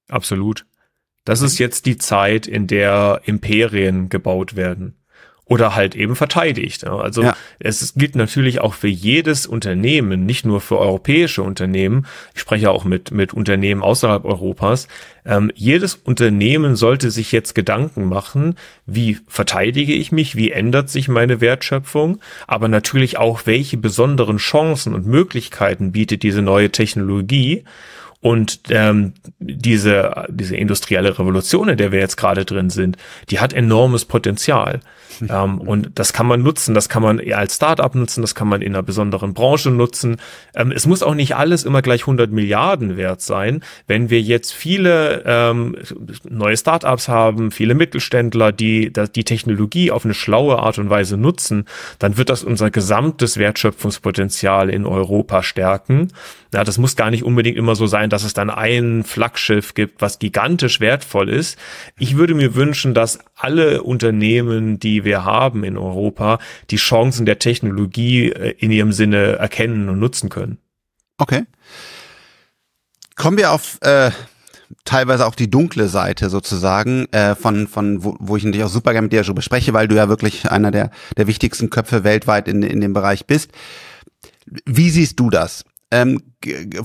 Absolut. 0.10 0.66
Das 1.26 1.42
ist 1.42 1.60
jetzt 1.60 1.86
die 1.86 1.98
Zeit, 1.98 2.48
in 2.48 2.66
der 2.66 3.22
Imperien 3.26 4.10
gebaut 4.10 4.56
werden 4.56 5.01
oder 5.52 5.76
halt 5.76 5.96
eben 5.96 6.16
verteidigt. 6.16 6.88
Also 6.88 7.24
ja. 7.24 7.36
es 7.60 7.94
gilt 7.96 8.16
natürlich 8.16 8.62
auch 8.62 8.74
für 8.74 8.88
jedes 8.88 9.46
Unternehmen, 9.46 10.26
nicht 10.26 10.46
nur 10.46 10.62
für 10.62 10.80
europäische 10.80 11.44
Unternehmen. 11.44 12.08
Ich 12.34 12.40
spreche 12.40 12.72
auch 12.72 12.86
mit, 12.86 13.12
mit 13.12 13.34
Unternehmen 13.34 13.82
außerhalb 13.82 14.24
Europas. 14.24 14.88
Ähm, 15.26 15.52
jedes 15.54 15.96
Unternehmen 15.96 16.78
sollte 16.78 17.12
sich 17.12 17.34
jetzt 17.34 17.54
Gedanken 17.54 18.08
machen, 18.08 18.56
wie 18.86 19.18
verteidige 19.28 19.92
ich 19.92 20.14
mich, 20.14 20.38
wie 20.38 20.52
ändert 20.52 20.90
sich 20.90 21.10
meine 21.10 21.42
Wertschöpfung, 21.42 22.22
aber 22.48 22.70
natürlich 22.70 23.18
auch, 23.18 23.42
welche 23.44 23.76
besonderen 23.76 24.38
Chancen 24.38 24.96
und 24.96 25.06
Möglichkeiten 25.06 25.92
bietet 25.92 26.24
diese 26.24 26.42
neue 26.42 26.72
Technologie 26.72 27.66
Und 28.21 28.60
ähm, 28.69 29.13
diese, 29.39 30.27
diese 30.29 30.55
industrielle 30.55 31.17
Revolution, 31.17 31.69
in 31.69 31.77
der 31.77 31.91
wir 31.91 31.99
jetzt 31.99 32.17
gerade 32.17 32.45
drin 32.45 32.69
sind, 32.69 32.97
die 33.31 33.39
hat 33.39 33.51
enormes 33.51 34.05
Potenzial. 34.05 34.79
ähm, 35.29 35.60
und 35.60 35.91
das 35.95 36.13
kann 36.13 36.27
man 36.27 36.43
nutzen, 36.43 36.75
das 36.75 36.88
kann 36.88 37.01
man 37.01 37.19
als 37.31 37.55
Startup 37.55 37.93
nutzen, 37.95 38.21
das 38.21 38.36
kann 38.36 38.47
man 38.47 38.62
in 38.62 38.73
einer 38.73 38.84
besonderen 38.84 39.34
Branche 39.34 39.71
nutzen. 39.71 40.17
Ähm, 40.55 40.71
es 40.71 40.86
muss 40.86 41.01
auch 41.01 41.15
nicht 41.15 41.36
alles 41.36 41.63
immer 41.63 41.81
gleich 41.81 42.01
100 42.01 42.31
Milliarden 42.31 42.95
wert 42.95 43.21
sein. 43.21 43.63
Wenn 43.88 44.12
wir 44.12 44.21
jetzt 44.21 44.53
viele 44.53 45.23
ähm, 45.25 45.75
neue 46.29 46.57
Startups 46.57 47.07
haben, 47.07 47.49
viele 47.49 47.73
Mittelständler, 47.73 48.51
die 48.51 48.93
die 48.93 49.23
Technologie 49.23 49.89
auf 49.89 50.05
eine 50.05 50.13
schlaue 50.13 50.60
Art 50.60 50.77
und 50.77 50.91
Weise 50.91 51.17
nutzen, 51.17 51.65
dann 51.97 52.17
wird 52.17 52.29
das 52.29 52.43
unser 52.43 52.69
gesamtes 52.69 53.38
Wertschöpfungspotenzial 53.38 54.69
in 54.69 54.86
Europa 54.86 55.41
stärken. 55.41 56.10
Ja, 56.54 56.66
das 56.66 56.78
muss 56.78 56.98
gar 56.98 57.12
nicht 57.12 57.24
unbedingt 57.24 57.58
immer 57.58 57.76
so 57.76 57.88
sein, 57.88 58.10
dass 58.10 58.24
es 58.24 58.34
dann 58.34 58.50
ein 58.50 59.04
Flaggschiff 59.06 59.74
gibt, 59.74 60.02
was 60.02 60.20
gigantisch 60.20 60.82
wertvoll 60.82 61.30
ist. 61.30 61.58
Ich 61.98 62.18
würde 62.18 62.34
mir 62.34 62.56
wünschen, 62.56 62.94
dass 62.94 63.20
alle 63.36 63.84
Unternehmen, 63.84 64.78
die 64.78 65.06
wir 65.06 65.24
haben 65.24 65.64
in 65.64 65.78
Europa, 65.78 66.40
die 66.70 66.76
Chancen 66.76 67.26
der 67.26 67.40
Technologie 67.40 68.32
äh, 68.32 68.54
in 68.58 68.72
ihrem 68.72 68.92
Sinne 68.92 69.38
erkennen 69.38 69.88
und 69.88 70.00
nutzen 70.00 70.30
können. 70.30 70.58
Okay. 71.18 71.46
Kommen 73.16 73.38
wir 73.38 73.52
auf 73.52 73.78
äh, 73.82 74.12
teilweise 74.84 75.28
auch 75.28 75.36
die 75.36 75.50
dunkle 75.50 75.88
Seite 75.88 76.30
sozusagen 76.30 77.06
äh, 77.14 77.36
von 77.36 77.68
von 77.68 78.04
wo, 78.04 78.18
wo 78.20 78.36
ich 78.36 78.44
natürlich 78.44 78.66
auch 78.66 78.70
super 78.70 78.92
gerne 78.92 79.06
mit 79.06 79.14
dir 79.14 79.22
darüber 79.22 79.42
spreche, 79.42 79.74
weil 79.74 79.88
du 79.88 79.96
ja 79.96 80.10
wirklich 80.10 80.52
einer 80.52 80.72
der 80.72 80.92
der 81.16 81.28
wichtigsten 81.28 81.70
Köpfe 81.70 82.04
weltweit 82.04 82.48
in 82.48 82.64
in 82.64 82.82
dem 82.82 82.94
Bereich 82.94 83.26
bist. 83.26 83.52
Wie 84.66 84.90
siehst 84.90 85.20
du 85.20 85.30
das? 85.30 85.64
Ähm, 85.93 86.21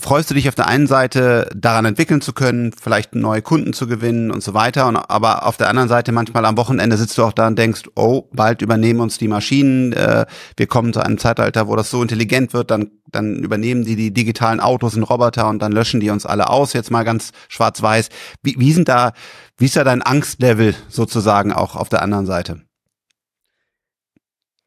freust 0.00 0.30
du 0.30 0.34
dich 0.34 0.48
auf 0.48 0.56
der 0.56 0.66
einen 0.66 0.88
Seite 0.88 1.48
daran 1.54 1.84
entwickeln 1.84 2.20
zu 2.20 2.32
können, 2.32 2.72
vielleicht 2.72 3.14
neue 3.14 3.40
Kunden 3.40 3.72
zu 3.72 3.86
gewinnen 3.86 4.32
und 4.32 4.42
so 4.42 4.52
weiter, 4.52 4.88
und, 4.88 4.96
aber 4.96 5.46
auf 5.46 5.56
der 5.56 5.68
anderen 5.68 5.88
Seite 5.88 6.10
manchmal 6.10 6.44
am 6.44 6.56
Wochenende 6.56 6.96
sitzt 6.96 7.16
du 7.16 7.22
auch 7.22 7.32
da 7.32 7.46
und 7.46 7.56
denkst, 7.56 7.82
oh, 7.94 8.28
bald 8.32 8.62
übernehmen 8.62 8.98
uns 8.98 9.16
die 9.16 9.28
Maschinen, 9.28 9.92
äh, 9.92 10.26
wir 10.56 10.66
kommen 10.66 10.92
zu 10.92 11.00
einem 11.00 11.18
Zeitalter, 11.18 11.68
wo 11.68 11.76
das 11.76 11.88
so 11.88 12.02
intelligent 12.02 12.52
wird, 12.52 12.72
dann, 12.72 12.90
dann 13.12 13.36
übernehmen 13.36 13.84
die 13.84 13.94
die 13.94 14.12
digitalen 14.12 14.58
Autos 14.58 14.96
und 14.96 15.04
Roboter 15.04 15.48
und 15.48 15.60
dann 15.60 15.70
löschen 15.70 16.00
die 16.00 16.10
uns 16.10 16.26
alle 16.26 16.50
aus, 16.50 16.72
jetzt 16.72 16.90
mal 16.90 17.04
ganz 17.04 17.30
schwarz-weiß. 17.48 18.08
Wie, 18.42 18.56
wie 18.58 18.72
sind 18.72 18.88
da, 18.88 19.12
wie 19.56 19.66
ist 19.66 19.76
da 19.76 19.84
dein 19.84 20.02
Angstlevel 20.02 20.74
sozusagen 20.88 21.52
auch 21.52 21.76
auf 21.76 21.88
der 21.88 22.02
anderen 22.02 22.26
Seite? 22.26 22.62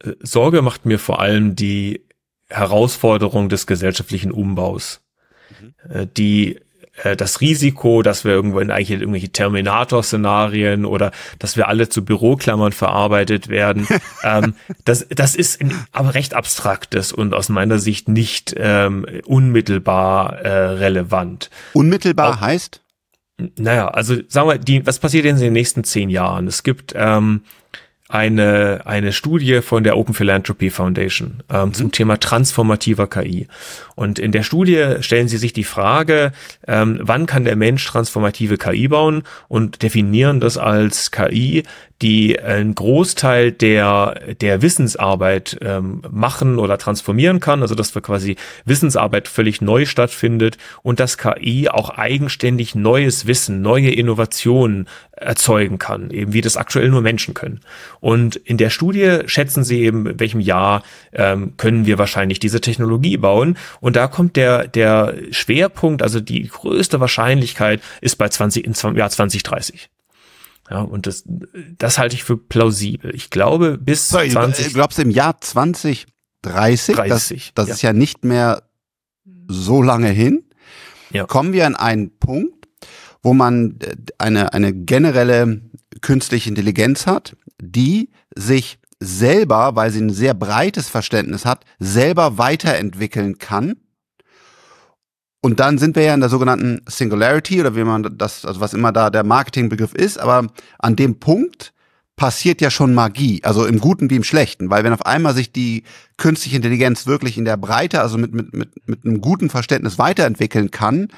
Äh, 0.02 0.12
Sorge 0.20 0.62
macht 0.62 0.86
mir 0.86 0.98
vor 0.98 1.20
allem 1.20 1.54
die 1.56 2.06
Herausforderung 2.50 3.48
des 3.48 3.66
gesellschaftlichen 3.66 4.32
Umbaus, 4.32 5.00
mhm. 5.60 5.74
Äh, 5.88 6.06
die 6.16 6.60
äh, 7.04 7.16
das 7.16 7.40
Risiko, 7.40 8.02
dass 8.02 8.24
wir 8.24 8.32
irgendwo 8.32 8.60
in 8.60 8.70
eigentlich 8.70 8.90
irgendwelche 8.90 9.30
Terminator-Szenarien 9.30 10.84
oder 10.84 11.12
dass 11.38 11.56
wir 11.56 11.68
alle 11.68 11.88
zu 11.88 12.04
Büroklammern 12.04 12.72
verarbeitet 12.72 13.48
werden, 13.48 13.86
ähm, 14.24 14.54
das, 14.84 15.06
das 15.08 15.34
ist 15.34 15.60
ein, 15.60 15.72
aber 15.92 16.14
recht 16.14 16.34
abstraktes 16.34 17.12
und 17.12 17.34
aus 17.34 17.48
meiner 17.48 17.78
Sicht 17.78 18.08
nicht 18.08 18.54
ähm, 18.56 19.06
unmittelbar 19.24 20.40
äh, 20.40 20.48
relevant. 20.48 21.50
Unmittelbar 21.72 22.36
Auch, 22.36 22.40
heißt? 22.40 22.80
Naja, 23.56 23.88
also 23.88 24.16
sagen 24.28 24.48
wir, 24.48 24.58
die, 24.58 24.86
was 24.86 24.98
passiert 24.98 25.24
denn 25.24 25.36
in 25.36 25.42
den 25.42 25.52
nächsten 25.54 25.84
zehn 25.84 26.10
Jahren? 26.10 26.46
Es 26.46 26.62
gibt 26.62 26.92
ähm, 26.94 27.42
eine, 28.10 28.82
eine 28.86 29.12
Studie 29.12 29.62
von 29.62 29.84
der 29.84 29.96
Open 29.96 30.14
Philanthropy 30.14 30.70
Foundation 30.70 31.42
ähm, 31.48 31.68
mhm. 31.68 31.74
zum 31.74 31.92
Thema 31.92 32.18
transformativer 32.18 33.06
KI. 33.06 33.46
Und 33.94 34.18
in 34.18 34.32
der 34.32 34.42
Studie 34.42 34.96
stellen 35.00 35.28
sie 35.28 35.36
sich 35.36 35.52
die 35.52 35.64
Frage, 35.64 36.32
ähm, 36.66 36.98
wann 37.02 37.26
kann 37.26 37.44
der 37.44 37.56
Mensch 37.56 37.86
transformative 37.86 38.58
KI 38.58 38.88
bauen 38.88 39.22
und 39.48 39.82
definieren 39.82 40.40
das 40.40 40.58
als 40.58 41.10
KI, 41.10 41.62
die 42.02 42.40
einen 42.40 42.74
Großteil 42.74 43.52
der, 43.52 44.34
der 44.40 44.62
Wissensarbeit 44.62 45.58
ähm, 45.60 46.02
machen 46.10 46.58
oder 46.58 46.78
transformieren 46.78 47.40
kann, 47.40 47.62
also 47.62 47.74
dass 47.74 47.94
wir 47.94 48.02
quasi 48.02 48.36
Wissensarbeit 48.64 49.28
völlig 49.28 49.60
neu 49.60 49.84
stattfindet 49.84 50.56
und 50.82 50.98
dass 50.98 51.18
KI 51.18 51.68
auch 51.68 51.90
eigenständig 51.90 52.74
neues 52.74 53.26
Wissen, 53.26 53.60
neue 53.60 53.90
Innovationen 53.90 54.88
erzeugen 55.12 55.78
kann, 55.78 56.10
eben 56.10 56.32
wie 56.32 56.40
das 56.40 56.56
aktuell 56.56 56.88
nur 56.88 57.02
Menschen 57.02 57.34
können. 57.34 57.60
Und 58.00 58.36
in 58.36 58.56
der 58.56 58.70
Studie 58.70 59.18
schätzen 59.26 59.62
sie 59.62 59.82
eben, 59.82 60.06
in 60.06 60.20
welchem 60.20 60.40
Jahr 60.40 60.82
ähm, 61.12 61.56
können 61.58 61.84
wir 61.84 61.98
wahrscheinlich 61.98 62.38
diese 62.38 62.62
Technologie 62.62 63.18
bauen. 63.18 63.58
Und 63.80 63.96
da 63.96 64.08
kommt 64.08 64.36
der, 64.36 64.66
der 64.66 65.14
Schwerpunkt, 65.30 66.02
also 66.02 66.20
die 66.20 66.48
größte 66.48 67.00
Wahrscheinlichkeit 67.00 67.82
ist 68.00 68.16
bei 68.16 68.28
20, 68.28 68.64
im 68.64 68.96
Jahr 68.96 69.10
2030. 69.10 69.89
Ja, 70.70 70.82
und 70.82 71.06
das, 71.06 71.24
das 71.78 71.98
halte 71.98 72.14
ich 72.14 72.22
für 72.22 72.36
plausibel. 72.36 73.14
Ich 73.14 73.30
glaube, 73.30 73.76
bis 73.76 74.08
so, 74.08 74.18
20. 74.18 74.66
Du 74.66 74.72
glaubst 74.72 74.98
im 75.00 75.10
Jahr 75.10 75.40
2030? 75.40 76.06
30, 76.96 76.96
das, 76.96 77.32
das 77.54 77.68
ja. 77.68 77.74
ist 77.74 77.82
ja 77.82 77.92
nicht 77.92 78.24
mehr 78.24 78.62
so 79.48 79.82
lange 79.82 80.08
hin. 80.08 80.44
Ja. 81.10 81.26
Kommen 81.26 81.52
wir 81.52 81.66
an 81.66 81.74
einen 81.74 82.16
Punkt, 82.18 82.68
wo 83.22 83.34
man 83.34 83.78
äh, 83.80 83.96
eine, 84.18 84.52
eine 84.52 84.72
generelle 84.72 85.60
künstliche 86.02 86.48
Intelligenz 86.48 87.06
hat, 87.06 87.36
die 87.60 88.10
sich 88.34 88.78
selber, 89.00 89.74
weil 89.74 89.90
sie 89.90 90.00
ein 90.00 90.10
sehr 90.10 90.34
breites 90.34 90.88
Verständnis 90.88 91.44
hat, 91.44 91.64
selber 91.78 92.38
weiterentwickeln 92.38 93.38
kann. 93.38 93.76
Und 95.42 95.58
dann 95.58 95.78
sind 95.78 95.96
wir 95.96 96.02
ja 96.02 96.14
in 96.14 96.20
der 96.20 96.28
sogenannten 96.28 96.82
Singularity 96.86 97.60
oder 97.60 97.74
wie 97.74 97.84
man 97.84 98.18
das, 98.18 98.44
also 98.44 98.60
was 98.60 98.74
immer 98.74 98.92
da 98.92 99.10
der 99.10 99.24
Marketingbegriff 99.24 99.94
ist, 99.94 100.18
aber 100.18 100.48
an 100.78 100.96
dem 100.96 101.18
Punkt 101.18 101.72
passiert 102.16 102.60
ja 102.60 102.70
schon 102.70 102.92
Magie, 102.92 103.40
also 103.44 103.64
im 103.64 103.80
Guten 103.80 104.10
wie 104.10 104.16
im 104.16 104.24
Schlechten, 104.24 104.68
weil 104.68 104.84
wenn 104.84 104.92
auf 104.92 105.06
einmal 105.06 105.34
sich 105.34 105.52
die 105.52 105.84
künstliche 106.18 106.56
Intelligenz 106.56 107.06
wirklich 107.06 107.38
in 107.38 107.46
der 107.46 107.56
Breite, 107.56 108.02
also 108.02 108.18
mit, 108.18 108.34
mit, 108.34 108.52
mit, 108.52 108.86
mit 108.86 109.06
einem 109.06 109.22
guten 109.22 109.48
Verständnis 109.48 109.98
weiterentwickeln 109.98 110.70
kann, 110.70 111.08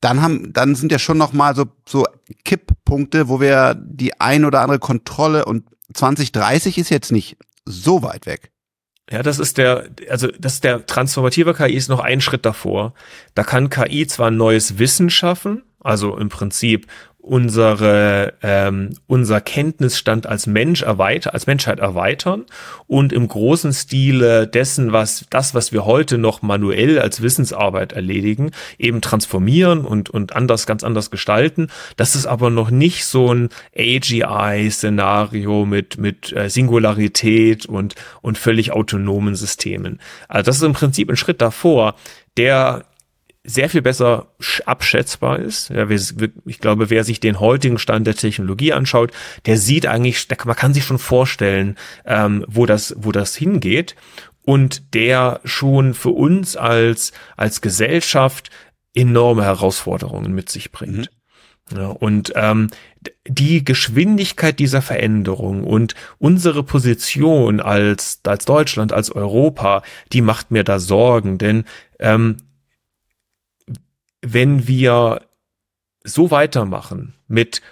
dann 0.00 0.22
haben, 0.22 0.52
dann 0.52 0.76
sind 0.76 0.92
ja 0.92 1.00
schon 1.00 1.18
noch 1.18 1.32
mal 1.32 1.56
so, 1.56 1.66
so 1.84 2.04
Kipppunkte, 2.44 3.28
wo 3.28 3.40
wir 3.40 3.74
die 3.74 4.20
ein 4.20 4.44
oder 4.44 4.60
andere 4.60 4.78
Kontrolle 4.78 5.44
und 5.44 5.64
2030 5.92 6.78
ist 6.78 6.90
jetzt 6.90 7.10
nicht 7.10 7.36
so 7.64 8.02
weit 8.02 8.26
weg. 8.26 8.52
Ja, 9.10 9.22
das 9.22 9.38
ist 9.38 9.56
der, 9.56 9.88
also 10.10 10.28
das 10.38 10.54
ist 10.54 10.64
der 10.64 10.84
transformative 10.84 11.54
KI 11.54 11.74
ist 11.74 11.88
noch 11.88 12.00
ein 12.00 12.20
Schritt 12.20 12.44
davor. 12.44 12.92
Da 13.34 13.42
kann 13.42 13.70
KI 13.70 14.06
zwar 14.06 14.30
neues 14.30 14.78
Wissen 14.78 15.08
schaffen, 15.08 15.62
also 15.80 16.16
im 16.18 16.28
Prinzip 16.28 16.86
unsere 17.28 18.32
ähm, 18.42 18.94
unser 19.06 19.42
Kenntnisstand 19.42 20.26
als 20.26 20.46
Mensch 20.46 20.82
erweitern, 20.82 21.34
als 21.34 21.46
Menschheit 21.46 21.78
erweitern 21.78 22.46
und 22.86 23.12
im 23.12 23.28
großen 23.28 23.72
Stile 23.74 24.46
dessen, 24.46 24.92
was 24.92 25.26
das, 25.28 25.54
was 25.54 25.70
wir 25.70 25.84
heute 25.84 26.16
noch 26.16 26.40
manuell 26.40 26.98
als 26.98 27.20
Wissensarbeit 27.20 27.92
erledigen, 27.92 28.52
eben 28.78 29.02
transformieren 29.02 29.84
und 29.84 30.08
und 30.08 30.34
anders, 30.34 30.66
ganz 30.66 30.82
anders 30.82 31.10
gestalten. 31.10 31.68
Das 31.96 32.16
ist 32.16 32.26
aber 32.26 32.48
noch 32.48 32.70
nicht 32.70 33.04
so 33.04 33.32
ein 33.32 33.50
AGI-Szenario 33.76 35.66
mit 35.66 35.98
mit 35.98 36.32
äh, 36.32 36.48
Singularität 36.48 37.66
und 37.66 37.94
und 38.22 38.38
völlig 38.38 38.72
autonomen 38.72 39.34
Systemen. 39.34 40.00
Also 40.28 40.46
das 40.46 40.56
ist 40.56 40.62
im 40.62 40.72
Prinzip 40.72 41.10
ein 41.10 41.16
Schritt 41.16 41.42
davor, 41.42 41.94
der 42.38 42.86
sehr 43.48 43.70
viel 43.70 43.82
besser 43.82 44.28
abschätzbar 44.66 45.38
ist. 45.38 45.70
Ja, 45.70 45.88
ich 45.88 46.58
glaube, 46.58 46.90
wer 46.90 47.02
sich 47.02 47.18
den 47.18 47.40
heutigen 47.40 47.78
Stand 47.78 48.06
der 48.06 48.14
Technologie 48.14 48.72
anschaut, 48.72 49.10
der 49.46 49.56
sieht 49.56 49.86
eigentlich, 49.86 50.26
man 50.44 50.56
kann 50.56 50.74
sich 50.74 50.84
schon 50.84 50.98
vorstellen, 50.98 51.76
ähm, 52.04 52.44
wo 52.46 52.66
das, 52.66 52.94
wo 52.98 53.10
das 53.10 53.34
hingeht 53.34 53.96
und 54.42 54.94
der 54.94 55.40
schon 55.44 55.94
für 55.94 56.10
uns 56.10 56.56
als, 56.56 57.12
als 57.36 57.60
Gesellschaft 57.60 58.50
enorme 58.94 59.44
Herausforderungen 59.44 60.34
mit 60.34 60.50
sich 60.50 60.70
bringt. 60.70 61.10
Mhm. 61.70 61.76
Ja, 61.76 61.88
und 61.88 62.32
ähm, 62.34 62.68
die 63.26 63.62
Geschwindigkeit 63.62 64.58
dieser 64.58 64.80
Veränderung 64.80 65.64
und 65.64 65.94
unsere 66.18 66.62
Position 66.62 67.60
als, 67.60 68.20
als 68.24 68.46
Deutschland, 68.46 68.92
als 68.92 69.10
Europa, 69.10 69.82
die 70.12 70.22
macht 70.22 70.50
mir 70.50 70.64
da 70.64 70.78
Sorgen, 70.78 71.36
denn 71.36 71.64
ähm, 71.98 72.38
wenn 74.22 74.66
wir 74.66 75.22
so 76.04 76.30
weitermachen 76.30 77.14
mit 77.26 77.62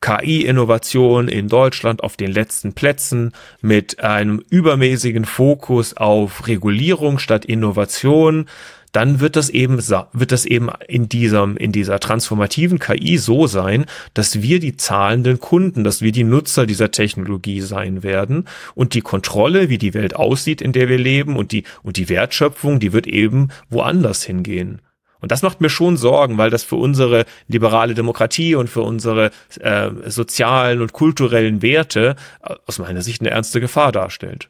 KI-Innovation 0.00 1.26
in 1.26 1.48
Deutschland 1.48 2.04
auf 2.04 2.16
den 2.16 2.30
letzten 2.30 2.72
Plätzen 2.72 3.32
mit 3.60 4.00
einem 4.00 4.40
übermäßigen 4.48 5.24
Fokus 5.24 5.96
auf 5.96 6.46
Regulierung 6.46 7.18
statt 7.18 7.44
Innovation, 7.44 8.46
dann 8.92 9.20
wird 9.20 9.36
das 9.36 9.50
eben, 9.50 9.76
wird 9.76 10.32
das 10.32 10.46
eben 10.46 10.70
in 10.86 11.08
diesem, 11.08 11.56
in 11.56 11.72
dieser 11.72 12.00
transformativen 12.00 12.78
KI 12.78 13.18
so 13.18 13.46
sein, 13.46 13.84
dass 14.14 14.40
wir 14.40 14.60
die 14.60 14.76
zahlenden 14.76 15.40
Kunden, 15.40 15.84
dass 15.84 16.00
wir 16.00 16.12
die 16.12 16.24
Nutzer 16.24 16.64
dieser 16.64 16.90
Technologie 16.90 17.60
sein 17.60 18.02
werden 18.02 18.48
und 18.74 18.94
die 18.94 19.02
Kontrolle, 19.02 19.68
wie 19.68 19.78
die 19.78 19.94
Welt 19.94 20.16
aussieht, 20.16 20.62
in 20.62 20.72
der 20.72 20.88
wir 20.88 20.98
leben 20.98 21.36
und 21.36 21.52
die, 21.52 21.64
und 21.82 21.96
die 21.96 22.08
Wertschöpfung, 22.08 22.80
die 22.80 22.92
wird 22.92 23.06
eben 23.06 23.48
woanders 23.68 24.22
hingehen. 24.22 24.80
Und 25.20 25.32
das 25.32 25.42
macht 25.42 25.60
mir 25.60 25.70
schon 25.70 25.96
Sorgen, 25.96 26.38
weil 26.38 26.50
das 26.50 26.62
für 26.62 26.76
unsere 26.76 27.24
liberale 27.48 27.94
Demokratie 27.94 28.54
und 28.54 28.68
für 28.68 28.82
unsere 28.82 29.30
äh, 29.60 29.90
sozialen 30.06 30.80
und 30.80 30.92
kulturellen 30.92 31.62
Werte 31.62 32.16
äh, 32.42 32.54
aus 32.66 32.78
meiner 32.78 33.02
Sicht 33.02 33.20
eine 33.20 33.30
ernste 33.30 33.60
Gefahr 33.60 33.92
darstellt. 33.92 34.48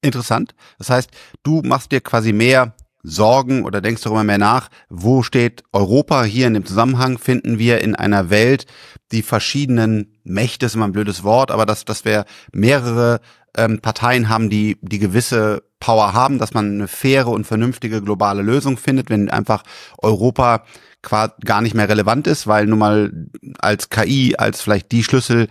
Interessant. 0.00 0.54
Das 0.78 0.90
heißt, 0.90 1.10
du 1.42 1.62
machst 1.64 1.90
dir 1.90 2.00
quasi 2.00 2.32
mehr 2.32 2.74
Sorgen 3.02 3.64
oder 3.64 3.80
denkst 3.80 4.02
darüber 4.02 4.24
mehr 4.24 4.38
nach, 4.38 4.70
wo 4.88 5.22
steht 5.22 5.62
Europa 5.72 6.24
hier 6.24 6.46
in 6.46 6.54
dem 6.54 6.64
Zusammenhang? 6.64 7.18
Finden 7.18 7.58
wir 7.58 7.80
in 7.80 7.94
einer 7.94 8.30
Welt, 8.30 8.66
die 9.12 9.22
verschiedenen 9.22 10.16
Mächte 10.24 10.66
ist 10.66 10.74
immer 10.74 10.86
ein 10.86 10.92
blödes 10.92 11.22
Wort, 11.22 11.50
aber 11.50 11.66
dass, 11.66 11.84
dass 11.84 12.04
wir 12.04 12.24
mehrere 12.52 13.20
ähm, 13.56 13.80
Parteien 13.80 14.28
haben, 14.28 14.50
die, 14.50 14.78
die 14.82 14.98
gewisse 14.98 15.62
Power 15.80 16.12
haben, 16.14 16.38
dass 16.38 16.54
man 16.54 16.72
eine 16.72 16.88
faire 16.88 17.28
und 17.28 17.46
vernünftige 17.46 18.02
globale 18.02 18.42
Lösung 18.42 18.76
findet, 18.76 19.10
wenn 19.10 19.30
einfach 19.30 19.62
Europa 19.98 20.64
gar 21.02 21.60
nicht 21.60 21.74
mehr 21.74 21.88
relevant 21.88 22.26
ist, 22.26 22.46
weil 22.46 22.66
nun 22.66 22.78
mal 22.78 23.12
als 23.58 23.90
KI, 23.90 24.36
als 24.38 24.62
vielleicht 24.62 24.90
die 24.90 25.04
Schlüssel 25.04 25.48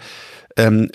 ähm, 0.57 0.89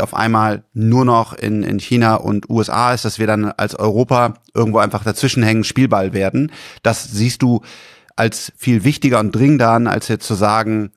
auf 0.00 0.14
einmal 0.14 0.64
nur 0.72 1.04
noch 1.04 1.34
in, 1.34 1.62
in 1.62 1.78
China 1.78 2.16
und 2.16 2.48
USA 2.48 2.92
ist, 2.92 3.04
dass 3.04 3.18
wir 3.18 3.26
dann 3.26 3.46
als 3.52 3.74
Europa 3.74 4.34
irgendwo 4.54 4.78
einfach 4.78 5.04
dazwischen 5.04 5.42
hängen, 5.42 5.64
Spielball 5.64 6.12
werden. 6.12 6.52
Das 6.82 7.04
siehst 7.04 7.42
du 7.42 7.62
als 8.16 8.52
viel 8.56 8.84
wichtiger 8.84 9.20
und 9.20 9.34
dringender 9.34 9.70
an, 9.70 9.86
als 9.86 10.08
jetzt 10.08 10.26
zu 10.26 10.34
sagen, 10.34 10.92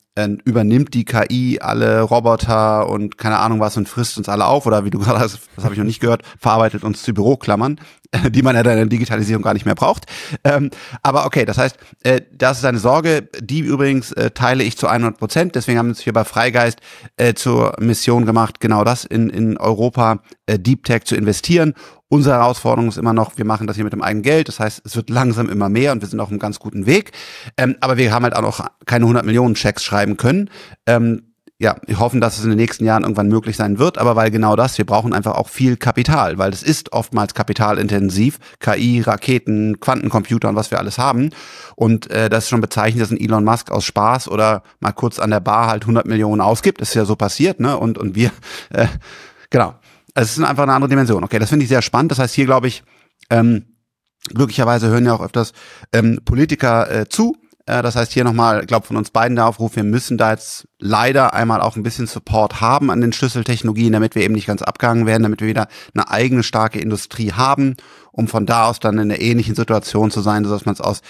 übernimmt 0.46 0.94
die 0.94 1.06
KI 1.06 1.60
alle 1.60 2.02
Roboter 2.02 2.88
und 2.88 3.18
keine 3.18 3.40
Ahnung 3.40 3.60
was 3.60 3.78
und 3.78 3.90
frisst 3.90 4.18
uns 4.18 4.30
alle 4.30 4.46
auf 4.46 4.66
oder 4.68 4.86
wie 4.86 4.92
du 4.92 5.00
gerade 5.04 5.20
hast, 5.20 5.40
das 5.56 5.64
habe 5.64 5.74
ich 5.74 5.80
noch 5.80 5.86
nicht 5.86 6.00
gehört, 6.00 6.22
verarbeitet 6.40 6.84
uns 6.84 7.02
zu 7.02 7.14
Büroklammern, 7.14 7.80
die 8.30 8.44
man 8.44 8.56
ja 8.56 8.62
dann 8.62 8.74
in 8.74 8.80
der 8.80 8.86
Digitalisierung 8.88 9.42
gar 9.42 9.54
nicht 9.54 9.66
mehr 9.66 9.76
braucht. 9.76 10.06
Ähm, 10.44 10.70
aber 11.02 11.26
okay, 11.26 11.46
das 11.46 11.58
heißt, 11.58 11.78
äh, 12.04 12.22
das 12.32 12.60
ist 12.60 12.66
eine 12.66 12.78
Sorge, 12.78 13.28
die 13.40 13.60
übrigens 13.60 14.12
äh, 14.12 14.32
teile 14.32 14.64
ich 14.64 14.78
zu 14.78 14.88
100 14.88 15.18
Prozent. 15.18 15.56
Deswegen 15.56 15.80
haben 15.80 15.88
wir 15.88 15.92
uns 15.92 16.02
hier 16.02 16.14
bei 16.14 16.24
Freigeist 16.24 16.80
äh, 17.18 17.34
zur 17.34 17.76
Mission 17.80 18.26
gemacht, 18.26 18.60
genau 18.60 18.84
das 18.84 19.06
in, 19.06 19.30
in 19.30 19.58
Europa 19.58 20.20
äh, 20.46 20.60
Deep 20.60 20.84
Tech 20.84 21.06
zu 21.06 21.16
investieren 21.16 21.74
Unsere 22.14 22.36
Herausforderung 22.36 22.90
ist 22.90 22.98
immer 23.00 23.12
noch, 23.12 23.40
wir 23.40 23.46
machen 23.46 23.66
das 23.66 23.76
hier 23.76 23.84
mit 23.84 23.92
dem 23.92 24.04
eigenen 24.04 24.22
Geld. 24.22 24.48
Das 24.48 24.60
heißt, 24.60 24.84
es 24.86 24.96
wird 24.96 25.10
langsam 25.10 25.50
immer 25.50 25.68
mehr 25.68 25.92
und 25.94 26.02
wir 26.02 26.08
sind 26.08 26.20
auf 26.20 26.30
einem 26.30 26.38
ganz 26.38 26.60
guten 26.60 26.86
Weg. 26.86 27.12
Ähm, 27.58 27.76
aber 27.80 27.98
wir 27.98 28.14
haben 28.14 28.22
halt 28.22 28.36
auch 28.36 28.44
noch 28.44 28.68
keine 28.86 29.06
100 29.06 29.26
Millionen 29.26 29.56
Checks 29.56 29.84
schreiben 29.84 30.16
können. 30.16 30.52
Ähm, 30.86 31.34
ja, 31.58 31.76
wir 31.88 31.98
hoffen, 31.98 32.22
dass 32.22 32.38
es 32.38 32.44
in 32.44 32.52
den 32.52 32.60
nächsten 32.60 32.86
Jahren 32.86 33.02
irgendwann 33.02 33.30
möglich 33.30 33.58
sein 33.58 33.80
wird, 33.80 33.98
aber 33.98 34.16
weil 34.16 34.30
genau 34.30 34.56
das, 34.56 34.78
wir 34.78 34.86
brauchen 34.86 35.12
einfach 35.12 35.34
auch 35.34 35.50
viel 35.50 35.76
Kapital, 35.76 36.38
weil 36.38 36.54
es 36.54 36.62
ist 36.62 36.94
oftmals 36.94 37.34
kapitalintensiv, 37.34 38.38
KI, 38.60 39.02
Raketen, 39.02 39.80
Quantencomputer 39.80 40.50
und 40.50 40.56
was 40.56 40.70
wir 40.70 40.78
alles 40.78 41.00
haben. 41.00 41.32
Und 41.76 42.12
äh, 42.12 42.30
das 42.30 42.44
ist 42.44 42.50
schon 42.52 42.62
bezeichnet, 42.62 43.02
dass 43.02 43.10
ein 43.10 43.20
Elon 43.20 43.44
Musk 43.44 43.72
aus 43.72 43.86
Spaß 43.86 44.28
oder 44.28 44.62
mal 44.82 44.92
kurz 44.92 45.18
an 45.18 45.32
der 45.32 45.40
Bar 45.40 45.66
halt 45.66 45.82
100 45.82 46.06
Millionen 46.06 46.42
ausgibt. 46.42 46.80
Das 46.80 46.90
ist 46.90 46.94
ja 46.94 47.06
so 47.06 47.16
passiert, 47.16 47.60
ne? 47.60 47.76
Und, 47.76 47.98
und 47.98 48.14
wir, 48.14 48.30
äh, 48.70 48.86
genau. 49.50 49.74
Also 50.14 50.28
es 50.28 50.38
ist 50.38 50.44
einfach 50.44 50.64
eine 50.64 50.74
andere 50.74 50.90
Dimension. 50.90 51.24
Okay, 51.24 51.40
das 51.40 51.50
finde 51.50 51.64
ich 51.64 51.70
sehr 51.70 51.82
spannend. 51.82 52.12
Das 52.12 52.20
heißt, 52.20 52.34
hier 52.34 52.46
glaube 52.46 52.68
ich, 52.68 52.84
ähm, 53.30 53.66
glücklicherweise 54.34 54.88
hören 54.88 55.06
ja 55.06 55.14
auch 55.14 55.22
öfters 55.22 55.54
ähm, 55.92 56.20
Politiker 56.24 56.92
äh, 56.92 57.10
zu. 57.10 57.36
Äh, 57.66 57.82
das 57.82 57.96
heißt, 57.96 58.12
hier 58.12 58.24
nochmal, 58.24 58.66
glaube 58.66 58.86
von 58.86 58.98
uns 58.98 59.12
beiden 59.12 59.36
der 59.36 59.48
Aufruf, 59.48 59.76
wir 59.76 59.84
müssen 59.84 60.18
da 60.18 60.32
jetzt 60.32 60.68
leider 60.80 61.34
einmal 61.34 61.62
auch 61.62 61.76
ein 61.76 61.84
bisschen 61.84 62.08
Support 62.08 62.62
haben 62.62 62.92
an 62.92 63.02
den 63.02 63.14
Schlüsseltechnologien, 63.14 63.94
damit 63.94 64.16
wir 64.16 64.24
eben 64.24 64.34
nicht 64.34 64.48
ganz 64.48 64.62
abgehangen 64.62 65.06
werden, 65.06 65.24
damit 65.24 65.42
wir 65.42 65.48
wieder 65.48 65.68
eine 65.94 66.10
eigene 66.10 66.44
starke 66.44 66.80
Industrie 66.80 67.32
haben, 67.32 67.76
um 68.12 68.28
von 68.28 68.46
da 68.46 68.68
aus 68.68 68.80
dann 68.80 68.96
in 68.96 69.12
einer 69.12 69.22
ähnlichen 69.22 69.56
Situation 69.56 70.12
zu 70.12 70.22
sein, 70.22 70.44
sodass 70.44 70.66
man 70.66 70.74
es 70.74 70.82
aus 70.82 71.02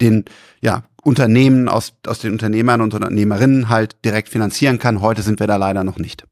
den 0.00 0.24
ja, 0.60 0.84
Unternehmen, 1.02 1.68
aus, 1.68 1.94
aus 2.06 2.18
den 2.18 2.32
Unternehmern 2.32 2.80
und 2.80 2.94
Unternehmerinnen 2.94 3.68
halt 3.68 4.04
direkt 4.04 4.28
finanzieren 4.28 4.78
kann. 4.78 5.00
Heute 5.00 5.22
sind 5.22 5.40
wir 5.40 5.46
da 5.46 5.56
leider 5.56 5.84
noch 5.84 5.98
nicht. 5.98 6.27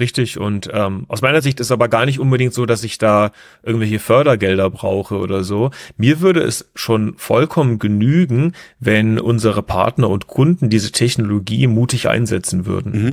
Richtig. 0.00 0.38
Und 0.38 0.68
ähm, 0.72 1.04
aus 1.08 1.22
meiner 1.22 1.42
Sicht 1.42 1.60
ist 1.60 1.70
aber 1.70 1.88
gar 1.88 2.06
nicht 2.06 2.20
unbedingt 2.20 2.54
so, 2.54 2.66
dass 2.66 2.84
ich 2.84 2.98
da 2.98 3.32
irgendwelche 3.62 3.98
Fördergelder 3.98 4.70
brauche 4.70 5.16
oder 5.16 5.42
so. 5.44 5.70
Mir 5.96 6.20
würde 6.20 6.40
es 6.40 6.70
schon 6.74 7.14
vollkommen 7.16 7.78
genügen, 7.78 8.52
wenn 8.78 9.18
unsere 9.18 9.62
Partner 9.62 10.08
und 10.08 10.26
Kunden 10.26 10.70
diese 10.70 10.92
Technologie 10.92 11.66
mutig 11.66 12.08
einsetzen 12.08 12.66
würden. 12.66 12.92
Mhm. 12.92 13.12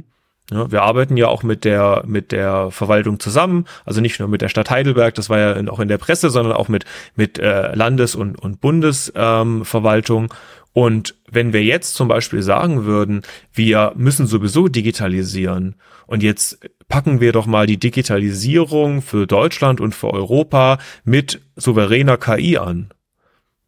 Wir 0.52 0.84
arbeiten 0.84 1.18
ja 1.18 1.28
auch 1.28 1.42
mit 1.42 1.66
der 1.66 2.04
mit 2.06 2.32
der 2.32 2.70
Verwaltung 2.70 3.20
zusammen, 3.20 3.66
also 3.84 4.00
nicht 4.00 4.20
nur 4.20 4.30
mit 4.30 4.42
der 4.42 4.50
Stadt 4.50 4.70
Heidelberg, 4.70 5.16
das 5.16 5.30
war 5.30 5.40
ja 5.40 5.72
auch 5.72 5.80
in 5.80 5.88
der 5.88 5.98
Presse, 5.98 6.30
sondern 6.30 6.54
auch 6.54 6.68
mit 6.68 6.86
mit 7.16 7.40
äh, 7.40 7.74
Landes- 7.74 8.16
und 8.16 8.38
und 8.40 8.62
Bundesverwaltung. 8.62 10.24
Ähm, 10.26 10.30
und 10.74 11.16
wenn 11.32 11.54
wir 11.54 11.64
jetzt 11.64 11.96
zum 11.96 12.10
Beispiel 12.10 12.42
sagen 12.42 12.84
würden, 12.84 13.22
wir 13.54 13.94
müssen 13.96 14.28
sowieso 14.28 14.68
digitalisieren 14.68 15.76
und 16.06 16.22
jetzt 16.22 16.60
packen 16.90 17.22
wir 17.22 17.32
doch 17.32 17.46
mal 17.46 17.66
die 17.66 17.80
Digitalisierung 17.80 19.02
für 19.02 19.26
Deutschland 19.26 19.82
und 19.82 19.96
für 19.96 20.12
Europa 20.12 20.78
mit 21.04 21.42
souveräner 21.56 22.18
KI 22.18 22.58
an. 22.58 22.90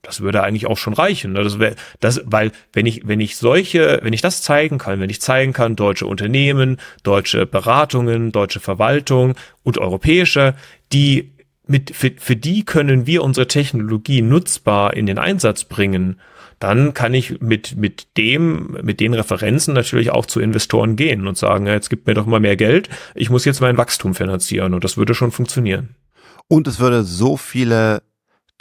Das 0.08 0.22
würde 0.22 0.41
eigentlich 0.41 0.66
auch 0.66 0.78
schon 0.78 0.93
reichen. 0.93 1.34
Ne? 1.34 1.43
Das 1.43 1.60
wär, 1.60 1.76
das, 1.99 2.22
weil 2.26 2.51
wenn 2.74 2.86
ich, 2.86 3.08
wenn 3.08 3.20
ich 3.20 3.36
solche, 3.36 3.99
wenn 4.01 4.14
ich 4.14 4.22
das 4.22 4.41
zeigen 4.41 4.78
kann, 4.78 4.99
wenn 4.99 5.10
ich 5.10 5.22
zeigen 5.22 5.53
kann, 5.53 5.76
deutsche 5.76 6.08
Unternehmen, 6.08 6.78
deutsche 7.03 7.45
Beratungen, 7.45 8.32
deutsche 8.32 8.60
Verwaltung 8.60 9.36
und 9.64 9.78
europäische, 9.78 10.55
die 10.93 11.34
mit, 11.68 11.93
für, 11.93 12.12
für 12.18 12.38
die 12.38 12.64
können 12.64 13.05
wir 13.05 13.22
unsere 13.22 13.47
Technologie 13.47 14.22
nutzbar 14.22 14.95
in 14.95 15.05
den 15.05 15.20
Einsatz 15.20 15.66
bringen 15.66 16.18
dann 16.60 16.93
kann 16.93 17.14
ich 17.14 17.39
mit, 17.39 17.76
mit 17.78 18.18
dem, 18.18 18.78
mit 18.82 18.99
den 18.99 19.14
Referenzen 19.14 19.74
natürlich 19.74 20.10
auch 20.10 20.26
zu 20.26 20.39
Investoren 20.39 20.95
gehen 20.95 21.28
und 21.28 21.38
sagen, 21.38 21.68
jetzt 21.68 21.89
gibt 21.89 22.08
mir 22.08 22.16
doch 22.16 22.26
mal 22.26 22.39
mehr 22.39 22.55
Geld, 22.55 22.89
ich 23.14 23.30
muss 23.30 23.45
jetzt 23.45 23.62
mein 23.62 23.78
Wachstum 23.78 24.16
finanzieren 24.16 24.74
und 24.74 24.84
das 24.84 24.97
würde 24.97 25.14
schon 25.14 25.32
funktionieren. 25.32 25.95
Und 26.47 26.68
es 26.68 26.80
würde 26.80 27.03
so 27.03 27.38
viele 27.38 28.01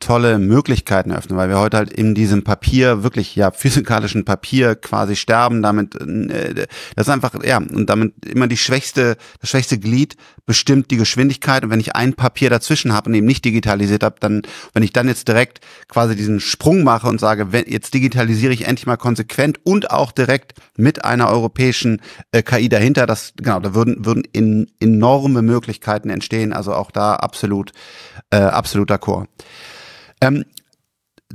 tolle 0.01 0.39
Möglichkeiten 0.39 1.11
eröffnen, 1.11 1.39
weil 1.39 1.49
wir 1.49 1.59
heute 1.59 1.79
halt 1.79 1.91
in 1.91 2.15
diesem 2.15 2.45
Papier, 2.45 3.03
wirklich 3.03 3.35
ja 3.35 3.51
physikalischen 3.51 4.25
Papier 4.25 4.75
quasi 4.75 5.17
sterben, 5.17 5.63
damit 5.63 5.95
äh, 5.95 6.67
das 6.95 7.07
ist 7.07 7.13
einfach, 7.13 7.43
ja, 7.43 7.57
und 7.57 7.89
damit 7.89 8.27
immer 8.27 8.47
die 8.47 8.59
schwächste, 8.59 9.17
das 9.41 9.51
schwächste 9.51 9.79
Glied 9.79 10.17
bestimmt 10.45 10.91
die 10.91 10.99
Geschwindigkeit 10.99 11.65
und 11.65 11.71
wenn 11.71 11.81
ich 11.81 11.97
ein 11.97 12.13
Papier 12.13 12.51
dazwischen 12.51 12.93
habe 12.93 13.09
und 13.09 13.15
eben 13.15 13.27
nicht 13.27 13.45
digitalisiert 13.45 14.03
habe, 14.03 14.17
dann, 14.21 14.43
wenn 14.75 14.83
ich 14.83 14.93
dann 14.93 15.09
jetzt 15.09 15.29
direkt 15.29 15.61
quasi 15.89 16.15
diesen 16.15 16.41
Sprung 16.41 16.85
mache 16.85 17.09
und 17.09 17.19
sage, 17.19 17.53
wenn, 17.53 17.65
jetzt 17.67 17.95
digitalisiere 17.95 18.53
ich 18.53 18.67
endlich 18.67 18.87
mal 18.87 18.97
konsequent 18.97 19.61
und 19.65 19.91
auch 19.91 20.13
direkt 20.13 20.55
mit 20.77 21.05
einer 21.07 21.31
europäischen 21.31 22.03
äh, 22.33 22.43
KI 22.43 22.69
dahinter, 22.69 23.07
das, 23.07 23.33
genau, 23.37 23.61
da 23.61 23.75
würden, 23.75 24.05
würden 24.05 24.25
in, 24.33 24.71
enorme 24.79 25.41
Möglichkeiten 25.41 26.11
entstehen, 26.11 26.53
also 26.53 26.75
auch 26.75 26.91
da 26.91 27.17
absolut, 27.17 27.73
äh, 28.31 28.37
absolut 28.37 28.91
d'accord. 28.91 29.27
Ähm, 30.21 30.45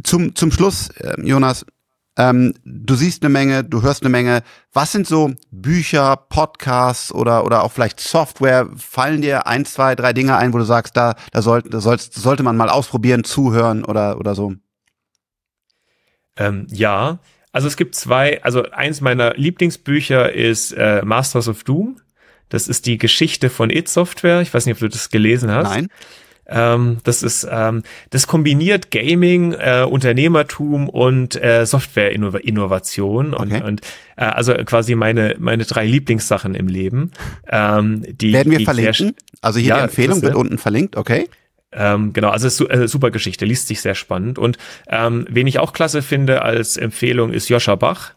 zum, 0.04 0.36
zum 0.36 0.52
Schluss, 0.52 0.90
äh, 0.98 1.16
Jonas, 1.22 1.66
ähm, 2.18 2.54
du 2.66 2.96
siehst 2.96 3.24
eine 3.24 3.32
Menge, 3.32 3.64
du 3.64 3.82
hörst 3.82 4.04
eine 4.04 4.10
Menge. 4.10 4.44
Was 4.74 4.92
sind 4.92 5.08
so 5.08 5.32
Bücher, 5.50 6.18
Podcasts 6.18 7.14
oder, 7.14 7.46
oder 7.46 7.64
auch 7.64 7.72
vielleicht 7.72 8.00
Software? 8.00 8.70
Fallen 8.76 9.22
dir 9.22 9.48
ein, 9.48 9.66
zwei, 9.66 9.96
drei 9.96 10.12
Dinge 10.12 10.36
ein, 10.36 10.54
wo 10.54 10.58
du 10.58 10.66
sagst, 10.66 10.98
da, 10.98 11.16
da, 11.32 11.42
soll, 11.42 11.62
da 11.62 11.80
sollst, 11.80 12.14
sollte 12.14 12.44
man 12.44 12.58
mal 12.58 12.70
ausprobieren, 12.70 13.24
zuhören 13.24 13.86
oder, 13.86 14.20
oder 14.20 14.36
so? 14.36 14.54
Ähm, 16.36 16.68
ja, 16.70 17.20
also 17.54 17.68
es 17.68 17.78
gibt 17.78 17.96
zwei, 17.96 18.44
also 18.44 18.70
eins 18.72 19.02
meiner 19.02 19.34
Lieblingsbücher 19.36 20.34
ist 20.34 20.74
äh, 20.74 21.02
Masters 21.04 21.48
of 21.48 21.64
Doom. 21.64 22.00
Das 22.50 22.68
ist 22.68 22.86
die 22.86 22.98
Geschichte 22.98 23.50
von 23.50 23.70
It 23.70 23.88
Software. 23.88 24.42
Ich 24.42 24.54
weiß 24.54 24.66
nicht, 24.66 24.76
ob 24.76 24.80
du 24.80 24.90
das 24.90 25.10
gelesen 25.10 25.50
hast. 25.52 25.70
Nein. 25.70 25.88
Ähm, 26.52 26.98
das 27.04 27.24
ist, 27.24 27.48
ähm, 27.50 27.84
das 28.10 28.28
kombiniert 28.28 28.92
Gaming, 28.92 29.54
äh, 29.54 29.86
Unternehmertum 29.90 30.90
und 30.90 31.42
äh, 31.42 31.66
Software-Innovation 31.66 33.34
und, 33.34 33.52
okay. 33.52 33.64
und 33.64 33.82
äh, 34.18 34.26
also 34.26 34.54
quasi 34.54 34.96
meine 34.96 35.36
meine 35.40 35.64
drei 35.64 35.86
Lieblingssachen 35.86 36.54
im 36.54 36.68
Leben. 36.68 37.12
Ähm, 37.50 38.04
die 38.08 38.34
werden 38.34 38.52
wir 38.52 38.60
die 38.60 38.66
verlinken. 38.66 39.16
Also 39.42 39.60
hier 39.60 39.70
ja, 39.70 39.78
die 39.78 39.84
Empfehlung 39.84 40.22
wird 40.22 40.36
unten 40.36 40.58
verlinkt. 40.58 40.98
Okay. 40.98 41.30
Ähm, 41.74 42.12
genau, 42.12 42.30
also 42.30 42.48
ist 42.48 42.60
äh, 42.60 42.88
super 42.88 43.12
Geschichte, 43.12 43.46
liest 43.46 43.68
sich 43.68 43.82
sehr 43.82 43.96
spannend. 43.96 44.38
Und 44.38 44.58
ähm, 44.90 45.26
wen 45.30 45.48
ich 45.48 45.60
auch 45.60 45.72
klasse 45.72 46.02
finde 46.02 46.42
als 46.42 46.76
Empfehlung 46.76 47.32
ist 47.32 47.48
Joscha 47.50 47.76
Bach. 47.76 48.14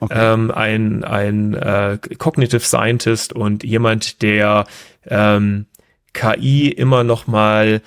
Okay. 0.00 0.34
Ähm, 0.34 0.50
ein 0.50 1.04
ein 1.04 1.54
äh, 1.54 1.98
Cognitive 2.18 2.60
Scientist 2.60 3.32
und 3.32 3.64
jemand, 3.64 4.22
der 4.22 4.64
ähm, 5.06 5.66
KI 6.14 6.68
immer 6.68 7.04
noch 7.04 7.26
mal 7.26 7.82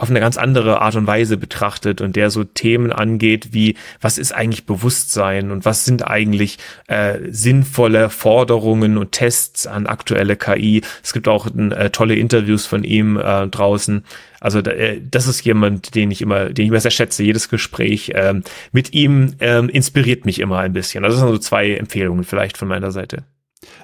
auf 0.00 0.08
eine 0.08 0.20
ganz 0.20 0.38
andere 0.38 0.80
Art 0.80 0.96
und 0.96 1.06
Weise 1.06 1.36
betrachtet 1.36 2.00
und 2.00 2.16
der 2.16 2.30
so 2.30 2.42
Themen 2.42 2.90
angeht 2.90 3.52
wie, 3.52 3.76
was 4.00 4.16
ist 4.16 4.32
eigentlich 4.32 4.64
Bewusstsein 4.64 5.50
und 5.50 5.66
was 5.66 5.84
sind 5.84 6.08
eigentlich 6.08 6.56
äh, 6.86 7.18
sinnvolle 7.28 8.08
Forderungen 8.08 8.96
und 8.96 9.12
Tests 9.12 9.66
an 9.66 9.86
aktuelle 9.86 10.36
KI. 10.36 10.80
Es 11.02 11.12
gibt 11.12 11.28
auch 11.28 11.48
äh, 11.54 11.90
tolle 11.90 12.14
Interviews 12.14 12.64
von 12.64 12.82
ihm 12.82 13.18
äh, 13.18 13.46
draußen. 13.48 14.04
Also 14.40 14.60
äh, 14.60 15.02
das 15.02 15.26
ist 15.26 15.44
jemand, 15.44 15.94
den 15.94 16.10
ich 16.10 16.22
immer, 16.22 16.46
den 16.46 16.64
ich 16.64 16.70
immer 16.70 16.80
sehr 16.80 16.90
schätze. 16.90 17.22
Jedes 17.22 17.50
Gespräch 17.50 18.12
ähm, 18.14 18.42
mit 18.72 18.94
ihm 18.94 19.34
ähm, 19.40 19.68
inspiriert 19.68 20.24
mich 20.24 20.38
immer 20.38 20.60
ein 20.60 20.72
bisschen. 20.72 21.04
Also 21.04 21.16
das 21.16 21.26
sind 21.26 21.34
so 21.34 21.38
zwei 21.38 21.74
Empfehlungen 21.74 22.24
vielleicht 22.24 22.56
von 22.56 22.68
meiner 22.68 22.90
Seite. 22.90 23.24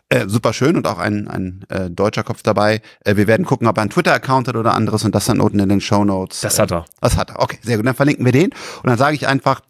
Äh, 0.08 0.28
super 0.28 0.52
schön 0.52 0.76
und 0.76 0.86
auch 0.86 0.98
ein, 0.98 1.26
ein 1.26 1.64
äh, 1.68 1.90
deutscher 1.90 2.22
Kopf 2.22 2.42
dabei. 2.44 2.80
Äh, 3.04 3.16
wir 3.16 3.26
werden 3.26 3.44
gucken, 3.44 3.66
ob 3.66 3.76
er 3.76 3.80
einen 3.80 3.90
Twitter-Account 3.90 4.46
hat 4.46 4.54
oder 4.54 4.74
anderes 4.74 5.04
und 5.04 5.16
das 5.16 5.24
dann 5.24 5.40
unten 5.40 5.58
in 5.58 5.68
den 5.68 5.80
Show 5.80 6.04
Notes. 6.04 6.42
Das 6.42 6.60
hat 6.60 6.70
er. 6.70 6.80
Äh, 6.80 6.84
das 7.00 7.16
hat 7.16 7.30
er. 7.30 7.40
Okay, 7.40 7.58
sehr 7.62 7.76
gut. 7.76 7.86
Dann 7.86 7.96
verlinken 7.96 8.24
wir 8.24 8.30
den. 8.30 8.50
Und 8.50 8.86
dann 8.86 8.98
sage 8.98 9.16
ich 9.16 9.26
einfach, 9.26 9.62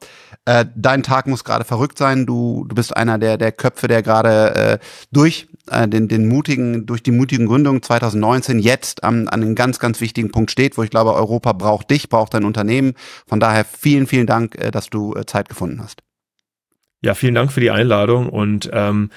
äh, 0.45 0.67
dein 0.77 1.03
Tag 1.03 1.27
muss 1.27 1.43
gerade 1.43 1.65
verrückt 1.65 1.97
sein. 1.97 2.27
Du, 2.27 2.67
du 2.69 2.75
bist 2.75 2.95
einer 2.95 3.17
der, 3.17 3.39
der 3.39 3.51
Köpfe, 3.51 3.89
der 3.89 4.03
gerade 4.03 4.55
äh, 4.55 4.79
durch 5.11 5.49
äh, 5.71 5.89
den, 5.89 6.07
den 6.07 6.29
mutigen, 6.29 6.85
durch 6.85 7.03
die 7.03 7.13
mutigen 7.13 7.47
Gründungen 7.47 7.83
2019 7.83 8.59
jetzt 8.59 9.05
an, 9.05 9.29
an 9.29 9.43
einem 9.43 9.55
ganz, 9.55 9.79
ganz 9.79 10.03
wichtigen 10.03 10.31
Punkt 10.33 10.51
steht, 10.51 10.77
wo 10.77 10.83
ich 10.83 10.91
glaube, 10.91 11.15
Europa 11.15 11.55
braucht 11.55 11.91
dich, 11.91 12.11
braucht 12.11 12.35
dein 12.35 12.45
Unternehmen. 12.45 12.93
Von 13.27 13.41
daher 13.41 13.65
vielen, 13.65 14.07
vielen 14.07 14.27
Dank, 14.27 14.55
äh, 14.57 14.71
dass 14.71 14.91
du 14.91 15.15
äh, 15.15 15.25
Zeit 15.25 15.49
gefunden 15.49 15.81
hast. 15.83 16.03
Ja, 17.01 17.15
vielen 17.15 17.35
Dank 17.35 17.53
für 17.53 17.61
die 17.61 17.71
Einladung 17.71 18.29
und 18.29 18.69
ähm, 18.73 19.11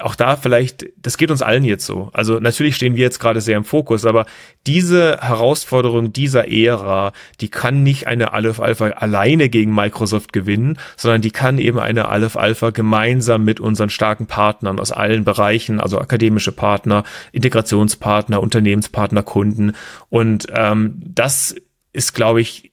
auch 0.00 0.16
da 0.16 0.36
vielleicht, 0.36 0.86
das 0.96 1.16
geht 1.16 1.30
uns 1.30 1.40
allen 1.40 1.64
jetzt 1.64 1.86
so. 1.86 2.10
Also 2.12 2.40
natürlich 2.40 2.74
stehen 2.74 2.96
wir 2.96 3.02
jetzt 3.02 3.20
gerade 3.20 3.40
sehr 3.40 3.56
im 3.56 3.64
Fokus, 3.64 4.04
aber 4.04 4.26
diese 4.66 5.18
Herausforderung 5.20 6.12
dieser 6.12 6.50
Ära, 6.50 7.12
die 7.40 7.48
kann 7.48 7.84
nicht 7.84 8.06
eine 8.08 8.32
Aleph 8.32 8.58
Alpha 8.60 8.88
alleine 8.88 9.48
gegen 9.48 9.72
Microsoft 9.74 10.32
gewinnen, 10.32 10.78
sondern 10.96 11.22
die 11.22 11.30
kann 11.30 11.58
eben 11.58 11.78
eine 11.78 12.08
Aleph 12.08 12.36
Alpha 12.36 12.70
gemeinsam 12.70 13.44
mit 13.44 13.60
unseren 13.60 13.88
starken 13.88 14.26
Partnern 14.26 14.80
aus 14.80 14.90
allen 14.90 15.24
Bereichen, 15.24 15.80
also 15.80 15.98
akademische 16.00 16.52
Partner, 16.52 17.04
Integrationspartner, 17.30 18.42
Unternehmenspartner, 18.42 19.22
Kunden. 19.22 19.74
Und 20.08 20.48
ähm, 20.52 21.00
das 21.04 21.54
ist, 21.92 22.14
glaube 22.14 22.40
ich, 22.40 22.67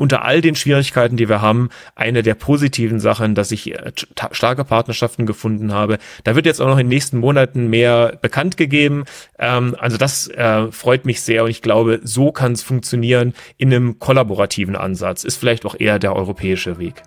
unter 0.00 0.24
all 0.24 0.40
den 0.40 0.54
Schwierigkeiten, 0.54 1.18
die 1.18 1.28
wir 1.28 1.42
haben, 1.42 1.68
eine 1.94 2.22
der 2.22 2.34
positiven 2.34 3.00
Sachen, 3.00 3.34
dass 3.34 3.52
ich 3.52 3.74
äh, 3.74 3.92
starke 4.32 4.64
Partnerschaften 4.64 5.26
gefunden 5.26 5.74
habe. 5.74 5.98
Da 6.24 6.34
wird 6.34 6.46
jetzt 6.46 6.60
auch 6.60 6.68
noch 6.68 6.78
in 6.78 6.86
den 6.86 6.88
nächsten 6.88 7.18
Monaten 7.18 7.68
mehr 7.68 8.18
bekannt 8.22 8.56
gegeben. 8.56 9.04
Ähm, 9.38 9.76
also 9.78 9.98
das 9.98 10.28
äh, 10.28 10.72
freut 10.72 11.04
mich 11.04 11.20
sehr 11.20 11.44
und 11.44 11.50
ich 11.50 11.60
glaube, 11.60 12.00
so 12.02 12.32
kann 12.32 12.52
es 12.52 12.62
funktionieren 12.62 13.34
in 13.58 13.72
einem 13.72 13.98
kollaborativen 13.98 14.74
Ansatz. 14.74 15.22
Ist 15.22 15.36
vielleicht 15.36 15.66
auch 15.66 15.76
eher 15.78 15.98
der 15.98 16.16
europäische 16.16 16.78
Weg. 16.78 17.02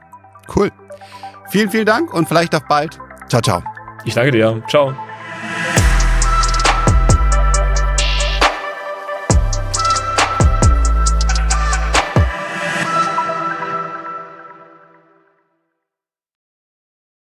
Cool. 0.55 0.69
Vielen, 1.49 1.71
vielen 1.71 1.87
Dank 1.87 2.13
und 2.13 2.27
vielleicht 2.27 2.53
auf 2.53 2.67
bald. 2.67 2.99
Ciao, 3.27 3.41
ciao. 3.41 3.63
Ich 4.05 4.13
danke 4.13 4.31
dir. 4.31 4.61
Ciao. 4.67 4.93